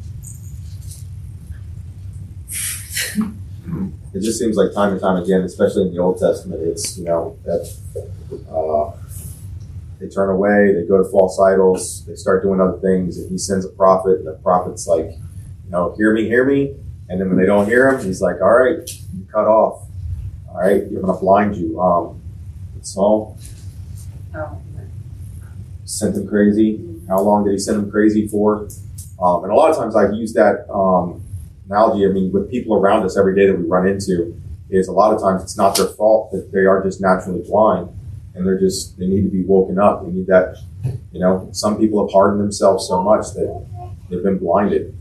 It 4.13 4.19
just 4.19 4.39
seems 4.39 4.57
like 4.57 4.73
time 4.73 4.91
and 4.91 4.99
time 4.99 5.23
again, 5.23 5.41
especially 5.41 5.83
in 5.83 5.93
the 5.93 5.99
Old 5.99 6.19
Testament, 6.19 6.61
it's 6.61 6.97
you 6.97 7.05
know 7.05 7.37
that 7.45 7.73
uh, 8.51 8.91
they 9.99 10.09
turn 10.09 10.29
away, 10.29 10.73
they 10.73 10.85
go 10.85 10.97
to 10.97 11.09
false 11.09 11.39
idols, 11.39 12.03
they 12.05 12.15
start 12.15 12.43
doing 12.43 12.59
other 12.59 12.77
things, 12.79 13.17
and 13.17 13.31
he 13.31 13.37
sends 13.37 13.63
a 13.63 13.69
prophet, 13.69 14.17
and 14.17 14.27
the 14.27 14.33
prophet's 14.33 14.85
like, 14.85 15.05
you 15.05 15.69
know, 15.69 15.95
hear 15.95 16.13
me, 16.13 16.25
hear 16.25 16.43
me, 16.43 16.75
and 17.11 17.19
then 17.19 17.27
when 17.27 17.37
they 17.37 17.45
don't 17.45 17.65
hear 17.67 17.89
him, 17.89 18.03
he's 18.05 18.21
like, 18.21 18.41
all 18.41 18.53
right, 18.57 18.89
you 19.13 19.25
cut 19.31 19.45
off, 19.45 19.83
all 20.49 20.61
right, 20.61 20.81
I'm 20.83 21.01
gonna 21.01 21.19
blind 21.19 21.55
you. 21.57 21.79
Um, 21.79 22.21
so 22.81 23.35
Oh. 24.33 24.57
sent 25.83 26.15
him 26.15 26.25
crazy. 26.25 26.79
How 27.09 27.19
long 27.19 27.43
did 27.43 27.51
he 27.51 27.59
send 27.59 27.83
him 27.83 27.91
crazy 27.91 28.27
for? 28.27 28.67
Um, 29.21 29.43
and 29.43 29.51
a 29.51 29.55
lot 29.55 29.69
of 29.69 29.75
times 29.75 29.93
I've 29.95 30.13
used 30.13 30.35
that 30.35 30.65
um, 30.73 31.21
analogy. 31.69 32.05
I 32.05 32.09
mean, 32.09 32.31
with 32.31 32.49
people 32.49 32.75
around 32.77 33.03
us 33.03 33.17
every 33.17 33.35
day 33.35 33.45
that 33.47 33.57
we 33.59 33.65
run 33.65 33.85
into, 33.87 34.33
is 34.69 34.87
a 34.87 34.91
lot 34.93 35.13
of 35.13 35.21
times 35.21 35.43
it's 35.43 35.57
not 35.57 35.75
their 35.75 35.87
fault 35.87 36.31
that 36.31 36.49
they 36.53 36.65
are 36.65 36.81
just 36.81 37.01
naturally 37.01 37.41
blind, 37.41 37.89
and 38.33 38.45
they're 38.45 38.57
just 38.59 38.97
they 38.97 39.05
need 39.05 39.23
to 39.23 39.29
be 39.29 39.43
woken 39.43 39.77
up. 39.77 40.05
They 40.05 40.11
need 40.11 40.27
that. 40.27 40.55
You 41.11 41.19
know, 41.19 41.49
some 41.51 41.77
people 41.77 42.03
have 42.07 42.13
hardened 42.13 42.41
themselves 42.41 42.87
so 42.87 43.03
much 43.03 43.25
that 43.35 43.65
they've 44.09 44.23
been 44.23 44.37
blinded. 44.37 44.95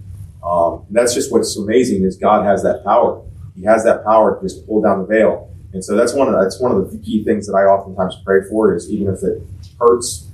Um, 0.45 0.85
and 0.89 0.97
that's 0.97 1.15
just 1.15 1.33
what's 1.33 1.57
amazing 1.57 2.05
is 2.05 2.17
God 2.17 2.45
has 2.45 2.63
that 2.63 2.83
power. 2.85 3.23
He 3.55 3.65
has 3.65 3.85
that 3.85 4.05
power 4.05 4.37
to 4.37 4.43
just 4.43 4.67
pull 4.67 4.81
down 4.81 5.01
the 5.01 5.07
veil. 5.07 5.51
And 5.73 5.85
so 5.85 5.97
that's 5.97 6.15
one 6.15 6.29
of 6.29 6.35
that's 6.41 6.61
one 6.61 6.73
of 6.73 6.91
the 6.91 6.99
key 6.99 7.23
things 7.25 7.47
that 7.47 7.55
I 7.55 7.63
oftentimes 7.63 8.17
pray 8.25 8.41
for 8.49 8.75
is 8.75 8.91
even 8.91 9.13
if 9.13 9.23
it 9.23 9.43
hurts, 9.79 10.29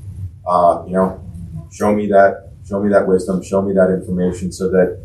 uh, 0.46 0.82
you 0.86 0.94
know, 0.94 1.22
show 1.72 1.94
me 1.94 2.06
that 2.06 2.52
show 2.66 2.82
me 2.82 2.90
that 2.90 3.06
wisdom, 3.06 3.42
show 3.42 3.60
me 3.62 3.74
that 3.74 3.90
information, 3.90 4.50
so 4.50 4.68
that 4.70 5.04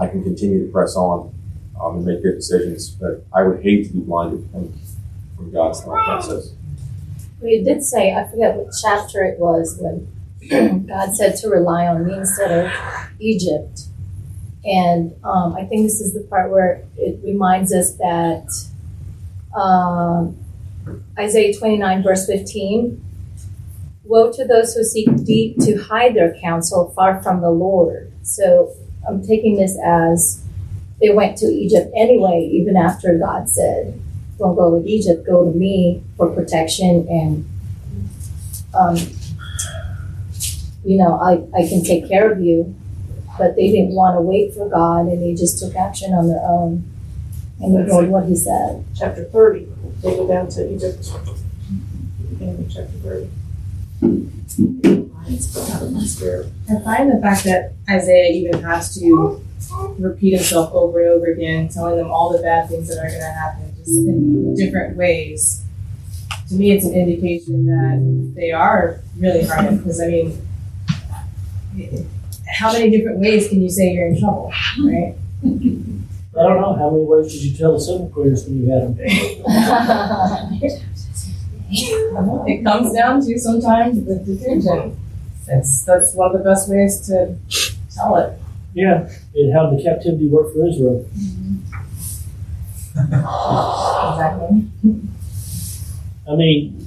I 0.00 0.06
can 0.06 0.22
continue 0.22 0.64
to 0.66 0.72
press 0.72 0.94
on 0.96 1.34
um, 1.80 1.96
and 1.96 2.06
make 2.06 2.22
good 2.22 2.36
decisions. 2.36 2.90
But 2.90 3.24
I 3.34 3.42
would 3.42 3.62
hate 3.62 3.86
to 3.86 3.92
be 3.92 4.00
blinded 4.00 4.48
from, 4.50 4.72
from 5.36 5.52
God's 5.52 5.80
thought 5.80 6.04
process. 6.04 6.52
Well, 7.40 7.50
you 7.50 7.64
did 7.64 7.82
say, 7.82 8.14
I 8.14 8.28
forget 8.28 8.56
what 8.56 8.72
chapter 8.82 9.24
it 9.24 9.38
was, 9.38 9.78
when 9.80 10.86
God 10.86 11.14
said 11.14 11.36
to 11.36 11.48
rely 11.48 11.86
on 11.86 12.06
me 12.06 12.14
instead 12.14 12.66
of 12.66 12.72
Egypt. 13.18 13.85
And 14.66 15.14
um, 15.24 15.54
I 15.54 15.64
think 15.64 15.84
this 15.84 16.00
is 16.00 16.12
the 16.12 16.22
part 16.22 16.50
where 16.50 16.82
it 16.96 17.20
reminds 17.22 17.72
us 17.72 17.94
that 17.94 18.48
um, 19.58 20.36
Isaiah 21.18 21.56
29, 21.56 22.02
verse 22.02 22.26
15 22.26 23.02
Woe 24.04 24.30
to 24.32 24.44
those 24.44 24.74
who 24.74 24.84
seek 24.84 25.08
deep 25.24 25.58
to 25.58 25.76
hide 25.82 26.14
their 26.14 26.36
counsel 26.40 26.92
far 26.94 27.20
from 27.22 27.40
the 27.40 27.50
Lord. 27.50 28.12
So 28.22 28.72
I'm 29.06 29.24
taking 29.26 29.56
this 29.56 29.76
as 29.84 30.44
they 31.00 31.10
went 31.10 31.36
to 31.38 31.46
Egypt 31.46 31.92
anyway, 31.96 32.48
even 32.52 32.76
after 32.76 33.18
God 33.18 33.48
said, 33.48 34.00
Don't 34.38 34.54
go 34.54 34.70
with 34.70 34.86
Egypt, 34.86 35.26
go 35.26 35.50
to 35.50 35.58
me 35.58 36.04
for 36.16 36.30
protection 36.30 37.06
and 37.08 37.48
um, 38.74 38.96
you 40.84 40.98
know, 40.98 41.18
I, 41.18 41.32
I 41.58 41.66
can 41.68 41.82
take 41.82 42.08
care 42.08 42.30
of 42.30 42.40
you. 42.40 42.74
But 43.38 43.56
they 43.56 43.70
didn't 43.70 43.94
want 43.94 44.16
to 44.16 44.20
wait 44.20 44.54
for 44.54 44.68
God 44.68 45.06
and 45.06 45.22
they 45.22 45.34
just 45.34 45.58
took 45.58 45.74
action 45.74 46.12
on 46.12 46.28
their 46.28 46.40
own 46.40 46.84
and 47.60 47.78
ignored 47.80 48.08
what 48.08 48.26
he 48.26 48.36
said. 48.36 48.84
Chapter 48.94 49.24
30, 49.24 49.66
they 50.02 50.16
go 50.16 50.26
down 50.26 50.48
to 50.48 50.74
Egypt. 50.74 51.10
Beginning 52.30 52.64
of 52.64 52.70
chapter 52.72 52.98
30. 52.98 53.28
I 56.68 56.80
find 56.84 57.10
the 57.10 57.18
fact 57.20 57.44
that 57.44 57.72
Isaiah 57.88 58.30
even 58.32 58.62
has 58.62 58.94
to 59.00 59.42
repeat 59.98 60.34
himself 60.34 60.72
over 60.72 61.00
and 61.00 61.10
over 61.10 61.26
again, 61.26 61.68
telling 61.68 61.96
them 61.96 62.10
all 62.10 62.30
the 62.30 62.42
bad 62.42 62.68
things 62.68 62.88
that 62.88 62.98
are 62.98 63.08
going 63.08 63.20
to 63.20 63.32
happen, 63.32 63.74
just 63.76 63.90
in 63.90 64.54
different 64.54 64.96
ways. 64.96 65.64
To 66.48 66.54
me, 66.54 66.70
it's 66.70 66.84
an 66.84 66.94
indication 66.94 67.66
that 67.66 68.34
they 68.36 68.52
are 68.52 69.00
really 69.18 69.44
hardened. 69.44 69.78
Because 69.78 70.00
I 70.00 70.06
mean, 70.06 70.40
how 72.48 72.72
many 72.72 72.90
different 72.90 73.18
ways 73.18 73.48
can 73.48 73.62
you 73.62 73.70
say 73.70 73.92
you're 73.92 74.08
in 74.08 74.20
trouble, 74.20 74.52
right? 74.80 75.14
I 75.44 76.42
don't 76.42 76.60
know, 76.60 76.74
how 76.76 76.90
many 76.90 77.04
ways 77.04 77.32
did 77.32 77.42
you 77.42 77.56
tell 77.56 77.72
the 77.72 77.80
seventh 77.80 78.12
graders 78.12 78.44
when 78.44 78.62
you 78.62 78.70
had 78.70 78.96
them? 78.96 78.98
it 82.46 82.64
comes 82.64 82.92
down 82.94 83.20
to 83.24 83.38
sometimes 83.38 84.04
the 84.04 84.16
detention. 84.16 84.96
That's 85.46 85.84
that's 85.84 86.14
one 86.14 86.34
of 86.34 86.38
the 86.38 86.44
best 86.48 86.68
ways 86.68 87.00
to 87.06 87.36
tell 87.94 88.16
it. 88.16 88.38
Yeah, 88.74 89.08
and 89.34 89.52
how 89.54 89.70
the 89.70 89.82
captivity 89.82 90.28
worked 90.28 90.54
for 90.54 90.66
Israel. 90.68 91.08
Exactly. 92.98 94.68
I 96.28 96.34
mean, 96.34 96.82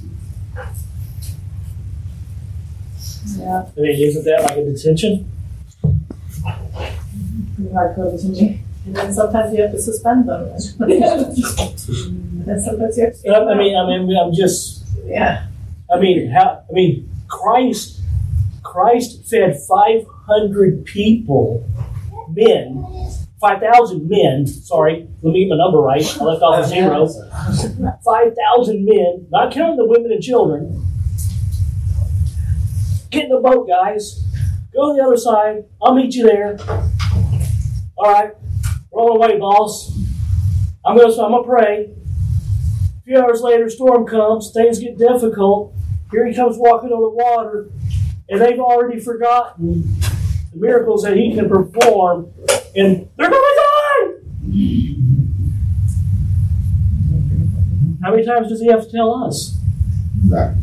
Yeah. 3.36 3.64
I 3.76 3.80
mean, 3.80 4.08
isn't 4.08 4.24
that 4.24 4.42
like 4.42 4.56
a 4.58 4.64
detention? 4.64 5.30
Hardcore 7.68 8.12
detention. 8.16 8.64
And 8.86 8.96
then 8.96 9.12
sometimes 9.12 9.54
you 9.54 9.62
have 9.62 9.72
to 9.72 9.78
suspend 9.78 10.26
them. 10.28 10.42
and 10.48 10.62
sometimes 12.62 12.96
you 12.96 13.04
have 13.04 13.22
to. 13.22 13.28
I 13.28 13.52
I 13.52 13.58
mean, 13.58 13.76
I 13.76 13.86
mean, 13.86 14.16
I'm 14.16 14.32
just, 14.32 14.84
Yeah. 15.04 15.46
I 15.92 15.98
mean, 15.98 16.30
how, 16.30 16.62
I 16.68 16.72
mean, 16.72 17.08
Christ, 17.28 18.00
Christ 18.62 19.28
fed 19.28 19.58
500 19.68 20.84
people, 20.84 21.66
men, 22.28 22.86
5,000 23.40 24.08
men, 24.08 24.46
sorry, 24.46 25.08
let 25.22 25.32
me 25.32 25.44
get 25.44 25.50
my 25.50 25.56
number 25.56 25.78
right, 25.78 26.02
I 26.20 26.24
left 26.24 26.42
off 26.42 26.64
a 26.64 26.68
zero. 26.68 27.08
5,000 28.04 28.84
men, 28.84 29.26
not 29.30 29.52
counting 29.52 29.76
the 29.76 29.86
women 29.86 30.12
and 30.12 30.22
children. 30.22 30.86
Get 33.10 33.24
in 33.24 33.30
the 33.30 33.40
boat, 33.40 33.66
guys. 33.66 34.24
Go 34.72 34.92
to 34.92 34.96
the 34.96 35.02
other 35.04 35.16
side. 35.16 35.64
I'll 35.82 35.94
meet 35.94 36.14
you 36.14 36.24
there. 36.24 36.58
All 38.00 38.10
right, 38.10 38.32
roll 38.90 39.16
away, 39.16 39.38
boss. 39.38 39.94
I'm 40.86 40.96
gonna, 40.96 41.12
I'm 41.22 41.32
gonna 41.32 41.42
pray. 41.42 41.90
A 41.90 43.02
few 43.04 43.18
hours 43.18 43.42
later, 43.42 43.68
storm 43.68 44.06
comes, 44.06 44.52
things 44.54 44.78
get 44.78 44.96
difficult. 44.96 45.74
Here 46.10 46.26
he 46.26 46.34
comes 46.34 46.56
walking 46.56 46.92
on 46.92 47.02
the 47.02 47.10
water, 47.10 47.68
and 48.30 48.40
they've 48.40 48.58
already 48.58 49.00
forgotten 49.00 50.00
the 50.50 50.56
miracles 50.56 51.02
that 51.02 51.14
he 51.14 51.34
can 51.34 51.46
perform, 51.46 52.32
and 52.74 53.06
they're 53.18 53.28
going 53.28 53.56
to 53.58 53.62
die. 53.66 54.14
How 58.02 58.12
many 58.12 58.24
times 58.24 58.48
does 58.48 58.62
he 58.62 58.68
have 58.68 58.84
to 58.84 58.90
tell 58.90 59.12
us? 59.12 59.58
Right. 60.26 60.54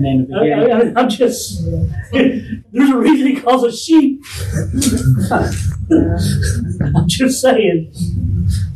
And 0.00 0.06
in 0.06 0.26
the 0.28 0.36
I, 0.36 0.40
beginning, 0.64 0.96
I, 0.96 1.00
I'm 1.00 1.08
just, 1.10 1.62
there's 2.12 2.90
a 2.90 2.96
reason 2.96 3.26
he 3.26 3.36
calls 3.40 3.64
us 3.64 3.78
sheep. 3.82 4.22
I'm 5.90 7.06
just 7.08 7.40
saying. 7.42 7.92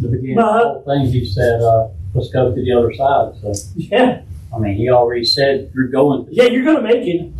the 0.00 0.08
beginning 0.08 0.36
But- 0.36 0.44
of 0.44 0.84
the 0.84 0.92
whole 0.92 1.02
thing, 1.02 1.06
he 1.12 1.24
said, 1.24 1.62
uh, 1.62 1.88
let's 2.14 2.28
go 2.30 2.54
to 2.54 2.60
the 2.62 2.72
other 2.72 2.92
side. 2.92 3.34
So, 3.40 3.52
Yeah, 3.76 4.20
I 4.54 4.58
mean, 4.58 4.74
he 4.76 4.90
already 4.90 5.24
said 5.24 5.70
you're 5.74 5.88
going. 5.88 6.26
yeah, 6.30 6.44
you're 6.44 6.62
going 6.64 6.76
to 6.76 6.82
make 6.82 7.06
it. 7.06 7.32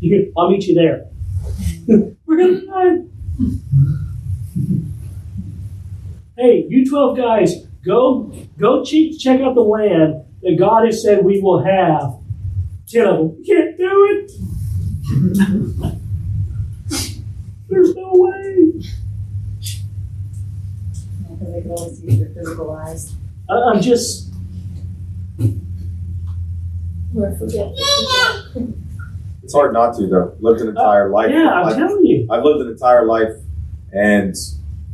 You, 0.00 0.32
I'll 0.36 0.48
meet 0.50 0.66
you 0.68 0.74
there. 0.76 1.06
We're 2.26 2.36
going 2.36 2.60
to 2.60 2.66
die. 2.66 2.98
Hey, 6.36 6.64
you 6.68 6.88
12 6.88 7.16
guys, 7.16 7.54
go 7.84 8.32
go 8.58 8.84
check, 8.84 9.18
check 9.18 9.40
out 9.40 9.54
the 9.56 9.60
land 9.62 10.24
that 10.42 10.56
God 10.58 10.84
has 10.86 11.02
said 11.02 11.24
we 11.24 11.40
will 11.40 11.62
have. 11.64 12.14
10 12.92 13.06
of 13.06 13.18
them. 13.18 13.36
You 13.42 13.44
can't 13.44 13.76
do 13.78 14.06
it. 14.10 14.30
There's 17.68 17.94
no 17.94 18.10
way. 18.12 18.72
Because 21.22 21.52
they 21.52 21.62
can 21.62 21.70
only 21.70 21.94
see 21.94 22.06
with 22.06 22.34
their 22.34 22.44
physical 22.44 22.70
eyes. 22.72 23.14
I, 23.48 23.54
I'm 23.54 23.80
just, 23.80 24.30
We're 27.12 27.36
forgetful. 27.36 27.76
It's 29.42 29.54
hard 29.54 29.72
not 29.72 29.96
to 29.96 30.06
though. 30.06 30.36
Lived 30.40 30.60
an 30.60 30.68
entire 30.68 31.08
uh, 31.08 31.12
life. 31.12 31.30
yeah, 31.30 31.50
I'm 31.50 31.66
I've, 31.66 31.76
telling 31.76 32.04
you. 32.04 32.26
I've 32.30 32.44
lived 32.44 32.60
an 32.60 32.68
entire 32.68 33.04
life, 33.04 33.32
and 33.92 34.34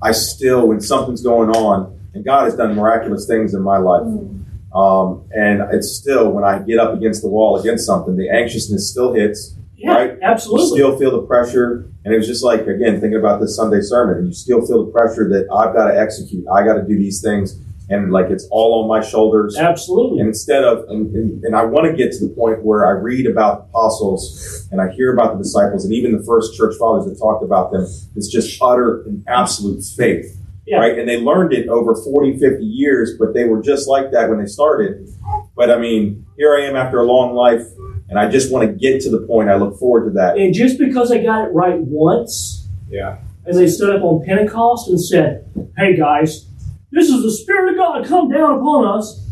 I 0.03 0.13
still, 0.13 0.69
when 0.69 0.81
something's 0.81 1.23
going 1.23 1.51
on, 1.51 1.97
and 2.15 2.25
God 2.25 2.45
has 2.45 2.57
done 2.57 2.75
miraculous 2.75 3.27
things 3.27 3.55
in 3.55 3.63
my 3.63 3.77
life, 3.77 4.03
mm. 4.03 4.38
Um, 4.75 5.29
and 5.33 5.62
it's 5.73 5.97
still 5.97 6.31
when 6.31 6.45
I 6.45 6.59
get 6.61 6.79
up 6.79 6.95
against 6.95 7.23
the 7.23 7.29
wall 7.29 7.59
against 7.59 7.87
something, 7.87 8.16
the 8.16 8.29
anxiousness 8.31 8.91
still 8.91 9.14
hits. 9.14 9.55
Yeah, 9.77 9.93
right? 9.93 10.12
You 10.12 10.19
absolutely. 10.23 10.79
still 10.79 10.99
feel 10.99 11.11
the 11.12 11.27
pressure, 11.27 11.91
and 12.05 12.12
it 12.12 12.16
was 12.16 12.27
just 12.27 12.45
like 12.45 12.66
again 12.66 13.01
thinking 13.01 13.19
about 13.19 13.41
this 13.41 13.57
Sunday 13.57 13.81
sermon, 13.81 14.19
and 14.19 14.27
you 14.27 14.33
still 14.33 14.66
feel 14.66 14.85
the 14.85 14.93
pressure 14.93 15.29
that 15.29 15.47
I've 15.53 15.75
got 15.75 15.91
to 15.91 15.99
execute. 15.99 16.45
I 16.53 16.64
got 16.64 16.75
to 16.75 16.83
do 16.83 16.99
these 16.99 17.23
things, 17.23 17.59
and 17.89 18.12
like 18.12 18.27
it's 18.31 18.47
all 18.51 18.83
on 18.83 18.89
my 18.89 19.07
shoulders. 19.07 19.57
Absolutely. 19.57 20.21
And 20.21 20.29
instead 20.29 20.64
of, 20.64 20.89
and, 20.89 21.14
and, 21.14 21.45
and 21.45 21.57
I 21.57 21.64
want 21.64 21.91
to 21.91 21.97
get 21.97 22.12
to 22.12 22.27
the 22.27 22.35
point 22.35 22.62
where 22.62 22.87
I 22.87 23.01
read 23.01 23.27
about 23.27 23.59
the 23.59 23.79
apostles 23.79 24.69
and 24.71 24.81
I 24.81 24.91
hear 24.91 25.12
about 25.12 25.37
the 25.37 25.43
disciples 25.43 25.85
and 25.85 25.95
even 25.95 26.16
the 26.16 26.25
first 26.25 26.57
church 26.57 26.75
fathers 26.79 27.07
that 27.07 27.19
talked 27.19 27.43
about 27.43 27.73
them. 27.73 27.83
It's 28.14 28.29
just 28.29 28.61
utter 28.62 29.03
and 29.03 29.25
absolute 29.27 29.83
faith. 29.83 30.37
Yeah. 30.69 30.79
Right. 30.79 30.99
And 30.99 31.09
they 31.09 31.19
learned 31.19 31.53
it 31.55 31.69
over 31.69 31.95
40, 31.95 32.39
50 32.39 32.62
years, 32.64 33.16
but 33.19 33.33
they 33.33 33.45
were 33.45 33.62
just 33.62 33.89
like 33.89 34.11
that 34.12 34.29
when 34.29 34.39
they 34.39 34.47
started. 34.47 35.09
But 35.57 35.71
I 35.71 35.79
mean, 35.79 36.27
here 36.37 36.55
I 36.55 36.62
am 36.66 36.77
after 36.77 36.99
a 37.01 37.05
long 37.05 37.35
life 37.35 37.62
and 38.11 38.19
I 38.19 38.29
just 38.29 38.53
want 38.53 38.69
to 38.69 38.75
get 38.75 39.01
to 39.03 39.11
the 39.11 39.27
point. 39.27 39.49
I 39.49 39.57
look 39.57 39.79
forward 39.79 40.05
to 40.07 40.11
that. 40.19 40.37
And 40.37 40.53
just 40.53 40.79
because 40.79 41.09
they 41.09 41.23
got 41.23 41.47
it 41.47 41.53
right 41.55 41.79
once, 41.81 42.69
Yeah. 42.91 43.19
and 43.47 43.57
they 43.57 43.66
stood 43.66 43.97
up 43.97 44.03
on 44.03 44.25
Pentecost 44.27 44.89
and 44.91 45.03
said, 45.03 45.47
Hey 45.79 45.97
guys, 45.97 46.47
this 46.93 47.09
is 47.09 47.23
the 47.23 47.33
Spirit 47.33 47.73
of 47.73 47.77
God 47.79 48.07
come 48.07 48.31
down 48.31 48.59
upon 48.59 48.87
us, 48.99 49.27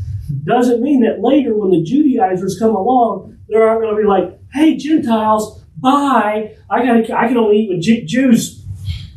doesn't 0.45 0.83
mean 0.83 1.03
that 1.03 1.21
later 1.21 1.55
when 1.57 1.71
the 1.71 1.83
Judaizers 1.83 2.59
come 2.59 2.75
along, 2.75 3.37
they 3.49 3.57
aren't 3.57 3.83
going 3.83 3.95
to 3.95 4.01
be 4.03 4.09
like, 4.09 4.39
Hey 4.55 4.77
Gentiles, 4.77 5.63
bye. 5.77 6.55
I 6.71 6.85
got 6.85 7.11
I 7.11 7.29
can 7.29 7.37
only 7.37 7.59
eat 7.59 7.69
with 7.69 8.09
Jews. 8.09 8.56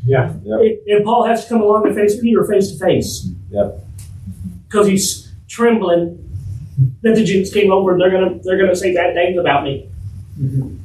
Yeah. 0.06 0.34
Yep. 0.43 0.60
And 0.88 1.06
Paul 1.06 1.26
has 1.26 1.43
to 1.43 1.50
come 1.50 1.62
along 1.62 1.86
and 1.88 1.95
face 1.95 2.20
Peter 2.20 2.43
face 2.45 2.72
to 2.72 2.80
face 2.84 3.28
Yep. 3.52 3.80
because 4.68 4.88
he's 4.88 5.32
trembling 5.47 6.18
that 7.02 7.16
the 7.16 7.24
Jews 7.24 7.52
came 7.54 7.72
over 7.72 7.91
and 7.91 8.02
they're 8.02 8.12
gonna 8.12 8.39
they're 8.43 8.58
gonna 8.58 8.76
say 8.76 8.93
bad 8.93 9.14
things 9.14 9.38
about 9.38 9.64
me. 9.64 9.89
Mm-hmm. 10.39 10.76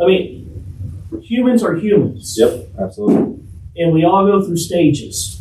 I 0.00 0.06
mean, 0.06 1.20
humans 1.22 1.62
are 1.62 1.74
humans. 1.74 2.36
Yep. 2.38 2.68
Absolutely. 2.80 3.40
and 3.76 3.92
we 3.92 4.04
all 4.04 4.24
go 4.26 4.42
through 4.44 4.56
stages. 4.58 5.38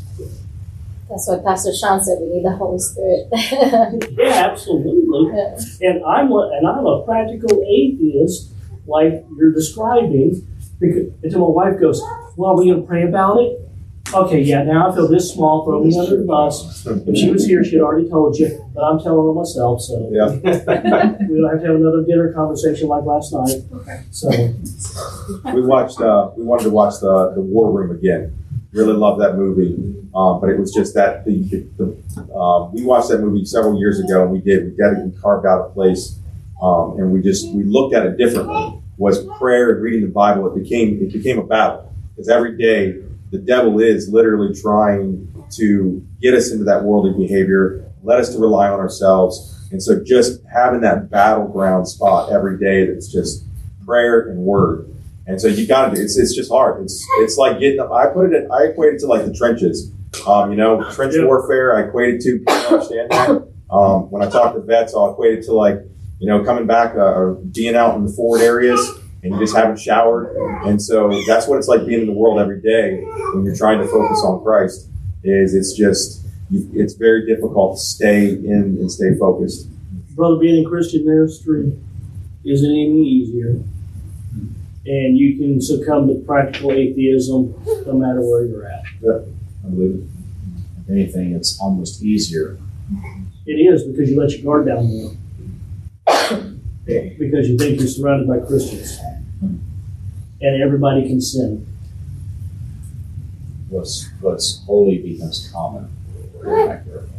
That's 1.10 1.28
what 1.28 1.44
Pastor 1.44 1.74
Sean 1.74 2.02
said 2.02 2.20
we 2.22 2.28
need 2.38 2.46
the 2.46 2.56
Holy 2.56 2.80
Spirit. 2.80 3.28
Yeah, 4.18 4.48
absolutely. 4.50 5.34
Yeah. 5.36 5.90
And 5.90 6.06
I'm 6.06 6.32
a, 6.32 6.52
and 6.58 6.66
I'm 6.66 6.86
a 6.86 7.04
practical 7.04 7.62
atheist, 7.68 8.52
like 8.88 9.26
you're 9.38 9.52
describing. 9.52 10.48
Because 10.80 11.12
until 11.22 11.42
my 11.42 11.48
wife 11.48 11.80
goes, 11.82 12.02
"Well, 12.42 12.52
are 12.52 12.58
we 12.58 12.70
gonna 12.72 12.82
pray 12.82 13.04
about 13.04 13.40
it?" 13.42 13.60
Okay, 14.14 14.42
yeah. 14.42 14.64
Now 14.64 14.90
I 14.92 14.96
feel 14.96 15.08
this 15.08 15.32
small. 15.34 15.64
Throw 15.64 15.84
me 15.84 15.98
under 15.98 16.18
the 16.18 16.26
bus. 16.26 16.86
If 16.86 17.16
she 17.16 17.32
was 17.32 17.46
here, 17.46 17.64
she'd 17.64 17.80
already 17.80 18.10
told 18.10 18.38
you, 18.38 18.50
but 18.76 18.82
I'm 18.82 19.00
telling 19.00 19.26
her 19.28 19.34
myself. 19.34 19.82
So 19.82 20.10
Yeah. 20.12 20.28
we 20.32 20.42
don't 20.42 21.50
have 21.52 21.62
to 21.62 21.68
have 21.68 21.76
another 21.76 22.04
dinner 22.04 22.34
conversation 22.34 22.88
like 22.90 23.06
last 23.06 23.32
night. 23.32 23.62
Okay. 23.74 24.02
So 24.12 24.30
we 25.54 25.62
watched. 25.62 26.02
Uh, 26.02 26.32
we 26.36 26.44
wanted 26.44 26.64
to 26.64 26.72
watch 26.72 26.96
the 27.00 27.32
the 27.36 27.42
War 27.42 27.72
Room 27.72 27.92
again. 27.92 28.34
Really 28.74 28.94
loved 28.94 29.22
that 29.22 29.36
movie, 29.38 29.76
um, 30.16 30.40
but 30.40 30.50
it 30.50 30.58
was 30.58 30.72
just 30.74 30.94
that 30.96 31.26
the, 31.26 31.44
the, 31.44 31.68
the 32.16 32.34
um, 32.34 32.74
we 32.74 32.84
watched 32.86 33.10
that 33.10 33.20
movie 33.20 33.44
several 33.46 33.78
years 33.78 34.00
ago, 34.00 34.24
and 34.24 34.32
we 34.32 34.40
did. 34.40 34.64
We 34.64 34.72
got 34.72 34.94
it, 34.94 35.00
we 35.06 35.12
carved 35.22 35.46
out 35.46 35.60
a 35.68 35.70
place, 35.74 36.18
um, 36.62 36.96
and 36.98 37.12
we 37.12 37.22
just 37.22 37.50
we 37.54 37.64
looked 37.64 37.94
at 37.94 38.06
it 38.06 38.18
differently. 38.18 38.82
Was 38.98 39.26
prayer 39.38 39.72
and 39.74 39.82
reading 39.84 40.02
the 40.02 40.08
Bible? 40.14 40.48
It 40.56 40.64
became 40.64 41.02
it 41.02 41.12
became 41.12 41.38
a 41.40 41.44
battle 41.44 41.91
because 42.12 42.30
every 42.30 42.58
day 42.58 43.02
the 43.32 43.38
devil 43.38 43.80
is 43.80 44.10
literally 44.10 44.54
trying 44.60 45.28
to 45.52 46.06
get 46.22 46.34
us 46.34 46.52
into 46.52 46.64
that 46.66 46.84
worldly 46.84 47.14
behavior, 47.14 47.86
let 48.04 48.20
us 48.20 48.34
to 48.34 48.40
rely 48.40 48.70
on 48.70 48.80
ourselves, 48.80 49.68
and 49.72 49.82
so 49.82 50.04
just 50.04 50.42
having 50.54 50.82
that 50.82 51.10
battleground 51.10 51.88
spot 51.88 52.32
every 52.32 52.60
day 52.60 52.86
that's 52.86 53.12
just 53.12 53.46
prayer 53.86 54.30
and 54.30 54.40
word. 54.40 54.88
And 55.28 55.40
so 55.40 55.48
you 55.48 55.68
got 55.68 55.90
to. 55.90 55.96
Do 55.96 56.02
it's 56.02 56.18
it's 56.18 56.36
just 56.36 56.52
hard. 56.52 56.84
It's 56.84 57.06
it's 57.20 57.38
like 57.38 57.60
getting. 57.60 57.80
up. 57.80 57.92
I 57.92 58.08
put 58.08 58.34
it. 58.34 58.44
In, 58.44 58.52
I 58.52 58.66
equate 58.66 58.96
it 58.96 59.00
to 59.00 59.08
like 59.08 59.26
the 59.26 59.34
trenches. 59.34 59.92
Um, 60.28 60.52
you 60.52 60.58
know, 60.58 60.84
trench 60.92 61.14
warfare. 61.18 61.78
I 61.78 61.88
equate 61.88 62.16
it 62.16 62.22
to. 62.22 62.30
You 62.30 62.46
understand 62.48 63.12
that? 63.12 63.48
Um, 63.72 64.12
when 64.12 64.22
I 64.22 64.30
talk 64.30 64.54
to 64.54 64.60
vets, 64.60 64.94
I'll 64.94 65.12
equate 65.14 65.40
it 65.40 65.46
to 65.46 65.54
like 65.54 65.78
you 66.20 66.28
know 66.28 66.44
coming 66.44 66.68
back 66.68 66.96
uh, 66.96 67.00
or 67.00 67.36
being 67.36 67.76
out 67.76 67.96
in 67.96 68.06
the 68.06 68.12
forward 68.12 68.42
areas 68.42 68.82
and 69.24 69.34
you 69.34 69.40
just 69.40 69.56
haven't 69.56 69.80
showered. 69.80 70.36
And 70.66 70.82
so 70.82 71.12
that's 71.28 71.48
what 71.48 71.58
it's 71.58 71.68
like 71.68 71.86
being 71.86 72.02
in 72.02 72.08
the 72.08 72.14
world 72.14 72.40
every 72.40 72.62
day 72.62 73.04
when 73.34 73.46
you're 73.46 73.56
trying 73.56 73.80
to 73.80 73.88
focus 73.88 74.22
on 74.24 74.44
Christ. 74.44 74.88
Is 75.24 75.54
it's 75.54 75.74
just 75.74 76.26
it's 76.52 76.94
very 76.96 77.26
difficult 77.28 77.78
to 77.78 77.82
stay 77.82 78.30
in 78.30 78.78
and 78.80 78.92
stay 78.92 79.16
focused. 79.18 79.68
brother, 80.16 80.38
being 80.38 80.64
in 80.64 80.70
Christian 80.70 81.06
ministry 81.06 81.78
isn't 82.44 82.70
any 82.70 83.04
easier. 83.04 83.64
And 84.84 85.16
you 85.16 85.38
can 85.38 85.62
succumb 85.62 86.08
to 86.08 86.16
practical 86.26 86.72
atheism 86.72 87.54
no 87.86 87.94
matter 87.94 88.22
where 88.22 88.46
you're 88.46 88.66
at. 88.66 88.84
Yeah, 89.00 89.20
I 89.64 89.70
believe 89.70 89.96
it. 89.96 90.84
If 90.84 90.90
anything, 90.90 91.34
it's 91.34 91.60
almost 91.62 92.02
easier. 92.02 92.58
It 93.46 93.54
is 93.54 93.84
because 93.84 94.10
you 94.10 94.20
let 94.20 94.32
your 94.32 94.42
guard 94.42 94.66
down 94.66 94.86
more. 94.88 95.12
because 96.86 97.48
you 97.48 97.58
think 97.60 97.80
you're 97.80 97.88
surrounded 97.88 98.28
by 98.28 98.40
Christians. 98.40 99.00
And 100.42 100.62
everybody 100.62 101.08
can 101.08 101.22
sin. 101.22 101.68
What's 103.70 104.10
what's 104.20 104.64
holy 104.66 104.98
becomes 104.98 105.50
common. 105.54 105.90
Very 106.42 106.70
accurate. 106.70 107.10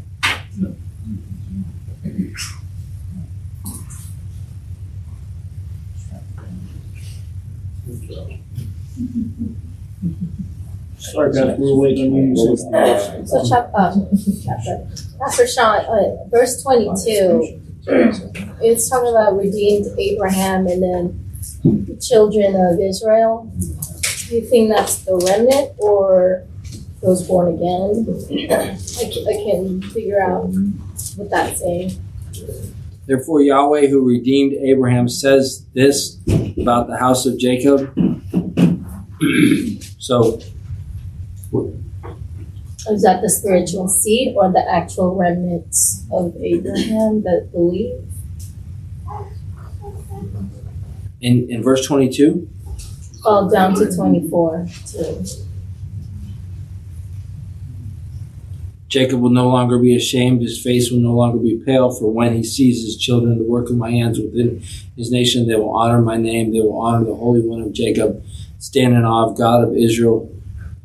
Sorry, 10.99 11.33
guys, 11.33 11.59
we 11.59 11.73
were 11.73 11.79
waiting 11.79 12.13
on 12.13 12.37
you. 12.37 12.57
to 12.57 13.27
So, 13.27 13.49
chap, 13.49 13.73
um, 13.75 14.09
chapter, 14.45 14.89
Pastor 15.19 15.47
Sean, 15.47 15.81
uh, 15.85 16.29
verse 16.29 16.63
22, 16.63 17.61
it's 18.61 18.89
talking 18.89 19.11
about 19.11 19.37
redeemed 19.37 19.87
Abraham 19.99 20.67
and 20.67 20.83
then 20.83 21.22
the 21.63 21.97
children 22.01 22.55
of 22.55 22.79
Israel. 22.81 23.51
Do 24.29 24.37
you 24.37 24.43
think 24.43 24.71
that's 24.71 24.99
the 25.05 25.17
remnant 25.17 25.73
or 25.79 26.45
those 27.03 27.27
born 27.27 27.55
again? 27.55 28.07
I, 28.51 29.05
ca- 29.05 29.27
I 29.29 29.35
can 29.45 29.83
figure 29.91 30.23
out 30.23 30.47
what 31.17 31.31
that's 31.31 31.61
saying. 31.61 31.93
Therefore, 33.07 33.43
Yahweh, 33.43 33.89
who 33.89 34.07
redeemed 34.07 34.53
Abraham, 34.55 35.09
says 35.09 35.67
this 35.75 36.19
about 36.57 36.87
the 36.87 36.97
house 36.97 37.27
of 37.27 37.37
Jacob. 37.39 37.93
so, 39.99 40.39
Is 42.89 43.03
that 43.03 43.21
the 43.23 43.29
spiritual 43.29 43.89
seed 43.89 44.35
or 44.37 44.51
the 44.53 44.65
actual 44.71 45.17
remnants 45.17 46.05
of 46.13 46.35
Abraham 46.41 47.23
that 47.23 47.49
believe? 47.53 48.01
In 51.23 51.49
in 51.49 51.63
verse 51.63 51.87
22, 51.87 52.49
Well, 53.25 53.49
down 53.49 53.75
to 53.77 53.95
24 53.95 54.67
too. 54.87 55.25
Jacob 58.93 59.21
will 59.21 59.31
no 59.31 59.49
longer 59.49 59.79
be 59.79 59.97
ashamed, 59.97 60.43
his 60.43 60.63
face 60.63 60.91
will 60.91 60.99
no 60.99 61.15
longer 61.15 61.39
be 61.39 61.63
pale, 61.65 61.91
for 61.91 62.13
when 62.13 62.35
he 62.35 62.45
sees 62.45 62.85
his 62.85 62.95
children, 62.99 63.39
the 63.39 63.45
work 63.45 63.71
of 63.71 63.77
my 63.79 63.91
hands 63.91 64.19
within 64.19 64.63
his 64.97 65.11
nation, 65.11 65.49
they 65.49 65.55
will 65.55 65.75
honor 65.75 66.03
my 66.03 66.19
name, 66.19 66.53
they 66.53 66.61
will 66.61 66.79
honor 66.79 67.03
the 67.03 67.15
Holy 67.15 67.41
One 67.41 67.63
of 67.63 67.73
Jacob, 67.73 68.23
stand 68.59 68.93
in 68.93 69.03
awe 69.03 69.31
of 69.31 69.39
God 69.39 69.65
of 69.65 69.75
Israel. 69.75 70.31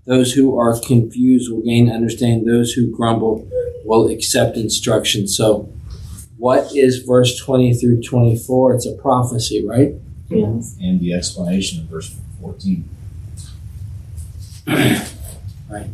Those 0.05 0.31
who 0.31 0.57
are 0.57 0.79
confused 0.79 1.51
will 1.51 1.61
gain 1.61 1.91
understanding, 1.91 2.45
those 2.45 2.71
who 2.71 2.95
grumble 2.95 3.45
will 3.83 4.07
accept 4.09 4.55
instruction. 4.55 5.27
So, 5.27 5.69
what 6.37 6.73
is 6.73 6.99
verse 6.99 7.37
20 7.37 7.73
through 7.73 8.03
24? 8.03 8.75
It's 8.75 8.87
a 8.87 8.93
prophecy, 8.93 9.65
right? 9.67 9.95
Yes. 10.29 10.75
And 10.81 10.99
the 10.99 11.13
explanation 11.13 11.81
in 11.81 11.87
verse 11.87 12.15
14. 12.41 12.89
right. 14.67 15.87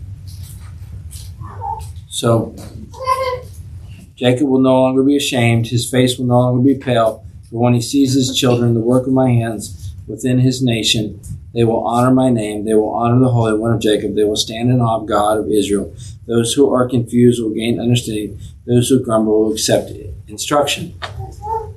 So 2.08 2.56
Jacob 4.16 4.48
will 4.48 4.62
no 4.62 4.82
longer 4.82 5.04
be 5.04 5.18
ashamed, 5.18 5.68
his 5.68 5.90
face 5.90 6.18
will 6.18 6.26
no 6.26 6.40
longer 6.40 6.64
be 6.64 6.76
pale, 6.76 7.26
for 7.50 7.62
when 7.62 7.74
he 7.74 7.82
sees 7.82 8.14
his 8.14 8.36
children, 8.36 8.74
the 8.74 8.80
work 8.80 9.06
of 9.06 9.14
my 9.14 9.30
hands 9.30 9.94
within 10.08 10.40
his 10.40 10.62
nation, 10.62 11.20
they 11.54 11.64
will 11.64 11.86
honor 11.86 12.14
my 12.14 12.30
name, 12.30 12.66
they 12.66 12.74
will 12.74 12.94
honor 12.94 13.20
the 13.20 13.30
Holy 13.30 13.58
One 13.58 13.74
of 13.74 13.82
Jacob, 13.82 14.16
they 14.16 14.24
will 14.24 14.36
stand 14.36 14.72
in 14.72 14.82
awe 14.82 15.02
of 15.02 15.08
God 15.08 15.38
of 15.38 15.52
Israel. 15.52 15.94
Those 16.26 16.54
who 16.54 16.74
are 16.74 16.88
confused 16.88 17.42
will 17.42 17.52
gain 17.52 17.80
understanding, 17.80 18.40
those 18.66 18.90
who 18.90 19.04
grumble 19.04 19.44
will 19.44 19.52
accept 19.52 19.92
instruction. 20.28 20.96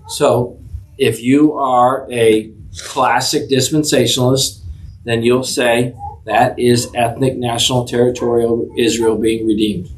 So 0.08 0.58
if 0.98 1.22
you 1.22 1.54
are 1.54 2.06
a 2.10 2.52
classic 2.78 3.48
dispensationalist, 3.48 4.60
then 5.04 5.22
you'll 5.22 5.44
say 5.44 5.94
that 6.24 6.58
is 6.58 6.88
ethnic, 6.94 7.36
national, 7.36 7.86
territorial 7.86 8.68
Israel 8.76 9.16
being 9.16 9.46
redeemed. 9.46 9.88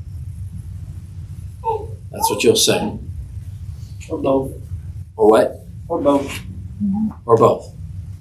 That's 2.11 2.31
what 2.31 2.43
you'll 2.43 2.57
say. 2.57 2.99
Or 4.09 4.19
both. 4.19 4.53
Or 5.17 5.31
what? 5.31 5.67
Or 5.89 6.01
both. 6.01 6.41
Or 7.25 7.37
both. 7.37 7.73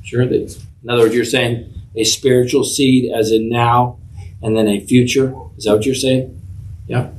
Sure. 0.03 0.25
That, 0.25 0.57
in 0.83 0.89
other 0.89 1.03
words, 1.03 1.15
you're 1.15 1.25
saying 1.25 1.73
a 1.95 2.03
spiritual 2.03 2.63
seed, 2.63 3.11
as 3.11 3.31
in 3.31 3.49
now, 3.49 3.97
and 4.41 4.55
then 4.55 4.67
a 4.67 4.79
future. 4.79 5.35
Is 5.57 5.65
that 5.65 5.73
what 5.73 5.85
you're 5.85 5.95
saying? 5.95 6.39
Yeah. 6.87 7.09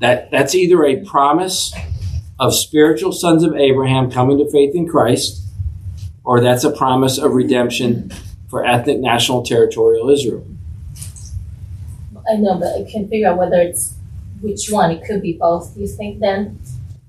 That 0.00 0.30
that's 0.30 0.54
either 0.54 0.84
a 0.84 1.04
promise 1.04 1.74
of 2.38 2.54
spiritual 2.54 3.12
sons 3.12 3.42
of 3.42 3.54
Abraham 3.56 4.10
coming 4.10 4.38
to 4.38 4.48
faith 4.50 4.74
in 4.74 4.88
Christ, 4.88 5.42
or 6.24 6.40
that's 6.40 6.62
a 6.64 6.70
promise 6.70 7.18
of 7.18 7.32
redemption 7.32 8.12
for 8.48 8.64
ethnic, 8.64 8.98
national, 9.00 9.42
territorial 9.42 10.08
Israel. 10.10 10.46
I 12.30 12.36
know, 12.36 12.58
but 12.58 12.74
I 12.74 12.90
can't 12.90 13.08
figure 13.08 13.28
out 13.28 13.38
whether 13.38 13.56
it's 13.60 13.94
which 14.40 14.68
one. 14.70 14.90
It 14.90 15.04
could 15.04 15.22
be 15.22 15.32
both. 15.32 15.74
Do 15.74 15.80
you 15.80 15.88
think 15.88 16.20
then? 16.20 16.60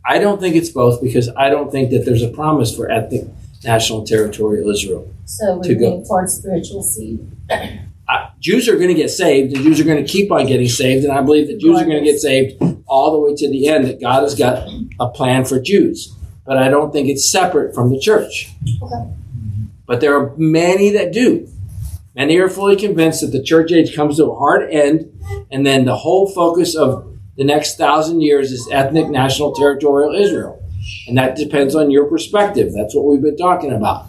I 0.06 0.18
don't 0.18 0.40
think 0.40 0.56
it's 0.56 0.70
both 0.70 1.02
because 1.02 1.30
I 1.30 1.50
don't 1.50 1.72
think 1.72 1.92
that 1.92 2.06
there's 2.06 2.24
a 2.24 2.30
promise 2.30 2.76
for 2.76 2.90
ethnic, 2.90 3.26
national, 3.64 4.06
territorial 4.06 4.70
Israel. 4.70 5.14
So 5.26 5.62
To 5.62 5.74
we're 5.76 5.80
go. 5.80 6.04
towards 6.08 6.34
spiritual 6.34 6.82
seed. 6.82 7.20
Jews 8.40 8.70
are 8.70 8.76
going 8.76 8.88
to 8.88 8.94
get 8.94 9.10
saved, 9.10 9.54
The 9.54 9.62
Jews 9.62 9.80
are 9.80 9.84
going 9.84 10.04
to 10.04 10.10
keep 10.10 10.32
on 10.32 10.46
getting 10.46 10.70
saved, 10.70 11.04
and 11.04 11.14
I 11.14 11.22
believe 11.22 11.48
that 11.48 11.60
Jews 11.60 11.82
are 11.82 11.86
going 11.86 12.04
to 12.04 12.10
get 12.10 12.20
saved 12.20 12.62
all 12.88 13.12
the 13.12 13.20
way 13.20 13.36
to 13.36 13.50
the 13.50 13.68
end. 13.68 13.86
That 13.86 14.00
God 14.00 14.24
has 14.24 14.36
got 14.36 14.68
a 15.00 15.10
plan 15.10 15.46
for 15.46 15.60
Jews, 15.60 16.16
but 16.46 16.58
I 16.58 16.70
don't 16.70 16.92
think 16.92 17.10
it's 17.10 17.30
separate 17.30 17.76
from 17.76 17.90
the 17.90 18.00
church. 18.00 18.50
Okay. 18.82 19.12
But 19.86 20.02
there 20.02 20.16
are 20.18 20.36
many 20.38 20.92
that 20.92 21.12
do. 21.12 21.48
Many 22.16 22.38
are 22.38 22.50
fully 22.50 22.76
convinced 22.76 23.22
that 23.22 23.32
the 23.32 23.44
church 23.44 23.72
age 23.72 23.96
comes 23.96 24.18
to 24.18 24.26
a 24.26 24.36
hard 24.36 24.70
end, 24.72 25.12
and 25.52 25.66
then 25.66 25.86
the 25.86 25.96
whole 25.96 26.30
focus 26.30 26.76
of 26.76 27.18
the 27.38 27.44
next 27.44 27.78
thousand 27.78 28.22
years 28.22 28.52
is 28.52 28.68
ethnic, 28.72 29.10
national, 29.10 29.54
territorial 29.54 30.14
Israel. 30.14 30.62
And 31.08 31.18
that 31.18 31.36
depends 31.36 31.76
on 31.76 31.92
your 31.92 32.06
perspective. 32.06 32.74
That's 32.74 32.96
what 32.96 33.06
we've 33.06 33.22
been 33.22 33.38
talking 33.38 33.72
about. 33.72 34.09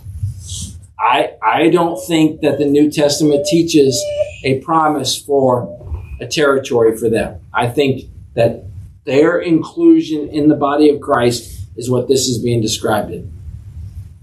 I, 1.00 1.36
I 1.42 1.70
don't 1.70 1.98
think 2.06 2.42
that 2.42 2.58
the 2.58 2.66
New 2.66 2.90
Testament 2.90 3.46
teaches 3.46 4.00
a 4.44 4.60
promise 4.60 5.16
for 5.16 5.76
a 6.20 6.26
territory 6.26 6.96
for 6.96 7.08
them. 7.08 7.40
I 7.54 7.68
think 7.68 8.10
that 8.34 8.64
their 9.04 9.38
inclusion 9.38 10.28
in 10.28 10.48
the 10.48 10.54
body 10.54 10.90
of 10.90 11.00
Christ 11.00 11.66
is 11.76 11.90
what 11.90 12.06
this 12.06 12.28
is 12.28 12.42
being 12.42 12.60
described 12.60 13.10
in. 13.10 13.32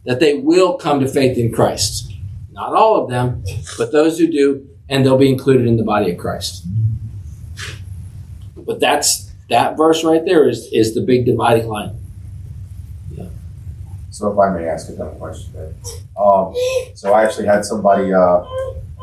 That 0.06 0.20
they 0.20 0.36
will 0.36 0.78
come 0.78 1.00
to 1.00 1.08
faith 1.08 1.38
in 1.38 1.52
Christ. 1.52 2.14
Not 2.52 2.74
all 2.74 3.04
of 3.04 3.10
them, 3.10 3.44
but 3.78 3.92
those 3.92 4.20
who 4.20 4.28
do, 4.28 4.68
and 4.88 5.04
they'll 5.04 5.18
be 5.18 5.32
included 5.32 5.68
in 5.68 5.78
the 5.78 5.84
body 5.84 6.12
of 6.12 6.18
Christ. 6.18 6.66
But 8.56 8.80
that's 8.80 9.32
that 9.50 9.78
verse 9.78 10.04
right 10.04 10.24
there 10.24 10.48
is, 10.48 10.70
is 10.72 10.94
the 10.94 11.02
big 11.02 11.26
dividing 11.26 11.68
line. 11.68 12.00
So 14.18 14.32
if 14.32 14.40
I 14.40 14.50
may 14.50 14.68
ask 14.68 14.90
a 14.90 14.94
dumb 14.94 15.16
question, 15.18 15.54
then. 15.54 15.76
Um, 16.20 16.52
so 16.96 17.14
I 17.14 17.24
actually 17.24 17.46
had 17.46 17.64
somebody 17.64 18.12
uh, 18.12 18.44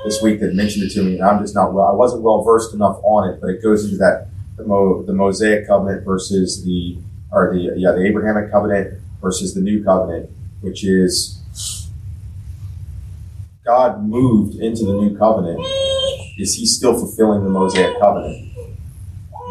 this 0.05 0.21
week 0.21 0.41
that 0.41 0.55
mentioned 0.55 0.87
it 0.87 0.91
to 0.95 1.05
me, 1.05 1.21
and 1.21 1.23
I'm 1.23 1.41
just 1.41 1.55
not 1.55 1.73
well. 1.73 1.87
I 1.87 1.95
wasn't 1.95 2.23
well 2.23 2.43
versed 2.43 2.75
enough 2.75 2.99
on 3.05 3.31
it, 3.31 3.41
but 3.41 3.51
it 3.51 3.63
goes 3.63 3.85
into 3.85 3.97
that 3.99 4.27
the, 4.57 4.65
Mo, 4.65 5.05
the 5.05 5.13
Mosaic 5.13 5.69
covenant 5.69 6.05
versus 6.05 6.65
the 6.65 6.99
or 7.31 7.55
the 7.55 7.75
yeah 7.77 7.93
the 7.93 8.05
Abrahamic 8.05 8.51
covenant 8.51 9.01
versus 9.23 9.55
the 9.55 9.61
New 9.61 9.85
covenant, 9.85 10.31
which 10.63 10.83
is 10.83 11.41
God 13.65 14.03
moved 14.03 14.57
into 14.57 14.85
the 14.85 14.95
New 14.95 15.17
covenant. 15.17 15.61
Is 16.41 16.57
He 16.57 16.67
still 16.67 16.95
fulfilling 16.95 17.45
the 17.45 17.51
Mosaic 17.51 18.01
covenant 18.01 18.53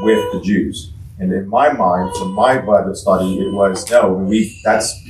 with 0.01 0.29
the 0.33 0.41
Jews? 0.43 0.91
And 1.19 1.31
in 1.31 1.47
my 1.47 1.71
mind, 1.71 2.13
from 2.17 2.33
my 2.33 2.57
Bible 2.57 2.95
study, 2.95 3.39
it 3.39 3.53
was 3.53 3.89
no. 3.89 4.11
We 4.11 4.59
that's 4.65 5.01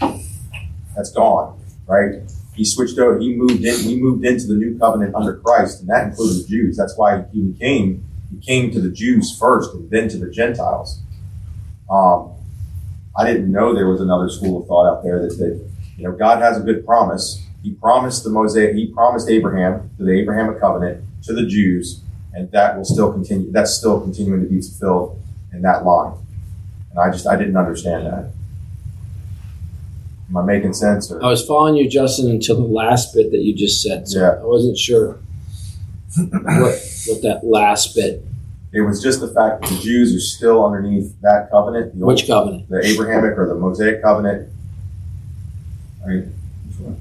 that's 0.96 1.12
gone, 1.12 1.60
right? 1.88 2.22
He 2.54 2.66
switched 2.66 3.00
over. 3.00 3.20
He 3.20 3.34
moved 3.34 3.64
in. 3.64 3.80
He 3.80 4.00
moved 4.00 4.26
into 4.26 4.48
the 4.48 4.54
new 4.54 4.78
covenant 4.78 5.16
under 5.16 5.38
Christ, 5.38 5.82
and 5.82 5.89
that 5.89 6.08
included 6.08 6.44
the 6.44 6.48
Jews. 6.48 6.78
That's 6.78 6.96
why 6.98 7.26
he 7.34 7.54
came. 7.60 8.06
He 8.30 8.39
came 8.39 8.72
to 8.72 8.82
the 8.82 8.89
Jews 8.89 9.38
first, 9.38 9.74
and 9.74 9.89
then 9.89 10.08
to 10.10 10.18
the 10.18 10.30
Gentiles. 10.30 11.02
Um, 11.89 12.32
I 13.16 13.26
didn't 13.26 13.52
know 13.52 13.74
there 13.74 13.89
was 13.89 14.02
another 14.02 14.30
school 14.30 14.62
of 14.62 14.68
thought 14.68 14.89
out 14.89 15.04
there 15.04 15.20
that, 15.22 15.38
that 15.38 15.70
you 15.98 16.04
know 16.04 16.12
God 16.12 16.41
has 16.41 16.58
a 16.58 16.62
good 16.62 16.86
promise. 16.86 17.44
He 17.64 17.72
promised 17.72 18.24
the 18.24 18.30
Mosaic. 18.30 18.76
He 18.76 18.88
promised 18.88 19.30
Abraham 19.30 19.89
to 19.98 20.04
the 20.04 20.12
Abrahamic 20.12 20.60
covenant 20.60 21.04
to 21.24 21.34
the 21.34 21.46
Jews, 21.46 22.02
and 22.34 22.52
that 22.52 22.78
will 22.78 22.86
still 22.86 23.12
continue. 23.12 23.52
That's 23.52 23.74
still 23.74 24.00
continuing 24.00 24.41
to 24.44 24.50
be 24.50 24.62
fulfilled 24.62 25.22
in 25.54 25.62
that 25.64 25.86
line. 25.86 26.18
And 26.91 27.00
I 27.00 27.10
just 27.10 27.26
I 27.28 27.36
didn't 27.36 27.58
understand 27.58 28.06
that. 28.06 28.32
Am 30.34 30.38
I 30.38 30.46
making 30.46 30.74
sense? 30.74 31.12
Or? 31.12 31.24
I 31.24 31.28
was 31.28 31.46
following 31.46 31.76
you, 31.76 31.88
Justin, 31.88 32.28
until 32.32 32.56
the 32.56 32.64
last 32.64 33.14
bit 33.14 33.30
that 33.32 33.42
you 33.42 33.54
just 33.54 33.84
said. 33.84 34.08
So 34.08 34.20
Yeah. 34.20 34.42
I 34.42 34.46
wasn't 34.46 34.78
sure 34.80 35.20
what, 36.18 36.82
what 37.08 37.22
that 37.22 37.42
last 37.44 37.94
bit. 37.96 38.26
It 38.72 38.82
was 38.82 39.04
just 39.04 39.20
the 39.22 39.28
fact 39.28 39.62
that 39.62 39.70
the 39.70 39.78
Jews 39.80 40.16
are 40.16 40.20
still 40.20 40.66
underneath 40.66 41.14
that 41.22 41.52
covenant. 41.52 42.00
The 42.00 42.04
Which 42.06 42.26
covenant? 42.26 42.68
The 42.68 42.84
Abrahamic 42.84 43.38
or 43.38 43.48
the 43.48 43.54
Mosaic 43.56 44.02
covenant. 44.02 44.50
Right? 46.04 46.24
Which 46.26 46.80
one? 46.80 47.00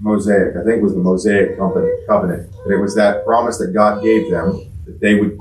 Mosaic. 0.00 0.56
I 0.56 0.64
think 0.64 0.78
it 0.78 0.82
was 0.82 0.94
the 0.94 0.98
Mosaic 1.00 1.56
covenant. 1.56 2.06
covenant. 2.08 2.50
But 2.64 2.72
it 2.72 2.78
was 2.80 2.96
that 2.96 3.24
promise 3.24 3.58
that 3.58 3.68
God 3.72 4.02
gave 4.02 4.28
them 4.28 4.66
that 4.86 4.98
they 5.00 5.14
would, 5.14 5.38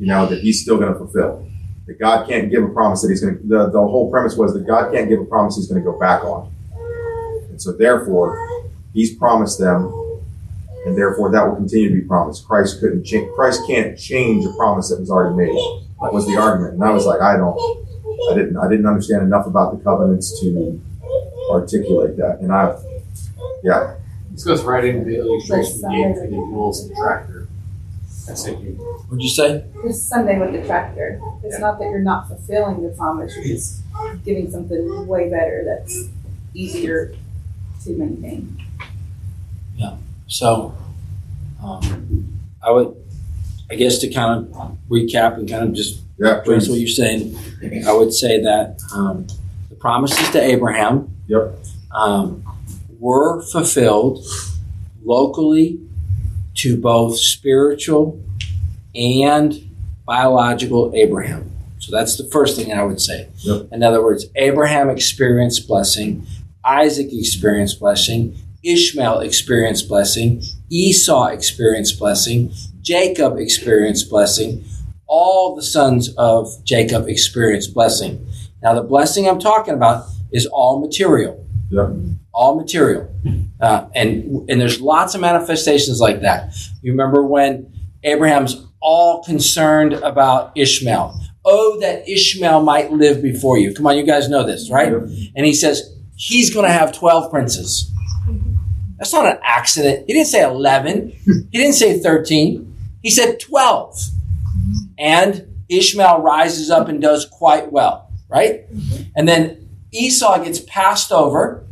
you 0.00 0.06
know, 0.08 0.26
that 0.26 0.40
He's 0.40 0.60
still 0.62 0.78
going 0.78 0.92
to 0.92 0.98
fulfill. 0.98 1.46
That 1.86 1.98
God 1.98 2.28
can't 2.28 2.50
give 2.50 2.62
a 2.62 2.68
promise 2.68 3.02
that 3.02 3.08
He's 3.10 3.20
going 3.20 3.38
to. 3.38 3.42
The, 3.46 3.70
the 3.70 3.80
whole 3.80 4.10
premise 4.10 4.36
was 4.36 4.54
that 4.54 4.66
God 4.66 4.92
can't 4.92 5.08
give 5.08 5.20
a 5.20 5.24
promise 5.24 5.56
He's 5.56 5.66
going 5.66 5.82
to 5.82 5.90
go 5.90 5.98
back 5.98 6.24
on. 6.24 6.52
And 7.50 7.60
so, 7.60 7.72
therefore, 7.72 8.38
He's 8.92 9.14
promised 9.16 9.58
them 9.58 9.92
and 10.84 10.96
therefore 10.96 11.30
that 11.30 11.46
will 11.46 11.56
continue 11.56 11.88
to 11.88 11.94
be 11.94 12.00
promised. 12.00 12.46
Christ 12.46 12.80
couldn't 12.80 13.04
change. 13.04 13.32
Christ 13.34 13.62
can't 13.66 13.98
change 13.98 14.44
a 14.44 14.52
promise 14.52 14.90
that 14.90 15.00
was 15.00 15.10
already 15.10 15.36
made. 15.36 15.56
That 16.02 16.12
was 16.12 16.26
the 16.26 16.36
argument, 16.36 16.74
and 16.74 16.84
I 16.84 16.90
was 16.90 17.06
like, 17.06 17.20
I 17.20 17.36
don't, 17.36 17.56
I 18.30 18.34
didn't, 18.34 18.56
I 18.56 18.68
didn't 18.68 18.86
understand 18.86 19.22
enough 19.22 19.46
about 19.46 19.76
the 19.76 19.84
covenants 19.84 20.40
to 20.40 20.80
articulate 21.50 22.16
that, 22.16 22.40
and 22.40 22.50
I, 22.52 22.76
yeah, 23.62 23.94
This 24.32 24.44
goes 24.44 24.64
right 24.64 24.84
into 24.84 25.04
the 25.04 25.18
illustration 25.18 25.80
we 25.88 26.02
gave 26.02 26.14
for 26.16 26.26
the 26.26 26.30
mules 26.30 26.80
and 26.80 26.96
tractor. 26.96 27.41
That's 28.26 28.46
it. 28.46 28.54
What'd 28.54 29.22
you 29.22 29.28
say? 29.28 29.64
This 29.84 30.02
Sunday 30.08 30.38
with 30.38 30.52
the 30.52 30.64
tractor. 30.66 31.20
It's 31.42 31.58
not 31.58 31.78
that 31.78 31.86
you're 31.86 31.98
not 32.00 32.28
fulfilling 32.28 32.82
the 32.82 32.90
promise, 32.90 33.34
you're 33.36 33.44
just 33.44 33.82
giving 34.24 34.50
something 34.50 35.06
way 35.06 35.28
better 35.28 35.64
that's 35.64 36.08
easier 36.54 37.14
to 37.84 37.90
maintain. 37.90 38.62
Yeah. 39.76 39.96
So, 40.28 40.74
um, 41.62 42.38
I 42.64 42.70
would, 42.70 42.94
I 43.70 43.74
guess, 43.74 43.98
to 43.98 44.08
kind 44.10 44.46
of 44.46 44.78
recap 44.88 45.34
and 45.38 45.48
kind 45.48 45.64
of 45.64 45.72
just 45.74 46.00
Yeah, 46.18 46.40
address 46.40 46.68
what 46.68 46.78
you're 46.78 46.88
saying, 46.88 47.36
I 47.86 47.92
would 47.92 48.12
say 48.14 48.40
that 48.42 48.80
um, 48.94 49.26
the 49.68 49.74
promises 49.76 50.30
to 50.30 50.40
Abraham 50.40 51.14
Yep. 51.26 51.58
um, 51.92 52.44
were 53.00 53.42
fulfilled 53.42 54.24
locally 55.04 55.80
to 56.54 56.76
both 56.76 57.18
spiritual 57.18 58.22
and 58.94 59.70
biological 60.06 60.92
Abraham. 60.94 61.50
So 61.78 61.90
that's 61.90 62.16
the 62.16 62.28
first 62.30 62.56
thing 62.56 62.72
I 62.72 62.84
would 62.84 63.00
say. 63.00 63.28
Yep. 63.38 63.68
In 63.72 63.82
other 63.82 64.02
words, 64.02 64.26
Abraham 64.36 64.88
experienced 64.88 65.66
blessing, 65.66 66.26
Isaac 66.64 67.08
experienced 67.12 67.80
blessing, 67.80 68.36
Ishmael 68.62 69.20
experienced 69.20 69.88
blessing, 69.88 70.42
Esau 70.70 71.26
experienced 71.26 71.98
blessing, 71.98 72.52
Jacob 72.80 73.38
experienced 73.38 74.08
blessing, 74.08 74.64
all 75.06 75.56
the 75.56 75.62
sons 75.62 76.14
of 76.16 76.64
Jacob 76.64 77.08
experienced 77.08 77.74
blessing. 77.74 78.26
Now, 78.62 78.74
the 78.74 78.82
blessing 78.82 79.28
I'm 79.28 79.40
talking 79.40 79.74
about 79.74 80.06
is 80.32 80.46
all 80.46 80.80
material. 80.80 81.44
Yep. 81.70 81.90
All 82.32 82.56
material. 82.56 83.12
Uh, 83.62 83.88
and, 83.94 84.50
and 84.50 84.60
there's 84.60 84.80
lots 84.80 85.14
of 85.14 85.20
manifestations 85.20 86.00
like 86.00 86.20
that. 86.22 86.52
You 86.82 86.90
remember 86.90 87.24
when 87.24 87.72
Abraham's 88.02 88.66
all 88.80 89.22
concerned 89.22 89.92
about 89.92 90.50
Ishmael. 90.56 91.18
Oh, 91.44 91.78
that 91.80 92.08
Ishmael 92.08 92.62
might 92.62 92.92
live 92.92 93.22
before 93.22 93.58
you. 93.58 93.72
Come 93.72 93.86
on, 93.86 93.96
you 93.96 94.04
guys 94.04 94.28
know 94.28 94.44
this, 94.44 94.68
right? 94.68 94.92
And 94.92 95.46
he 95.46 95.54
says, 95.54 95.96
he's 96.16 96.52
going 96.52 96.66
to 96.66 96.72
have 96.72 96.92
12 96.92 97.30
princes. 97.30 97.88
That's 98.98 99.12
not 99.12 99.26
an 99.26 99.38
accident. 99.44 100.04
He 100.08 100.12
didn't 100.12 100.28
say 100.28 100.42
11. 100.42 101.12
He 101.50 101.58
didn't 101.58 101.74
say 101.74 102.00
13. 102.00 102.76
He 103.02 103.10
said 103.10 103.38
12. 103.40 103.98
And 104.98 105.64
Ishmael 105.68 106.20
rises 106.20 106.70
up 106.70 106.88
and 106.88 107.00
does 107.00 107.26
quite 107.26 107.72
well, 107.72 108.10
right? 108.28 108.64
And 109.16 109.28
then 109.28 109.68
Esau 109.92 110.42
gets 110.44 110.60
passed 110.60 111.12
over 111.12 111.66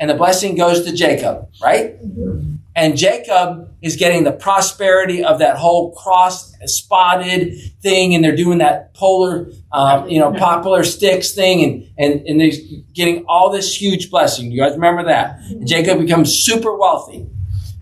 and 0.00 0.08
the 0.10 0.14
blessing 0.14 0.56
goes 0.56 0.84
to 0.84 0.92
Jacob, 0.92 1.48
right? 1.62 1.96
And 2.76 2.96
Jacob 2.96 3.74
is 3.82 3.96
getting 3.96 4.22
the 4.22 4.30
prosperity 4.32 5.24
of 5.24 5.40
that 5.40 5.56
whole 5.56 5.92
cross 5.94 6.52
spotted 6.66 7.54
thing, 7.82 8.14
and 8.14 8.22
they're 8.22 8.36
doing 8.36 8.58
that 8.58 8.94
polar, 8.94 9.48
um, 9.72 10.08
you 10.08 10.20
know, 10.20 10.32
popular 10.32 10.84
sticks 10.84 11.32
thing, 11.34 11.64
and, 11.64 11.88
and, 11.98 12.26
and 12.28 12.40
they're 12.40 12.52
getting 12.92 13.24
all 13.28 13.50
this 13.50 13.80
huge 13.80 14.10
blessing. 14.10 14.52
You 14.52 14.60
guys 14.60 14.74
remember 14.74 15.04
that? 15.04 15.40
Jacob 15.64 15.98
becomes 15.98 16.32
super 16.32 16.76
wealthy. 16.76 17.26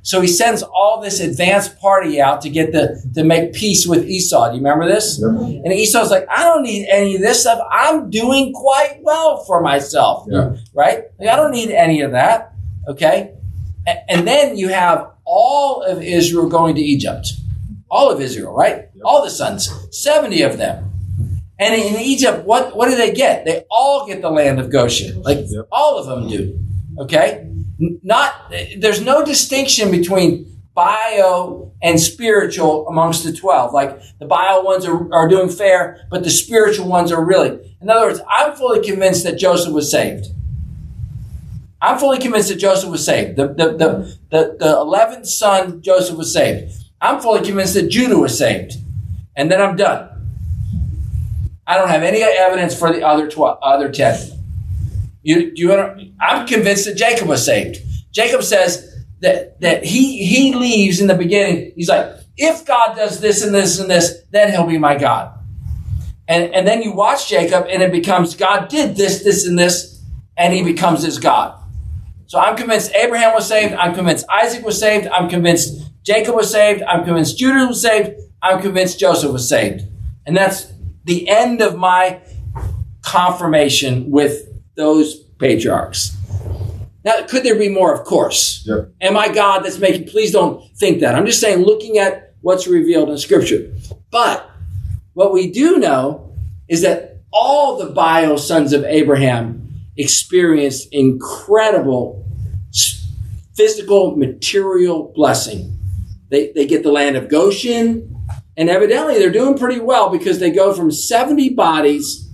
So 0.06 0.20
he 0.20 0.28
sends 0.28 0.62
all 0.62 1.00
this 1.00 1.18
advanced 1.18 1.80
party 1.80 2.20
out 2.20 2.40
to 2.42 2.48
get 2.48 2.70
the 2.70 3.02
to 3.16 3.24
make 3.24 3.52
peace 3.52 3.88
with 3.88 4.08
Esau. 4.08 4.50
Do 4.50 4.52
you 4.52 4.62
remember 4.62 4.86
this? 4.86 5.20
And 5.20 5.72
Esau's 5.72 6.12
like, 6.12 6.28
I 6.30 6.44
don't 6.44 6.62
need 6.62 6.86
any 6.88 7.16
of 7.16 7.22
this 7.22 7.40
stuff. 7.40 7.58
I'm 7.72 8.08
doing 8.08 8.52
quite 8.52 9.00
well 9.02 9.42
for 9.46 9.60
myself. 9.60 10.28
Yeah. 10.30 10.54
Right? 10.72 11.06
Like, 11.18 11.28
I 11.28 11.34
don't 11.34 11.50
need 11.50 11.72
any 11.72 12.02
of 12.02 12.12
that. 12.12 12.52
Okay? 12.86 13.34
And 14.08 14.28
then 14.28 14.56
you 14.56 14.68
have 14.68 15.10
all 15.24 15.82
of 15.82 16.00
Israel 16.00 16.48
going 16.48 16.76
to 16.76 16.80
Egypt. 16.80 17.32
All 17.90 18.08
of 18.08 18.20
Israel, 18.20 18.54
right? 18.54 18.88
All 19.04 19.24
the 19.24 19.30
sons, 19.30 19.68
70 19.90 20.40
of 20.42 20.56
them. 20.56 20.88
And 21.58 21.74
in 21.74 22.00
Egypt, 22.00 22.44
what, 22.44 22.76
what 22.76 22.88
do 22.88 22.96
they 22.96 23.12
get? 23.12 23.44
They 23.44 23.64
all 23.72 24.06
get 24.06 24.22
the 24.22 24.30
land 24.30 24.60
of 24.60 24.70
Goshen. 24.70 25.22
Like 25.22 25.46
all 25.72 25.98
of 25.98 26.06
them 26.06 26.28
do. 26.28 26.60
Okay? 27.00 27.50
Not, 27.78 28.52
there's 28.78 29.00
no 29.00 29.24
distinction 29.24 29.90
between 29.90 30.56
bio 30.74 31.72
and 31.82 31.98
spiritual 32.00 32.86
amongst 32.88 33.24
the 33.24 33.32
12. 33.32 33.72
Like 33.72 34.00
the 34.18 34.26
bio 34.26 34.62
ones 34.62 34.84
are, 34.86 35.12
are 35.12 35.28
doing 35.28 35.48
fair, 35.48 36.06
but 36.10 36.22
the 36.22 36.30
spiritual 36.30 36.88
ones 36.88 37.12
are 37.12 37.24
really. 37.24 37.76
In 37.80 37.90
other 37.90 38.06
words, 38.06 38.20
I'm 38.28 38.54
fully 38.54 38.86
convinced 38.86 39.24
that 39.24 39.38
Joseph 39.38 39.72
was 39.72 39.90
saved. 39.90 40.26
I'm 41.80 41.98
fully 41.98 42.18
convinced 42.18 42.48
that 42.48 42.56
Joseph 42.56 42.90
was 42.90 43.04
saved. 43.04 43.36
The, 43.36 43.48
the, 43.48 43.76
the, 43.76 44.16
the, 44.30 44.56
the 44.58 44.74
11th 44.76 45.26
son, 45.26 45.82
Joseph 45.82 46.16
was 46.16 46.32
saved. 46.32 46.72
I'm 47.00 47.20
fully 47.20 47.44
convinced 47.44 47.74
that 47.74 47.88
Judah 47.88 48.18
was 48.18 48.36
saved. 48.36 48.74
And 49.36 49.50
then 49.50 49.60
I'm 49.60 49.76
done. 49.76 50.10
I 51.66 51.76
don't 51.76 51.88
have 51.88 52.02
any 52.02 52.22
evidence 52.22 52.78
for 52.78 52.92
the 52.92 53.06
other 53.06 53.28
12, 53.28 53.58
other 53.62 53.90
10. 53.90 54.35
You, 55.26 55.50
you, 55.56 55.72
I'm 56.20 56.46
convinced 56.46 56.84
that 56.84 56.96
Jacob 56.96 57.26
was 57.26 57.44
saved. 57.44 57.78
Jacob 58.12 58.44
says 58.44 59.04
that, 59.22 59.60
that 59.60 59.84
he, 59.84 60.24
he 60.24 60.54
leaves 60.54 61.00
in 61.00 61.08
the 61.08 61.16
beginning. 61.16 61.72
He's 61.74 61.88
like, 61.88 62.14
if 62.36 62.64
God 62.64 62.94
does 62.94 63.20
this 63.20 63.42
and 63.44 63.52
this 63.52 63.80
and 63.80 63.90
this, 63.90 64.22
then 64.30 64.52
he'll 64.52 64.68
be 64.68 64.78
my 64.78 64.96
God. 64.96 65.36
And, 66.28 66.54
and 66.54 66.64
then 66.64 66.80
you 66.80 66.92
watch 66.92 67.28
Jacob 67.28 67.66
and 67.68 67.82
it 67.82 67.90
becomes 67.90 68.36
God 68.36 68.68
did 68.68 68.94
this, 68.94 69.24
this, 69.24 69.44
and 69.48 69.58
this, 69.58 70.00
and 70.36 70.54
he 70.54 70.62
becomes 70.62 71.02
his 71.02 71.18
God. 71.18 71.60
So 72.26 72.38
I'm 72.38 72.56
convinced 72.56 72.94
Abraham 72.94 73.34
was 73.34 73.48
saved. 73.48 73.74
I'm 73.74 73.96
convinced 73.96 74.26
Isaac 74.30 74.64
was 74.64 74.78
saved. 74.78 75.08
I'm 75.08 75.28
convinced 75.28 75.90
Jacob 76.04 76.36
was 76.36 76.52
saved. 76.52 76.84
I'm 76.84 77.04
convinced 77.04 77.36
Judah 77.36 77.66
was 77.66 77.82
saved. 77.82 78.12
I'm 78.40 78.62
convinced 78.62 79.00
Joseph 79.00 79.32
was 79.32 79.48
saved. 79.48 79.82
And 80.24 80.36
that's 80.36 80.72
the 81.02 81.28
end 81.28 81.62
of 81.62 81.76
my 81.76 82.20
confirmation 83.02 84.12
with 84.12 84.52
those 84.76 85.16
patriarchs. 85.38 86.16
Now, 87.04 87.22
could 87.26 87.44
there 87.44 87.58
be 87.58 87.68
more? 87.68 87.94
Of 87.94 88.04
course. 88.04 88.68
Am 89.00 89.16
I 89.16 89.28
God 89.32 89.60
that's 89.64 89.78
making, 89.78 90.08
please 90.08 90.32
don't 90.32 90.62
think 90.76 91.00
that. 91.00 91.14
I'm 91.14 91.26
just 91.26 91.40
saying, 91.40 91.64
looking 91.64 91.98
at 91.98 92.34
what's 92.40 92.66
revealed 92.66 93.10
in 93.10 93.18
Scripture. 93.18 93.72
But 94.10 94.50
what 95.14 95.32
we 95.32 95.50
do 95.50 95.78
know 95.78 96.32
is 96.68 96.82
that 96.82 97.22
all 97.32 97.78
the 97.78 97.92
bio 97.92 98.36
sons 98.36 98.72
of 98.72 98.84
Abraham 98.84 99.70
experienced 99.96 100.88
incredible 100.92 102.26
physical, 103.56 104.16
material 104.16 105.12
blessing. 105.14 105.78
They, 106.28 106.52
they 106.52 106.66
get 106.66 106.82
the 106.82 106.92
land 106.92 107.16
of 107.16 107.28
Goshen, 107.28 108.14
and 108.56 108.68
evidently 108.68 109.18
they're 109.18 109.30
doing 109.30 109.56
pretty 109.56 109.80
well 109.80 110.10
because 110.10 110.38
they 110.38 110.50
go 110.50 110.74
from 110.74 110.90
70 110.90 111.50
bodies 111.50 112.28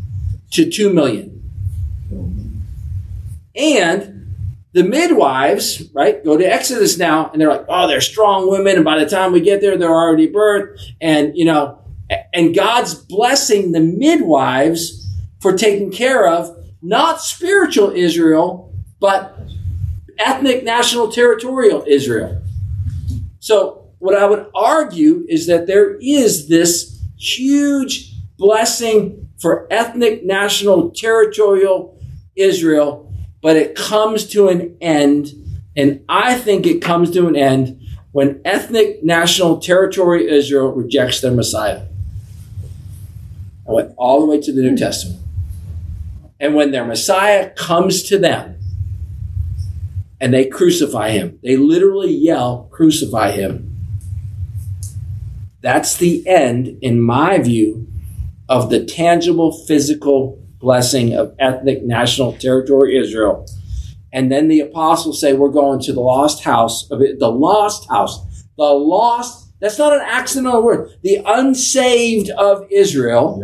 to 0.51 0.69
2 0.69 0.93
million. 0.93 1.42
And 3.55 4.23
the 4.73 4.85
midwives, 4.85 5.91
right, 5.93 6.25
go 6.25 6.37
to 6.37 6.45
Exodus 6.45 6.97
now, 6.97 7.31
and 7.31 7.41
they're 7.41 7.51
like, 7.51 7.67
oh, 7.69 7.87
they're 7.87 8.01
strong 8.01 8.51
women, 8.51 8.77
and 8.77 8.85
by 8.85 8.99
the 8.99 9.09
time 9.09 9.33
we 9.33 9.41
get 9.41 9.61
there, 9.61 9.77
they're 9.77 9.91
already 9.91 10.29
birthed. 10.29 10.81
And, 11.01 11.37
you 11.37 11.45
know, 11.45 11.79
and 12.33 12.55
God's 12.55 12.95
blessing 12.95 13.73
the 13.73 13.81
midwives 13.81 15.07
for 15.41 15.57
taking 15.57 15.91
care 15.91 16.27
of 16.27 16.57
not 16.81 17.21
spiritual 17.21 17.91
Israel, 17.91 18.75
but 18.99 19.39
ethnic, 20.19 20.65
national, 20.65 21.13
territorial 21.13 21.85
Israel. 21.87 22.43
So, 23.41 23.91
what 23.99 24.17
I 24.17 24.27
would 24.27 24.47
argue 24.55 25.25
is 25.29 25.47
that 25.47 25.67
there 25.67 25.97
is 26.01 26.49
this 26.49 27.01
huge 27.19 28.15
blessing 28.37 29.29
for 29.39 29.69
ethnic, 29.71 30.25
national, 30.25 30.91
territorial 30.91 31.99
Israel, 32.35 33.12
but 33.43 33.57
it 33.57 33.75
comes 33.75 34.27
to 34.29 34.49
an 34.49 34.77
end. 34.81 35.33
And 35.77 36.05
I 36.09 36.37
think 36.37 36.67
it 36.67 36.81
comes 36.81 37.11
to 37.11 37.27
an 37.27 37.37
end 37.37 37.81
when 38.13 38.41
ethnic, 38.45 39.03
national, 39.03 39.59
territory 39.59 40.31
Israel 40.31 40.69
rejects 40.69 41.21
their 41.21 41.33
Messiah. 41.33 41.83
I 43.69 43.73
went 43.73 43.95
all 43.97 44.21
the 44.21 44.27
way 44.27 44.41
to 44.41 44.53
the 44.53 44.63
New 44.63 44.77
Testament. 44.77 45.21
And 46.39 46.55
when 46.55 46.73
their 46.73 46.85
Messiah 46.85 47.51
comes 47.51 48.03
to 48.05 48.19
them 48.19 48.59
and 50.21 50.33
they 50.33 50.47
crucify 50.47 51.11
him, 51.11 51.39
they 51.43 51.57
literally 51.57 52.13
yell, 52.13 52.69
Crucify 52.71 53.31
him. 53.33 53.69
That's 55.61 55.97
the 55.97 56.27
end, 56.27 56.79
in 56.83 57.01
my 57.01 57.39
view, 57.39 57.87
of 58.49 58.69
the 58.69 58.85
tangible 58.85 59.53
physical 59.53 60.42
blessing 60.63 61.15
of 61.15 61.35
ethnic, 61.39 61.83
national, 61.83 62.33
territory 62.35 62.97
Israel. 62.97 63.47
And 64.13 64.31
then 64.31 64.49
the 64.49 64.61
apostles 64.61 65.21
say, 65.21 65.35
We're 65.35 65.51
going 65.51 65.81
to 65.81 65.93
the 65.93 66.01
lost 66.01 66.45
house 66.45 66.91
of 66.91 67.03
it, 67.03 67.19
the 67.19 67.31
lost 67.31 67.89
house, 67.91 68.45
the 68.57 68.65
lost, 68.65 69.51
that's 69.61 69.79
not 69.79 69.93
an 69.93 70.03
accidental 70.03 70.63
word, 70.63 70.91
the 71.03 71.21
unsaved 71.27 72.31
of 72.31 72.67
Israel. 72.71 73.39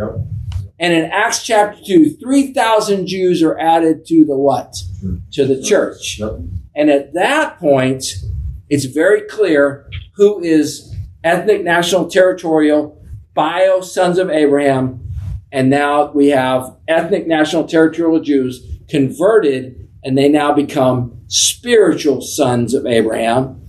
And 0.81 0.93
in 0.93 1.07
Acts 1.07 1.43
chapter 1.43 1.83
2, 1.85 2.19
3,000 2.19 3.07
Jews 3.07 3.43
are 3.43 3.59
added 3.59 4.07
to 4.07 4.25
the 4.25 4.37
what? 4.37 4.77
Hmm. 5.01 5.17
To 5.33 5.45
the 5.45 5.61
church. 5.63 6.21
And 6.75 6.91
at 6.91 7.15
that 7.15 7.59
point, 7.59 8.05
it's 8.69 8.85
very 8.85 9.23
clear 9.23 9.91
who 10.15 10.41
is 10.41 10.95
ethnic, 11.25 11.65
national, 11.65 12.09
territorial, 12.09 13.03
bio 13.35 13.81
sons 13.81 14.19
of 14.19 14.31
Abraham. 14.31 15.08
And 15.51 15.71
now 15.71 16.13
we 16.13 16.29
have 16.29 16.77
ethnic, 16.87 17.27
national, 17.27 17.67
territorial 17.67 18.21
Jews 18.21 18.65
converted, 18.89 19.89
and 20.05 20.17
they 20.17 20.29
now 20.29 20.53
become 20.53 21.23
spiritual 21.29 22.21
sons 22.21 22.75
of 22.75 22.87
Abraham. 22.87 23.61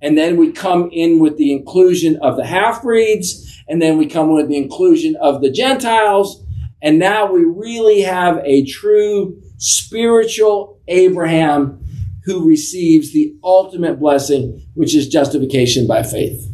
And 0.00 0.18
then 0.18 0.36
we 0.36 0.52
come 0.52 0.90
in 0.92 1.20
with 1.20 1.36
the 1.36 1.52
inclusion 1.52 2.18
of 2.22 2.36
the 2.36 2.44
half 2.44 2.82
breeds. 2.82 3.62
And 3.68 3.80
then 3.80 3.96
we 3.98 4.06
come 4.06 4.34
with 4.34 4.48
the 4.48 4.56
inclusion 4.56 5.16
of 5.16 5.40
the 5.40 5.50
Gentiles. 5.50 6.44
And 6.82 6.98
now 6.98 7.32
we 7.32 7.44
really 7.44 8.00
have 8.00 8.38
a 8.44 8.64
true 8.66 9.40
spiritual 9.58 10.80
Abraham 10.88 11.84
who 12.24 12.48
receives 12.48 13.12
the 13.12 13.34
ultimate 13.44 14.00
blessing, 14.00 14.66
which 14.74 14.94
is 14.94 15.08
justification 15.08 15.86
by 15.86 16.02
faith. 16.02 16.48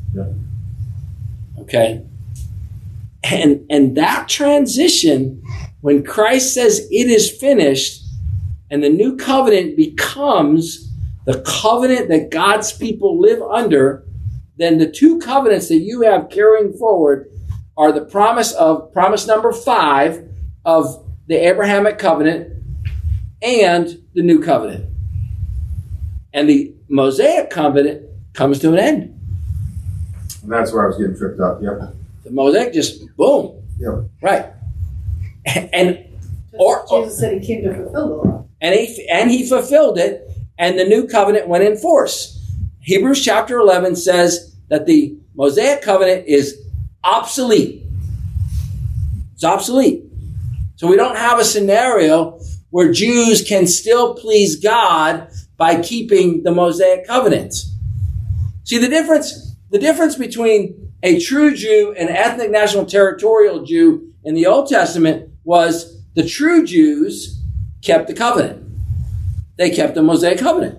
Okay? 1.61 2.05
And, 3.25 3.67
and 3.69 3.97
that 3.97 4.29
transition, 4.29 5.43
when 5.81 6.05
Christ 6.05 6.55
says 6.55 6.87
it 6.91 7.09
is 7.09 7.31
finished, 7.31 8.05
and 8.71 8.83
the 8.83 8.89
new 8.89 9.17
covenant 9.17 9.77
becomes 9.77 10.93
the 11.25 11.41
covenant 11.43 12.09
that 12.09 12.31
God's 12.31 12.73
people 12.73 13.19
live 13.21 13.43
under, 13.43 14.05
then 14.57 14.79
the 14.79 14.91
two 14.91 15.19
covenants 15.19 15.69
that 15.69 15.79
you 15.79 16.03
have 16.03 16.31
carrying 16.31 16.73
forward 16.73 17.31
are 17.77 17.93
the 17.93 18.05
promise 18.05 18.53
of 18.53 18.93
promise 18.93 19.27
number 19.27 19.53
five 19.53 20.29
of 20.65 21.07
the 21.29 21.37
Abrahamic 21.37 21.99
covenant 21.99 22.53
and 23.41 24.03
the 24.15 24.23
new 24.23 24.43
covenant. 24.43 24.87
And 26.33 26.49
the 26.49 26.75
Mosaic 26.89 27.51
covenant 27.51 28.07
comes 28.33 28.59
to 28.61 28.73
an 28.73 28.79
end. 28.79 29.21
And 30.43 30.53
that's 30.53 30.73
where 30.73 30.85
I 30.85 30.87
was 30.89 30.99
getting 30.99 31.17
tripped 31.17 31.41
up. 31.41 31.61
Yep. 31.63 31.95
The 32.29 32.35
Mosaic 32.35 32.75
just 32.75 33.01
boom. 33.17 33.63
Yep. 33.79 34.11
Right. 34.21 34.47
And 35.73 36.05
or, 36.53 36.85
Jesus 36.91 37.19
said 37.19 37.41
he 37.41 37.47
came 37.47 37.65
to 37.65 37.75
fulfill 37.75 38.09
the 38.09 38.15
law. 38.15 38.47
and 38.61 38.75
he 38.75 39.09
and 39.09 39.31
he 39.31 39.49
fulfilled 39.49 39.99
it, 39.99 40.29
and 40.59 40.79
the 40.79 40.85
new 40.85 41.07
covenant 41.07 41.49
went 41.49 41.65
in 41.65 41.77
force. 41.77 42.39
Hebrews 42.81 43.25
chapter 43.25 43.59
eleven 43.59 43.97
says 43.97 44.55
that 44.69 44.85
the 44.85 45.17
Mosaic 45.35 45.81
covenant 45.83 46.27
is 46.27 46.61
obsolete. 47.03 47.85
It's 49.35 49.45
obsolete. 49.45 50.05
So 50.77 50.87
we 50.87 50.97
don't 50.97 51.17
have 51.17 51.39
a 51.39 51.45
scenario 51.45 52.39
where 52.71 52.93
Jews 52.93 53.43
can 53.43 53.67
still 53.67 54.15
please 54.15 54.57
God 54.57 55.31
by 55.57 55.81
keeping 55.81 56.43
the 56.43 56.51
Mosaic 56.51 57.07
covenant. 57.07 57.55
See 58.65 58.79
the 58.79 58.89
difference? 58.89 59.57
The 59.71 59.79
difference 59.79 60.17
between 60.17 60.88
a 61.03 61.21
true 61.21 61.55
Jew 61.55 61.95
an 61.99 62.09
ethnic 62.09 62.51
national 62.51 62.87
territorial 62.87 63.65
Jew 63.65 64.13
in 64.25 64.35
the 64.35 64.47
Old 64.47 64.69
Testament 64.69 65.31
was 65.45 66.03
the 66.15 66.27
true 66.27 66.67
Jews 66.67 67.43
kept 67.83 68.09
the 68.09 68.15
covenant. 68.15 68.65
They 69.57 69.71
kept 69.71 69.95
the 69.95 70.03
Mosaic 70.03 70.39
covenant. 70.39 70.79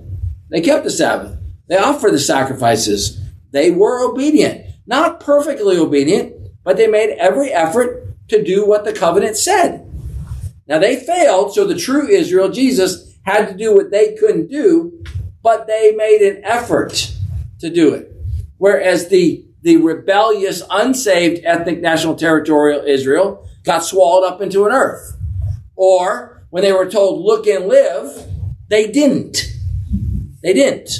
They 0.50 0.62
kept 0.62 0.84
the 0.84 0.90
Sabbath. 0.90 1.38
They 1.68 1.78
offered 1.78 2.14
the 2.14 2.20
sacrifices. 2.20 3.20
They 3.52 3.72
were 3.72 4.04
obedient. 4.04 4.66
Not 4.86 5.20
perfectly 5.20 5.78
obedient, 5.78 6.36
but 6.64 6.78
they 6.78 6.88
made 6.88 7.16
every 7.18 7.52
effort 7.52 8.08
to 8.30 8.44
do 8.44 8.68
what 8.68 8.86
the 8.86 8.94
covenant 8.94 9.38
said. 9.38 9.86
Now 10.68 10.80
they 10.80 10.98
failed, 10.98 11.54
so 11.54 11.66
the 11.66 11.76
true 11.76 12.08
Israel, 12.08 12.50
Jesus, 12.50 13.18
had 13.24 13.48
to 13.48 13.56
do 13.56 13.76
what 13.76 13.92
they 13.92 14.16
couldn't 14.16 14.50
do, 14.50 15.04
but 15.42 15.68
they 15.68 15.94
made 15.96 16.22
an 16.22 16.44
effort 16.44 17.14
to 17.60 17.70
do 17.70 17.94
it. 17.94 18.12
Whereas 18.58 19.10
the, 19.10 19.46
the 19.62 19.78
rebellious, 19.78 20.64
unsaved 20.70 21.44
ethnic 21.44 21.82
national 21.82 22.16
territorial 22.16 22.84
Israel 22.86 23.48
got 23.64 23.84
swallowed 23.84 24.26
up 24.26 24.42
into 24.42 24.66
an 24.66 24.72
earth. 24.72 25.18
Or 25.76 26.44
when 26.50 26.64
they 26.64 26.72
were 26.72 26.90
told, 26.90 27.24
look 27.24 27.46
and 27.48 27.68
live, 27.68 28.28
they 28.70 28.88
didn't. 28.88 29.38
They 30.42 30.54
didn't. 30.54 30.92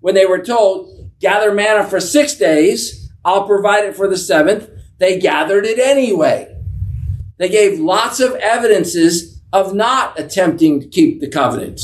When 0.00 0.14
they 0.14 0.26
were 0.26 0.38
told, 0.44 1.10
gather 1.20 1.52
manna 1.52 1.84
for 1.88 2.00
six 2.00 2.34
days, 2.34 3.10
I'll 3.24 3.46
provide 3.46 3.84
it 3.84 3.96
for 3.96 4.08
the 4.08 4.16
seventh, 4.18 4.68
they 4.98 5.18
gathered 5.18 5.64
it 5.64 5.78
anyway. 5.78 6.54
They 7.38 7.48
gave 7.48 7.80
lots 7.80 8.20
of 8.20 8.34
evidences 8.34 9.40
of 9.52 9.74
not 9.74 10.18
attempting 10.18 10.80
to 10.80 10.86
keep 10.86 11.20
the 11.20 11.28
covenant. 11.28 11.80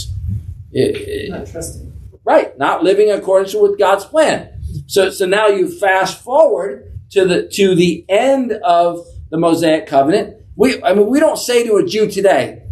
It- 0.72 0.96
it- 0.96 1.30
Not 1.30 1.46
trusting. 1.46 1.92
Right, 2.24 2.56
not 2.58 2.84
living 2.84 3.08
in 3.08 3.18
accordance 3.18 3.54
with 3.54 3.78
God's 3.78 4.04
plan. 4.04 4.48
So, 4.86 5.10
so 5.10 5.26
now 5.26 5.46
you 5.46 5.68
fast 5.68 6.22
forward 6.22 6.92
to 7.10 7.24
the 7.24 7.48
to 7.48 7.74
the 7.74 8.04
end 8.08 8.52
of 8.52 9.04
the 9.30 9.38
Mosaic 9.38 9.86
covenant. 9.86 10.36
We, 10.56 10.82
I 10.82 10.94
mean, 10.94 11.08
we 11.08 11.20
don't 11.20 11.38
say 11.38 11.66
to 11.66 11.76
a 11.76 11.86
Jew 11.86 12.10
today, 12.10 12.62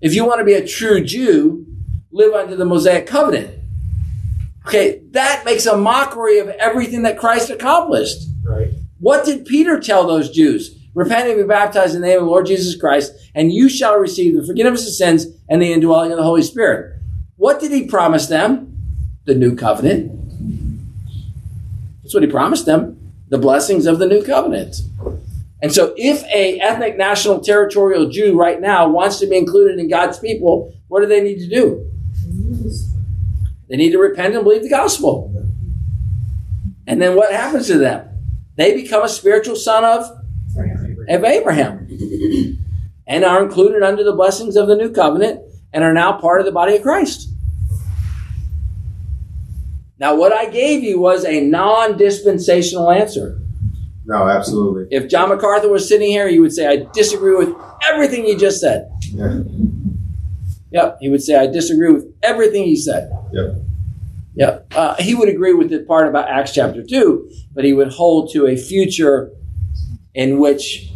if 0.00 0.14
you 0.14 0.24
want 0.24 0.40
to 0.40 0.44
be 0.44 0.54
a 0.54 0.66
true 0.66 1.04
Jew, 1.04 1.66
live 2.10 2.32
under 2.34 2.56
the 2.56 2.64
Mosaic 2.64 3.06
covenant. 3.06 3.56
Okay, 4.66 5.02
that 5.10 5.44
makes 5.44 5.66
a 5.66 5.76
mockery 5.76 6.38
of 6.38 6.48
everything 6.48 7.02
that 7.02 7.18
Christ 7.18 7.50
accomplished. 7.50 8.18
Right. 8.44 8.70
What 8.98 9.24
did 9.24 9.46
Peter 9.46 9.80
tell 9.80 10.06
those 10.06 10.30
Jews? 10.30 10.76
Repent 10.94 11.28
and 11.28 11.38
be 11.38 11.46
baptized 11.46 11.94
in 11.94 12.00
the 12.00 12.08
name 12.08 12.18
of 12.18 12.24
the 12.24 12.30
Lord 12.30 12.46
Jesus 12.46 12.78
Christ, 12.78 13.12
and 13.34 13.52
you 13.52 13.68
shall 13.68 13.98
receive 13.98 14.36
the 14.36 14.44
forgiveness 14.44 14.86
of 14.86 14.92
sins 14.92 15.26
and 15.48 15.62
the 15.62 15.72
indwelling 15.72 16.10
of 16.10 16.18
the 16.18 16.24
Holy 16.24 16.42
Spirit. 16.42 17.00
What 17.36 17.60
did 17.60 17.72
he 17.72 17.86
promise 17.86 18.26
them? 18.26 18.76
The 19.24 19.34
new 19.34 19.54
covenant. 19.56 20.19
That's 22.10 22.16
what 22.16 22.24
he 22.24 22.28
promised 22.28 22.66
them. 22.66 23.12
The 23.28 23.38
blessings 23.38 23.86
of 23.86 24.00
the 24.00 24.06
new 24.08 24.24
covenant. 24.24 24.74
And 25.62 25.72
so 25.72 25.94
if 25.96 26.24
a 26.24 26.58
ethnic 26.58 26.96
national 26.96 27.38
territorial 27.38 28.08
Jew 28.08 28.36
right 28.36 28.60
now 28.60 28.88
wants 28.88 29.20
to 29.20 29.28
be 29.28 29.36
included 29.36 29.78
in 29.78 29.88
God's 29.88 30.18
people, 30.18 30.74
what 30.88 31.02
do 31.02 31.06
they 31.06 31.22
need 31.22 31.38
to 31.38 31.48
do? 31.48 31.88
They 33.68 33.76
need 33.76 33.92
to 33.92 33.98
repent 33.98 34.34
and 34.34 34.42
believe 34.42 34.64
the 34.64 34.68
gospel. 34.68 35.32
And 36.88 37.00
then 37.00 37.14
what 37.14 37.32
happens 37.32 37.68
to 37.68 37.78
them? 37.78 38.08
They 38.56 38.74
become 38.74 39.04
a 39.04 39.08
spiritual 39.08 39.54
son 39.54 39.84
of, 39.84 40.10
of 41.08 41.24
Abraham 41.24 41.86
and 43.06 43.24
are 43.24 43.40
included 43.40 43.84
under 43.84 44.02
the 44.02 44.14
blessings 44.14 44.56
of 44.56 44.66
the 44.66 44.74
new 44.74 44.90
covenant 44.90 45.42
and 45.72 45.84
are 45.84 45.94
now 45.94 46.18
part 46.18 46.40
of 46.40 46.46
the 46.46 46.50
body 46.50 46.74
of 46.74 46.82
Christ. 46.82 47.29
Now, 50.00 50.16
what 50.16 50.32
I 50.32 50.46
gave 50.48 50.82
you 50.82 50.98
was 50.98 51.26
a 51.26 51.42
non 51.42 51.98
dispensational 51.98 52.90
answer. 52.90 53.38
No, 54.06 54.26
absolutely. 54.26 54.88
If 54.90 55.08
John 55.08 55.28
MacArthur 55.28 55.68
was 55.68 55.86
sitting 55.86 56.08
here, 56.08 56.26
he 56.26 56.40
would 56.40 56.54
say, 56.54 56.66
I 56.66 56.86
disagree 56.94 57.36
with 57.36 57.54
everything 57.86 58.24
you 58.24 58.36
just 58.36 58.60
said. 58.60 58.90
Yeah. 59.12 59.40
Yep, 60.72 60.98
he 61.00 61.10
would 61.10 61.22
say, 61.22 61.36
I 61.36 61.46
disagree 61.46 61.92
with 61.92 62.06
everything 62.22 62.64
he 62.64 62.76
said. 62.76 63.10
Yep. 63.32 63.56
Yep. 64.36 64.72
Uh, 64.74 64.94
he 64.98 65.14
would 65.14 65.28
agree 65.28 65.52
with 65.52 65.68
the 65.68 65.80
part 65.80 66.08
about 66.08 66.28
Acts 66.28 66.54
chapter 66.54 66.82
2, 66.82 67.30
but 67.52 67.64
he 67.64 67.74
would 67.74 67.92
hold 67.92 68.32
to 68.32 68.46
a 68.46 68.56
future 68.56 69.30
in 70.14 70.38
which 70.38 70.90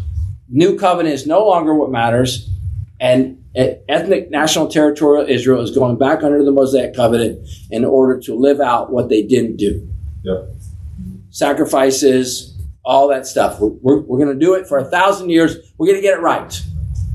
new 0.49 0.79
covenant 0.79 1.15
is 1.15 1.27
no 1.27 1.47
longer 1.47 1.75
what 1.75 1.91
matters, 1.91 2.49
and 3.01 3.43
ethnic 3.55 4.31
national 4.31 4.69
territorial 4.69 5.27
Israel 5.29 5.61
is 5.61 5.71
going 5.71 5.97
back 5.97 6.23
under 6.23 6.45
the 6.45 6.51
Mosaic 6.51 6.95
covenant 6.95 7.47
in 7.71 7.85
order 7.85 8.19
to 8.21 8.35
live 8.35 8.61
out 8.61 8.91
what 8.91 9.09
they 9.09 9.23
didn't 9.23 9.57
do. 9.57 9.89
Yep. 10.23 10.49
Sacrifices, 11.31 12.57
all 12.85 13.09
that 13.09 13.27
stuff. 13.27 13.61
We're, 13.61 13.69
we're, 13.69 14.01
we're 14.01 14.19
going 14.19 14.39
to 14.39 14.45
do 14.45 14.55
it 14.55 14.67
for 14.67 14.79
a 14.79 14.85
thousand 14.85 15.31
years. 15.31 15.57
We're 15.79 15.87
going 15.87 15.99
to 15.99 16.03
get 16.03 16.19
it 16.19 16.23
right. 16.23 16.63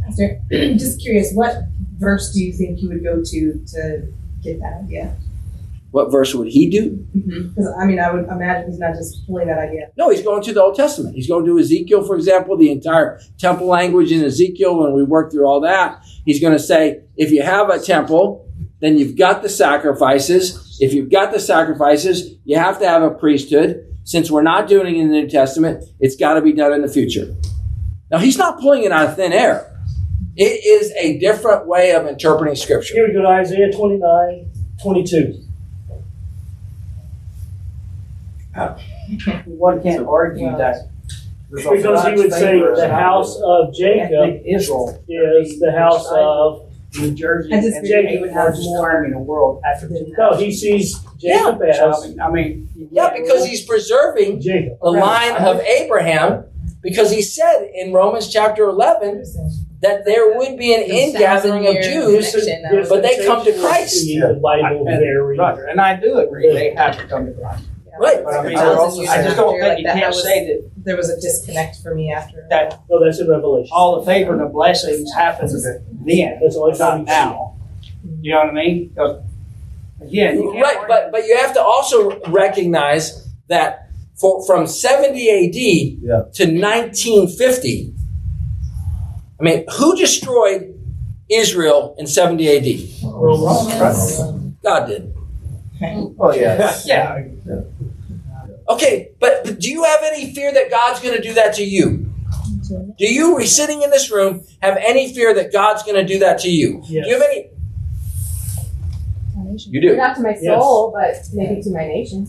Pastor, 0.05 0.41
just 0.51 1.01
curious, 1.01 1.33
what 1.33 1.55
verse 1.97 2.31
do 2.33 2.43
you 2.43 2.53
think 2.53 2.81
you 2.81 2.89
would 2.89 3.03
go 3.03 3.21
to 3.23 3.65
to 3.73 4.07
get 4.41 4.59
that 4.59 4.81
idea? 4.83 5.15
What 5.91 6.11
verse 6.11 6.35
would 6.35 6.47
he 6.47 6.69
do? 6.69 6.91
Mm-hmm. 7.17 7.49
Because 7.49 7.73
I 7.79 7.85
mean, 7.85 7.99
I 7.99 8.11
would 8.11 8.25
imagine 8.25 8.69
he's 8.69 8.79
not 8.79 8.93
just 8.93 9.25
pulling 9.25 9.47
that 9.47 9.57
idea. 9.57 9.87
No, 9.97 10.09
he's 10.09 10.21
going 10.21 10.43
to 10.43 10.53
the 10.53 10.61
Old 10.61 10.75
Testament. 10.75 11.15
He's 11.15 11.27
going 11.27 11.45
to 11.45 11.59
Ezekiel, 11.59 12.03
for 12.03 12.15
example, 12.15 12.57
the 12.57 12.71
entire 12.71 13.19
temple 13.39 13.67
language 13.67 14.11
in 14.11 14.23
Ezekiel. 14.23 14.77
When 14.79 14.93
we 14.93 15.03
work 15.03 15.31
through 15.31 15.47
all 15.47 15.61
that, 15.61 16.03
he's 16.25 16.39
going 16.39 16.53
to 16.53 16.59
say, 16.59 17.01
if 17.17 17.31
you 17.31 17.41
have 17.41 17.69
a 17.69 17.79
temple, 17.79 18.47
then 18.81 18.97
you've 18.97 19.17
got 19.17 19.41
the 19.41 19.49
sacrifices. 19.49 20.77
If 20.79 20.93
you've 20.93 21.09
got 21.09 21.33
the 21.33 21.39
sacrifices, 21.39 22.35
you 22.45 22.57
have 22.57 22.79
to 22.79 22.87
have 22.87 23.01
a 23.01 23.11
priesthood. 23.11 23.85
Since 24.03 24.31
we're 24.31 24.43
not 24.43 24.67
doing 24.67 24.95
it 24.95 24.99
in 24.99 25.09
the 25.09 25.21
New 25.21 25.29
Testament, 25.29 25.83
it's 25.99 26.15
got 26.15 26.35
to 26.35 26.41
be 26.41 26.53
done 26.53 26.73
in 26.73 26.81
the 26.81 26.87
future. 26.87 27.35
Now, 28.11 28.17
he's 28.17 28.37
not 28.37 28.59
pulling 28.59 28.83
it 28.83 28.91
out 28.91 29.09
of 29.09 29.15
thin 29.15 29.33
air. 29.33 29.75
It 30.35 30.65
is 30.65 30.91
a 30.93 31.19
different 31.19 31.67
way 31.67 31.91
of 31.91 32.07
interpreting 32.07 32.55
Scripture. 32.55 32.93
Here 32.93 33.07
we 33.07 33.13
go 33.13 33.21
to 33.21 33.27
Isaiah 33.27 33.71
29, 33.71 34.51
22. 34.81 35.48
One 39.45 39.81
can't 39.81 40.07
argue 40.07 40.55
that. 40.57 40.89
Because 41.51 42.05
he 42.05 42.13
would 42.13 42.31
say 42.31 42.59
the 42.59 42.89
house 42.91 43.39
of 43.43 43.73
Jacob 43.73 44.11
ethnic 44.13 44.43
Israel 44.45 45.03
is 45.07 45.59
the 45.59 45.71
house 45.71 46.07
of 46.11 46.65
New 46.99 47.11
Jersey. 47.11 47.53
I 47.53 47.61
just 47.61 47.77
and 47.77 47.87
figured 47.87 48.05
the 48.05 48.09
he 48.09 48.17
would 48.19 48.29
have 48.31 48.45
largest 48.53 48.69
economy 48.69 49.05
in 49.07 49.13
the 49.13 49.19
world 49.19 49.61
after 49.65 49.89
No, 50.17 50.35
he 50.37 50.51
sees 50.51 50.99
Jacob 51.17 51.59
Yeah. 51.63 51.89
as 51.89 52.15
I 52.21 52.29
mean, 52.29 52.69
Yeah, 52.91 53.11
because 53.15 53.45
he's 53.45 53.65
preserving 53.65 54.41
Jacob. 54.41 54.77
the 54.81 54.91
line 54.91 55.35
of 55.37 55.59
Abraham, 55.61 56.45
because 56.83 57.11
he 57.11 57.21
said 57.21 57.69
in 57.73 57.93
Romans 57.93 58.27
chapter 58.27 58.65
11 58.65 59.23
that 59.81 60.05
there 60.05 60.37
would 60.37 60.57
be 60.57 60.73
an 60.75 60.81
ingathering 60.81 61.65
of 61.67 61.81
Jews, 61.83 62.31
but 62.89 63.01
they 63.01 63.25
come 63.25 63.43
to 63.45 63.53
Christ. 63.59 64.05
The 64.05 64.39
Bible 64.41 64.87
And- 64.87 64.99
very 64.99 65.37
right, 65.37 65.57
and 65.69 65.79
I 65.81 65.95
do 65.99 66.19
agree, 66.19 66.51
they 66.53 66.73
have 66.75 66.97
to 66.97 67.05
come 67.07 67.25
to 67.27 67.31
Christ. 67.33 67.63
Right. 67.99 68.23
But 68.23 68.33
I 68.33 68.43
mean, 68.47 68.57
Thousand 68.57 68.77
I 68.77 68.81
also- 68.81 69.01
I 69.03 69.23
just 69.23 69.35
don't 69.37 69.51
think 69.59 69.63
like 69.63 69.77
you 69.79 69.83
that, 69.85 69.95
can't 69.95 70.07
was- 70.15 70.23
say 70.23 70.47
that 70.47 70.69
There 70.85 70.95
was 70.97 71.09
a 71.09 71.19
disconnect 71.19 71.77
for 71.83 71.93
me 71.93 72.11
after 72.11 72.45
that 72.49 72.79
No, 72.89 73.03
that's 73.03 73.19
in 73.19 73.27
Revelation. 73.29 73.69
all 73.73 73.99
the 73.99 74.05
favor 74.05 74.31
and 74.33 74.41
the 74.41 74.45
blessings 74.45 75.11
happen 75.13 75.47
then, 75.51 76.39
That's 76.41 76.55
the 76.55 76.61
only 76.61 76.77
time 76.77 76.79
not 76.79 76.99
you 76.99 77.05
see 77.05 77.11
now. 77.11 77.55
You 78.21 78.31
know 78.33 78.39
what 78.39 78.49
I 78.49 78.53
mean? 78.53 78.91
'Cause, 78.95 79.21
Again, 80.01 80.37
you 80.41 80.51
can't 80.53 80.63
Right, 80.63 80.77
but 80.87 81.11
but 81.11 81.27
you 81.27 81.37
have 81.37 81.53
to 81.55 81.61
also 81.61 82.17
recognize 82.29 83.27
that 83.49 83.89
for 84.15 84.45
from 84.45 84.65
70 84.65 85.29
AD 85.29 85.97
Yeah. 86.01 86.21
to 86.35 86.45
1950, 86.47 87.93
I 89.39 89.43
mean, 89.43 89.65
who 89.77 89.95
destroyed 89.97 90.73
Israel 91.29 91.95
in 91.97 92.07
70 92.07 92.47
AD? 92.47 92.79
God 94.63 94.87
did. 94.87 95.13
Oh 96.19 96.33
yeah. 96.33 96.73
yeah. 96.85 97.23
Okay, 98.69 99.09
but, 99.19 99.43
but 99.43 99.59
do 99.59 99.69
you 99.69 99.83
have 99.83 100.01
any 100.03 100.33
fear 100.33 100.53
that 100.53 100.69
God's 100.69 100.99
going 100.99 101.15
to 101.15 101.21
do 101.21 101.33
that 101.33 101.55
to 101.55 101.63
you? 101.63 102.05
Do 102.99 103.05
you, 103.11 103.43
sitting 103.47 103.81
in 103.81 103.89
this 103.89 104.11
room, 104.11 104.43
have 104.61 104.77
any 104.77 105.11
fear 105.11 105.33
that 105.33 105.51
God's 105.51 105.81
going 105.83 105.95
to 105.95 106.05
do 106.05 106.19
that 106.19 106.39
to 106.41 106.49
you? 106.49 106.81
Yes. 106.85 107.05
Do 107.05 107.09
you 107.09 107.19
have 107.19 107.23
any? 107.31 107.49
You 109.67 109.81
do. 109.81 109.97
Not 109.97 110.15
to 110.17 110.21
my 110.21 110.37
Yes. 110.39 110.61
soul, 110.61 110.93
but 110.95 111.15
maybe 111.33 111.61
to 111.63 111.69
my 111.71 111.85
nation. 111.87 112.25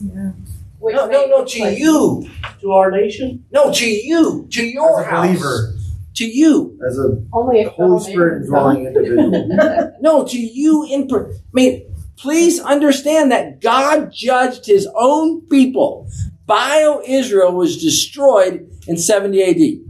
Which 0.79 0.97
No, 0.97 1.07
no, 1.07 1.27
no, 1.27 1.45
to 1.45 1.61
like- 1.61 1.79
you. 1.79 2.27
To 2.63 2.73
our 2.73 2.91
nation? 2.91 3.45
No, 3.53 3.71
to 3.73 3.87
you. 3.87 4.47
To 4.51 4.65
your 4.67 5.01
As 5.03 5.07
a 5.07 5.11
house. 5.11 5.27
believer, 5.27 5.75
To 6.17 6.25
you. 6.25 6.79
as 6.89 6.99
a 6.99 7.23
Only 7.33 7.61
if 7.61 7.67
the 7.67 7.73
Holy 7.73 8.01
Spirit 8.01 8.43
neighborhood's 8.43 8.47
indwelling 8.47 8.87
individual. 8.87 9.93
No, 10.01 10.25
to 10.25 10.39
you 10.39 10.87
in 10.91 11.07
per- 11.07 11.31
I 11.31 11.37
mean, 11.53 11.90
please 12.21 12.61
understand 12.61 13.33
that 13.33 13.61
God 13.61 14.13
judged 14.13 14.67
his 14.67 14.87
own 14.95 15.41
people. 15.43 16.09
Bio 16.47 17.01
Israel 17.07 17.53
was 17.53 17.83
destroyed 17.83 18.71
in 18.87 18.97
70 18.99 19.43
AD. 19.43 19.81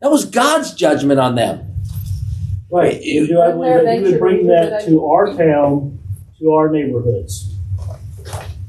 That 0.00 0.10
was 0.10 0.24
God's 0.24 0.72
judgment 0.74 1.20
on 1.20 1.34
them. 1.34 1.74
Right. 2.70 3.00
You- 3.02 3.26
Do 3.26 3.40
I 3.40 3.48
Wouldn't 3.54 3.84
believe 3.84 3.84
that 3.84 3.96
you 4.06 4.12
would 4.12 4.20
bring 4.20 4.46
that 4.46 4.70
that 4.70 4.86
to 4.86 5.04
our 5.06 5.34
town, 5.34 5.98
to 6.40 6.52
our 6.52 6.70
neighborhoods? 6.70 7.54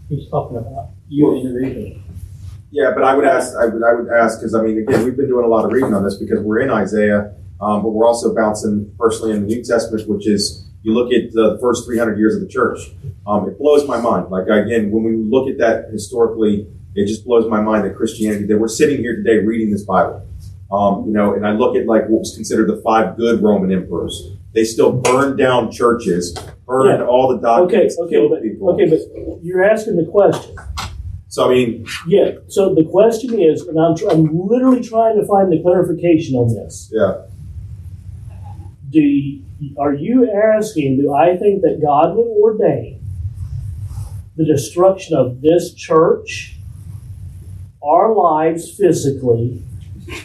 He's 0.09 0.29
talking 0.29 0.57
about 0.57 0.89
you 1.09 1.35
individually. 1.35 2.01
Yeah, 2.71 2.91
but 2.93 3.03
I 3.03 3.15
would 3.15 3.25
ask, 3.25 3.55
I 3.55 3.65
would, 3.65 3.81
I 3.83 3.93
would 3.93 4.09
ask, 4.11 4.39
because 4.39 4.53
I 4.53 4.61
mean, 4.61 4.77
again, 4.77 5.05
we've 5.05 5.15
been 5.15 5.27
doing 5.27 5.45
a 5.45 5.47
lot 5.47 5.65
of 5.65 5.71
reading 5.71 5.93
on 5.93 6.03
this 6.03 6.15
because 6.17 6.39
we're 6.41 6.59
in 6.59 6.69
Isaiah, 6.69 7.33
um, 7.61 7.81
but 7.81 7.89
we're 7.89 8.05
also 8.05 8.35
bouncing 8.35 8.91
personally 8.99 9.31
in 9.33 9.41
the 9.41 9.47
New 9.47 9.63
Testament, 9.63 10.07
which 10.07 10.27
is 10.27 10.66
you 10.83 10.93
look 10.93 11.11
at 11.11 11.31
the 11.33 11.57
first 11.61 11.85
300 11.85 12.17
years 12.17 12.35
of 12.35 12.41
the 12.41 12.47
church. 12.47 12.79
Um, 13.25 13.47
it 13.49 13.57
blows 13.57 13.87
my 13.87 13.99
mind. 13.99 14.29
Like 14.29 14.47
again, 14.47 14.91
when 14.91 15.03
we 15.03 15.15
look 15.15 15.49
at 15.49 15.57
that 15.57 15.89
historically, 15.91 16.67
it 16.95 17.07
just 17.07 17.25
blows 17.25 17.49
my 17.49 17.61
mind 17.61 17.85
that 17.85 17.95
Christianity 17.95 18.45
that 18.47 18.57
we're 18.57 18.67
sitting 18.67 18.97
here 18.99 19.15
today 19.15 19.39
reading 19.45 19.71
this 19.71 19.83
Bible. 19.83 20.25
Um, 20.71 21.05
you 21.07 21.13
know, 21.13 21.33
and 21.33 21.45
I 21.45 21.51
look 21.51 21.75
at 21.75 21.85
like 21.85 22.03
what 22.03 22.19
was 22.19 22.33
considered 22.35 22.67
the 22.69 22.81
five 22.81 23.17
good 23.17 23.41
Roman 23.41 23.71
emperors. 23.71 24.31
They 24.53 24.63
still 24.63 24.91
burned 24.93 25.37
down 25.37 25.71
churches, 25.71 26.33
burned 26.65 26.99
Yeah. 27.01 27.05
all 27.05 27.27
the 27.29 27.35
Okay, 27.35 27.43
documents, 27.43 27.99
okay, 27.99 28.09
killed 28.15 28.31
but, 28.31 28.41
people. 28.41 28.69
okay, 28.71 28.89
but 28.89 28.99
you're 29.43 29.63
asking 29.63 29.97
the 29.97 30.05
question. 30.05 30.55
So 31.27 31.45
I 31.45 31.49
mean, 31.53 31.85
Yeah, 32.07 32.31
so 32.47 32.73
the 32.73 32.83
question 32.85 33.39
is, 33.39 33.61
and 33.67 33.77
I'm, 33.79 33.95
tr- 33.95 34.09
I'm 34.09 34.25
literally 34.47 34.81
trying 34.81 35.19
to 35.19 35.25
find 35.27 35.51
the 35.51 35.61
clarification 35.61 36.35
on 36.35 36.53
this. 36.55 36.89
yeah. 36.93 37.23
You, 38.89 39.43
are 39.77 39.93
you 39.93 40.29
asking, 40.31 40.97
do 40.97 41.13
I 41.13 41.37
think 41.37 41.61
that 41.61 41.81
God 41.81 42.15
would 42.15 42.27
ordain 42.27 43.01
the 44.35 44.45
destruction 44.45 45.17
of 45.17 45.41
this 45.41 45.73
church, 45.73 46.55
our 47.83 48.13
lives 48.13 48.71
physically, 48.75 49.63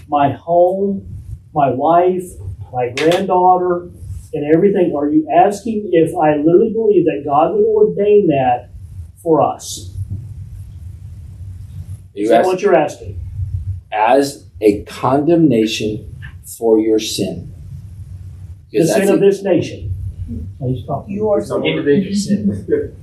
my 0.08 0.32
home, 0.32 1.06
my 1.54 1.70
wife, 1.70 2.24
my 2.72 2.90
granddaughter, 2.90 3.90
and 4.34 4.54
everything? 4.54 4.94
Are 4.96 5.08
you 5.08 5.28
asking 5.34 5.90
if 5.92 6.14
I 6.16 6.36
literally 6.36 6.72
believe 6.72 7.06
that 7.06 7.22
God 7.24 7.54
would 7.54 7.64
ordain 7.64 8.28
that 8.28 8.70
for 9.22 9.40
us? 9.40 9.90
Is 12.14 12.28
that 12.28 12.40
ask- 12.40 12.46
what 12.46 12.60
you're 12.60 12.74
asking? 12.74 13.18
as 13.92 14.46
a 14.60 14.82
condemnation 14.84 16.16
for 16.44 16.78
your 16.78 16.98
sin. 16.98 17.51
The 18.72 18.86
sin 18.86 19.08
of 19.10 19.20
this 19.20 19.42
nation. 19.42 19.94
You 21.08 21.30
are 21.30 21.64
Individual 21.64 22.14
sin. 22.14 22.96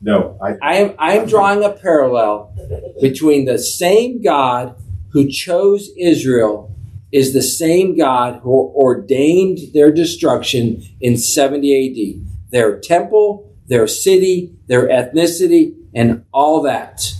No, 0.00 0.38
I, 0.40 0.54
I 0.62 0.74
am 0.76 0.94
I 0.96 1.14
am 1.14 1.26
drawing 1.26 1.64
a 1.64 1.70
parallel 1.70 2.54
between 3.00 3.46
the 3.46 3.58
same 3.58 4.22
God 4.22 4.76
who 5.10 5.28
chose 5.28 5.90
Israel 5.98 6.72
is 7.10 7.32
the 7.32 7.42
same 7.42 7.96
God 7.96 8.40
who 8.42 8.72
ordained 8.76 9.58
their 9.74 9.90
destruction 9.90 10.82
in 11.00 11.16
70 11.16 12.20
AD. 12.20 12.50
Their 12.50 12.78
temple, 12.78 13.52
their 13.66 13.88
city, 13.88 14.54
their 14.68 14.86
ethnicity, 14.86 15.74
and 15.94 16.24
all 16.32 16.62
that. 16.62 17.14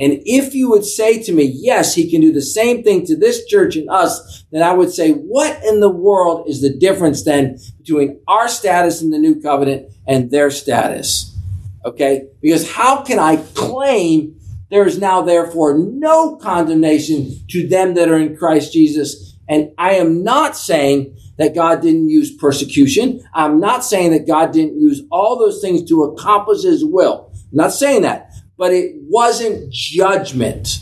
And 0.00 0.22
if 0.24 0.54
you 0.54 0.70
would 0.70 0.84
say 0.84 1.20
to 1.24 1.32
me, 1.32 1.44
yes, 1.44 1.94
he 1.94 2.08
can 2.08 2.20
do 2.20 2.32
the 2.32 2.42
same 2.42 2.84
thing 2.84 3.04
to 3.06 3.16
this 3.16 3.44
church 3.46 3.74
and 3.74 3.90
us, 3.90 4.44
then 4.52 4.62
I 4.62 4.72
would 4.72 4.92
say, 4.92 5.12
what 5.12 5.62
in 5.64 5.80
the 5.80 5.90
world 5.90 6.48
is 6.48 6.60
the 6.60 6.76
difference 6.76 7.24
then 7.24 7.58
between 7.78 8.20
our 8.28 8.48
status 8.48 9.02
in 9.02 9.10
the 9.10 9.18
new 9.18 9.40
covenant 9.40 9.92
and 10.06 10.30
their 10.30 10.50
status? 10.50 11.36
Okay? 11.84 12.28
Because 12.40 12.70
how 12.70 13.02
can 13.02 13.18
I 13.18 13.36
claim 13.54 14.38
there 14.70 14.86
is 14.86 14.98
now 14.98 15.22
therefore 15.22 15.76
no 15.78 16.36
condemnation 16.36 17.34
to 17.50 17.66
them 17.66 17.94
that 17.94 18.08
are 18.08 18.18
in 18.18 18.36
Christ 18.36 18.72
Jesus? 18.72 19.36
And 19.48 19.72
I 19.78 19.94
am 19.94 20.22
not 20.22 20.56
saying 20.56 21.16
that 21.38 21.54
God 21.54 21.80
didn't 21.80 22.10
use 22.10 22.36
persecution. 22.36 23.24
I'm 23.32 23.58
not 23.58 23.84
saying 23.84 24.12
that 24.12 24.26
God 24.26 24.52
didn't 24.52 24.78
use 24.78 25.02
all 25.10 25.38
those 25.38 25.60
things 25.60 25.88
to 25.88 26.04
accomplish 26.04 26.62
his 26.62 26.84
will. 26.84 27.32
I'm 27.32 27.56
not 27.56 27.72
saying 27.72 28.02
that. 28.02 28.32
But 28.58 28.72
it 28.72 28.96
wasn't 29.08 29.72
judgment. 29.72 30.78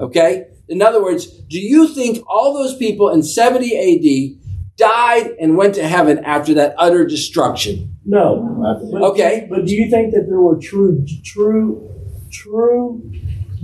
Okay? 0.00 0.46
In 0.68 0.82
other 0.82 1.02
words, 1.02 1.26
do 1.26 1.58
you 1.60 1.88
think 1.88 2.24
all 2.26 2.54
those 2.54 2.74
people 2.76 3.10
in 3.10 3.22
70 3.22 3.76
AD 3.76 4.38
died 4.76 5.34
and 5.40 5.56
went 5.56 5.74
to 5.74 5.86
heaven 5.86 6.18
after 6.24 6.54
that 6.54 6.74
utter 6.78 7.06
destruction? 7.06 7.94
No. 8.04 8.56
But- 8.90 9.02
Okay. 9.10 9.46
But 9.50 9.66
do 9.66 9.74
you 9.74 9.90
think 9.90 10.12
that 10.14 10.26
there 10.28 10.40
were 10.40 10.56
true, 10.58 11.04
true, 11.24 11.88
true 12.30 13.02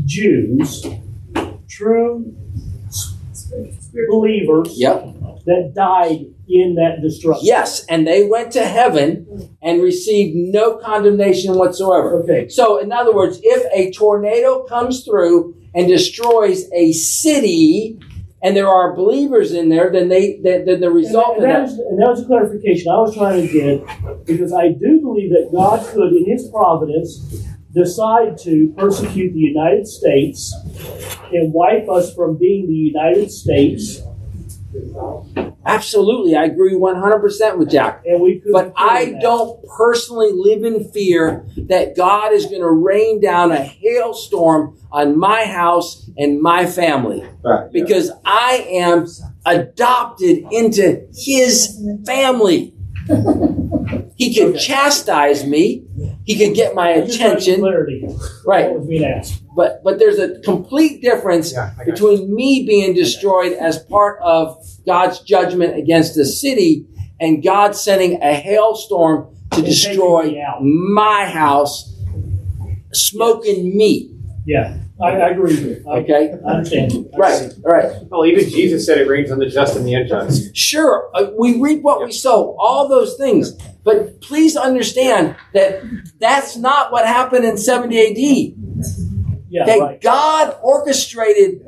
Jews, 0.05 0.85
true 1.68 2.35
believers 4.11 4.79
Yep. 4.79 5.14
that 5.47 5.72
died 5.75 6.27
in 6.49 6.74
that 6.76 7.01
destruction? 7.03 7.47
Yes, 7.47 7.84
and 7.86 8.07
they 8.07 8.26
went 8.26 8.53
to 8.53 8.64
heaven 8.66 9.57
and 9.62 9.82
received 9.82 10.36
no 10.36 10.76
condemnation 10.76 11.55
whatsoever. 11.57 12.22
Okay. 12.22 12.49
So, 12.49 12.78
in 12.78 12.92
other 12.92 13.14
words, 13.14 13.38
if 13.42 13.64
a 13.72 13.92
tornado 13.92 14.64
comes 14.64 15.05
through 15.05 15.57
and 15.74 15.88
destroys 15.88 16.70
a 16.72 16.92
city, 16.92 17.99
and 18.42 18.55
there 18.55 18.68
are 18.68 18.95
believers 18.95 19.53
in 19.53 19.70
there, 19.70 19.90
then 19.90 20.09
they 20.09 20.38
then, 20.42 20.66
then 20.66 20.80
the 20.80 20.90
result 20.90 21.36
And 21.38 21.45
of 21.45 21.51
that, 21.51 21.53
that. 21.55 21.62
was, 21.62 21.78
and 21.78 21.99
that 21.99 22.09
was 22.11 22.22
a 22.22 22.26
clarification 22.26 22.92
I 22.92 22.99
was 22.99 23.14
trying 23.14 23.47
to 23.47 23.53
get 23.53 24.26
because 24.26 24.53
I 24.53 24.68
do 24.68 25.01
believe 25.01 25.30
that 25.30 25.49
God 25.51 25.84
could, 25.88 26.12
in 26.12 26.26
His 26.26 26.49
providence, 26.51 27.42
decide 27.72 28.36
to 28.38 28.72
persecute 28.76 29.32
the 29.32 29.40
United 29.40 29.86
States 29.86 30.55
and 31.32 31.53
wipe 31.53 31.88
us 31.88 32.14
from 32.14 32.36
being 32.36 32.66
the 32.68 32.74
United 32.74 33.30
States. 33.30 34.03
Absolutely, 35.66 36.37
I 36.37 36.45
agree 36.45 36.77
one 36.77 36.97
hundred 36.97 37.20
percent 37.20 37.59
with 37.59 37.70
Jack. 37.70 38.03
And 38.05 38.20
we 38.20 38.43
But 38.53 38.72
I 38.77 39.16
don't 39.20 39.64
personally 39.77 40.31
live 40.33 40.62
in 40.64 40.91
fear 40.91 41.47
that 41.68 41.97
God 41.97 42.33
is 42.33 42.47
going 42.47 42.61
to 42.61 42.70
rain 42.70 43.20
down 43.20 43.51
a 43.51 43.62
hailstorm 43.62 44.77
on 44.93 45.18
my 45.18 45.45
house 45.45 46.09
and 46.18 46.41
my 46.41 46.66
family 46.66 47.27
Right, 47.43 47.64
yeah. 47.64 47.68
because 47.72 48.11
I 48.25 48.66
am 48.70 49.07
adopted 49.47 50.45
into 50.51 51.07
His 51.14 51.81
family. 52.07 52.75
He 54.16 54.35
could 54.35 54.59
chastise 54.59 55.45
me. 55.45 55.85
He 56.25 56.37
could 56.39 56.55
get 56.55 56.75
my 56.75 57.01
Just 57.01 57.18
trying 57.20 57.31
to 57.31 57.37
get 57.37 57.43
attention. 57.43 57.61
clarity. 57.61 58.09
Right. 58.47 58.70
What 58.70 58.79
was 58.81 58.89
being 58.89 59.05
asked. 59.05 59.43
But 59.55 59.83
but 59.85 59.99
there's 59.99 60.18
a 60.18 60.41
complete 60.41 61.03
difference 61.03 61.53
Yeah, 61.53 61.72
I 61.79 61.85
got 61.85 61.87
between 61.95 62.35
me 62.35 62.64
being 62.66 62.95
destroyed 62.95 63.53
as 63.53 63.79
part 63.79 64.20
of 64.22 64.57
God's 64.87 65.20
judgment 65.20 65.77
against 65.77 66.14
the 66.14 66.25
city 66.27 66.87
and 67.20 67.43
God 67.43 67.77
sending 67.77 68.20
a 68.22 68.35
hailstorm 68.35 69.35
to 69.53 69.62
destroy 69.62 70.35
my 70.61 71.27
house, 71.27 71.95
smoking 72.93 73.77
me. 73.77 74.11
Yeah, 74.47 74.79
I, 75.05 75.18
I 75.18 75.28
agree 75.30 75.55
with 75.55 75.62
you. 75.64 75.84
I, 75.90 75.98
Okay? 75.98 76.32
I 76.46 76.50
understand. 76.50 77.11
Right, 77.16 77.52
right. 77.62 77.92
Well, 78.09 78.24
even 78.26 78.48
Jesus 78.48 78.86
said 78.86 78.98
it 78.98 79.09
rains 79.09 79.30
on 79.30 79.38
the 79.38 79.46
just 79.46 79.76
and 79.76 79.86
the 79.86 79.94
unjust. 79.94 80.57
Sure, 80.57 81.11
uh, 81.14 81.30
we 81.38 81.61
reap 81.61 81.82
what 81.82 82.05
we 82.05 82.12
sow, 82.12 82.57
all 82.59 82.88
those 82.88 83.16
things. 83.16 83.52
But 83.84 84.20
please 84.20 84.57
understand 84.57 85.36
that 85.52 85.82
that's 86.18 86.57
not 86.57 86.90
what 86.90 87.07
happened 87.07 87.44
in 87.44 87.59
70 87.59 87.98
AD. 87.98 88.55
Yeah, 89.50 89.62
okay, 89.62 89.80
right. 89.80 90.00
God 90.00 90.57
orchestrated. 90.62 91.64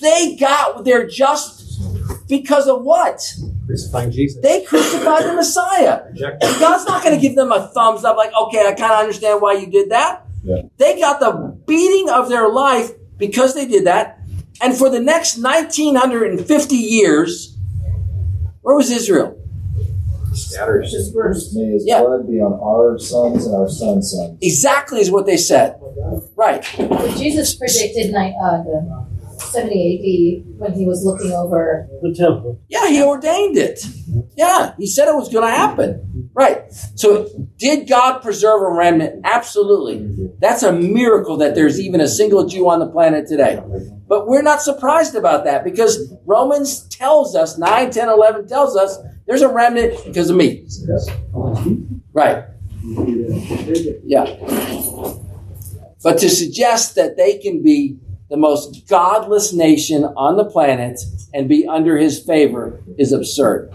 They 0.00 0.36
got 0.36 0.84
their 0.84 1.06
just 1.06 1.62
because 2.28 2.68
of 2.68 2.82
what? 2.82 3.20
Crucifying 3.66 4.10
Jesus. 4.10 4.40
They 4.42 4.62
crucified 4.64 5.24
the 5.24 5.34
Messiah. 5.34 6.02
And 6.06 6.60
God's 6.60 6.86
not 6.86 7.02
going 7.02 7.14
to 7.14 7.20
give 7.20 7.36
them 7.36 7.52
a 7.52 7.68
thumbs 7.68 8.04
up, 8.04 8.16
like, 8.16 8.32
okay, 8.34 8.66
I 8.66 8.72
kind 8.72 8.92
of 8.92 8.98
understand 9.00 9.40
why 9.40 9.54
you 9.54 9.66
did 9.66 9.90
that. 9.90 10.26
Yeah. 10.44 10.62
They 10.76 10.98
got 10.98 11.20
the 11.20 11.56
beating 11.66 12.08
of 12.08 12.28
their 12.28 12.48
life 12.48 12.90
because 13.16 13.54
they 13.54 13.66
did 13.66 13.86
that. 13.86 14.18
And 14.60 14.76
for 14.76 14.88
the 14.90 15.00
next 15.00 15.38
1950 15.38 16.76
years, 16.76 17.56
where 18.62 18.76
was 18.76 18.90
Israel? 18.90 19.38
Scatters. 20.34 20.92
May 21.54 21.66
his 21.72 21.84
Yeah. 21.86 22.02
blood 22.02 22.26
be 22.28 22.40
on 22.40 22.54
our 22.54 22.98
sons 22.98 23.44
and 23.46 23.54
our 23.54 23.68
sons' 23.68 24.12
sons. 24.12 24.38
Exactly 24.40 25.00
is 25.00 25.10
what 25.10 25.26
they 25.26 25.36
said. 25.36 25.76
Right. 26.36 26.64
Jesus 27.16 27.54
predicted 27.54 28.12
ni- 28.12 28.34
uh, 28.42 28.62
the 28.62 29.06
70 29.52 30.46
AD 30.48 30.58
when 30.58 30.72
he 30.72 30.86
was 30.86 31.04
looking 31.04 31.32
over. 31.32 31.88
The 32.02 32.14
temple. 32.14 32.60
Yeah, 32.68 32.88
he 32.88 33.02
ordained 33.02 33.56
it. 33.56 33.80
Yeah, 34.36 34.74
he 34.78 34.86
said 34.86 35.08
it 35.08 35.14
was 35.14 35.28
going 35.28 35.46
to 35.46 35.50
happen. 35.50 36.30
Right. 36.34 36.72
So, 36.94 37.28
did 37.58 37.88
God 37.88 38.20
preserve 38.20 38.62
a 38.62 38.70
remnant? 38.70 39.20
Absolutely. 39.24 40.30
That's 40.38 40.62
a 40.62 40.72
miracle 40.72 41.36
that 41.38 41.54
there's 41.54 41.78
even 41.78 42.00
a 42.00 42.08
single 42.08 42.46
Jew 42.46 42.68
on 42.68 42.80
the 42.80 42.88
planet 42.88 43.28
today. 43.28 43.62
But 44.08 44.26
we're 44.26 44.42
not 44.42 44.62
surprised 44.62 45.14
about 45.14 45.44
that 45.44 45.64
because 45.64 46.12
Romans 46.24 46.88
tells 46.88 47.36
us, 47.36 47.58
9, 47.58 47.90
10, 47.90 48.08
11 48.08 48.48
tells 48.48 48.76
us 48.76 48.98
there's 49.26 49.42
a 49.42 49.48
remnant 49.48 50.04
because 50.04 50.30
of 50.30 50.36
me. 50.36 50.66
Right. 52.12 52.44
Yeah. 54.04 54.24
But 56.02 56.18
to 56.18 56.28
suggest 56.28 56.96
that 56.96 57.16
they 57.16 57.38
can 57.38 57.62
be 57.62 57.96
the 58.32 58.38
most 58.38 58.88
godless 58.88 59.52
nation 59.52 60.04
on 60.04 60.38
the 60.38 60.44
planet 60.46 60.98
and 61.34 61.50
be 61.50 61.66
under 61.66 61.98
his 61.98 62.18
favor 62.18 62.82
is 62.96 63.12
absurd. 63.12 63.70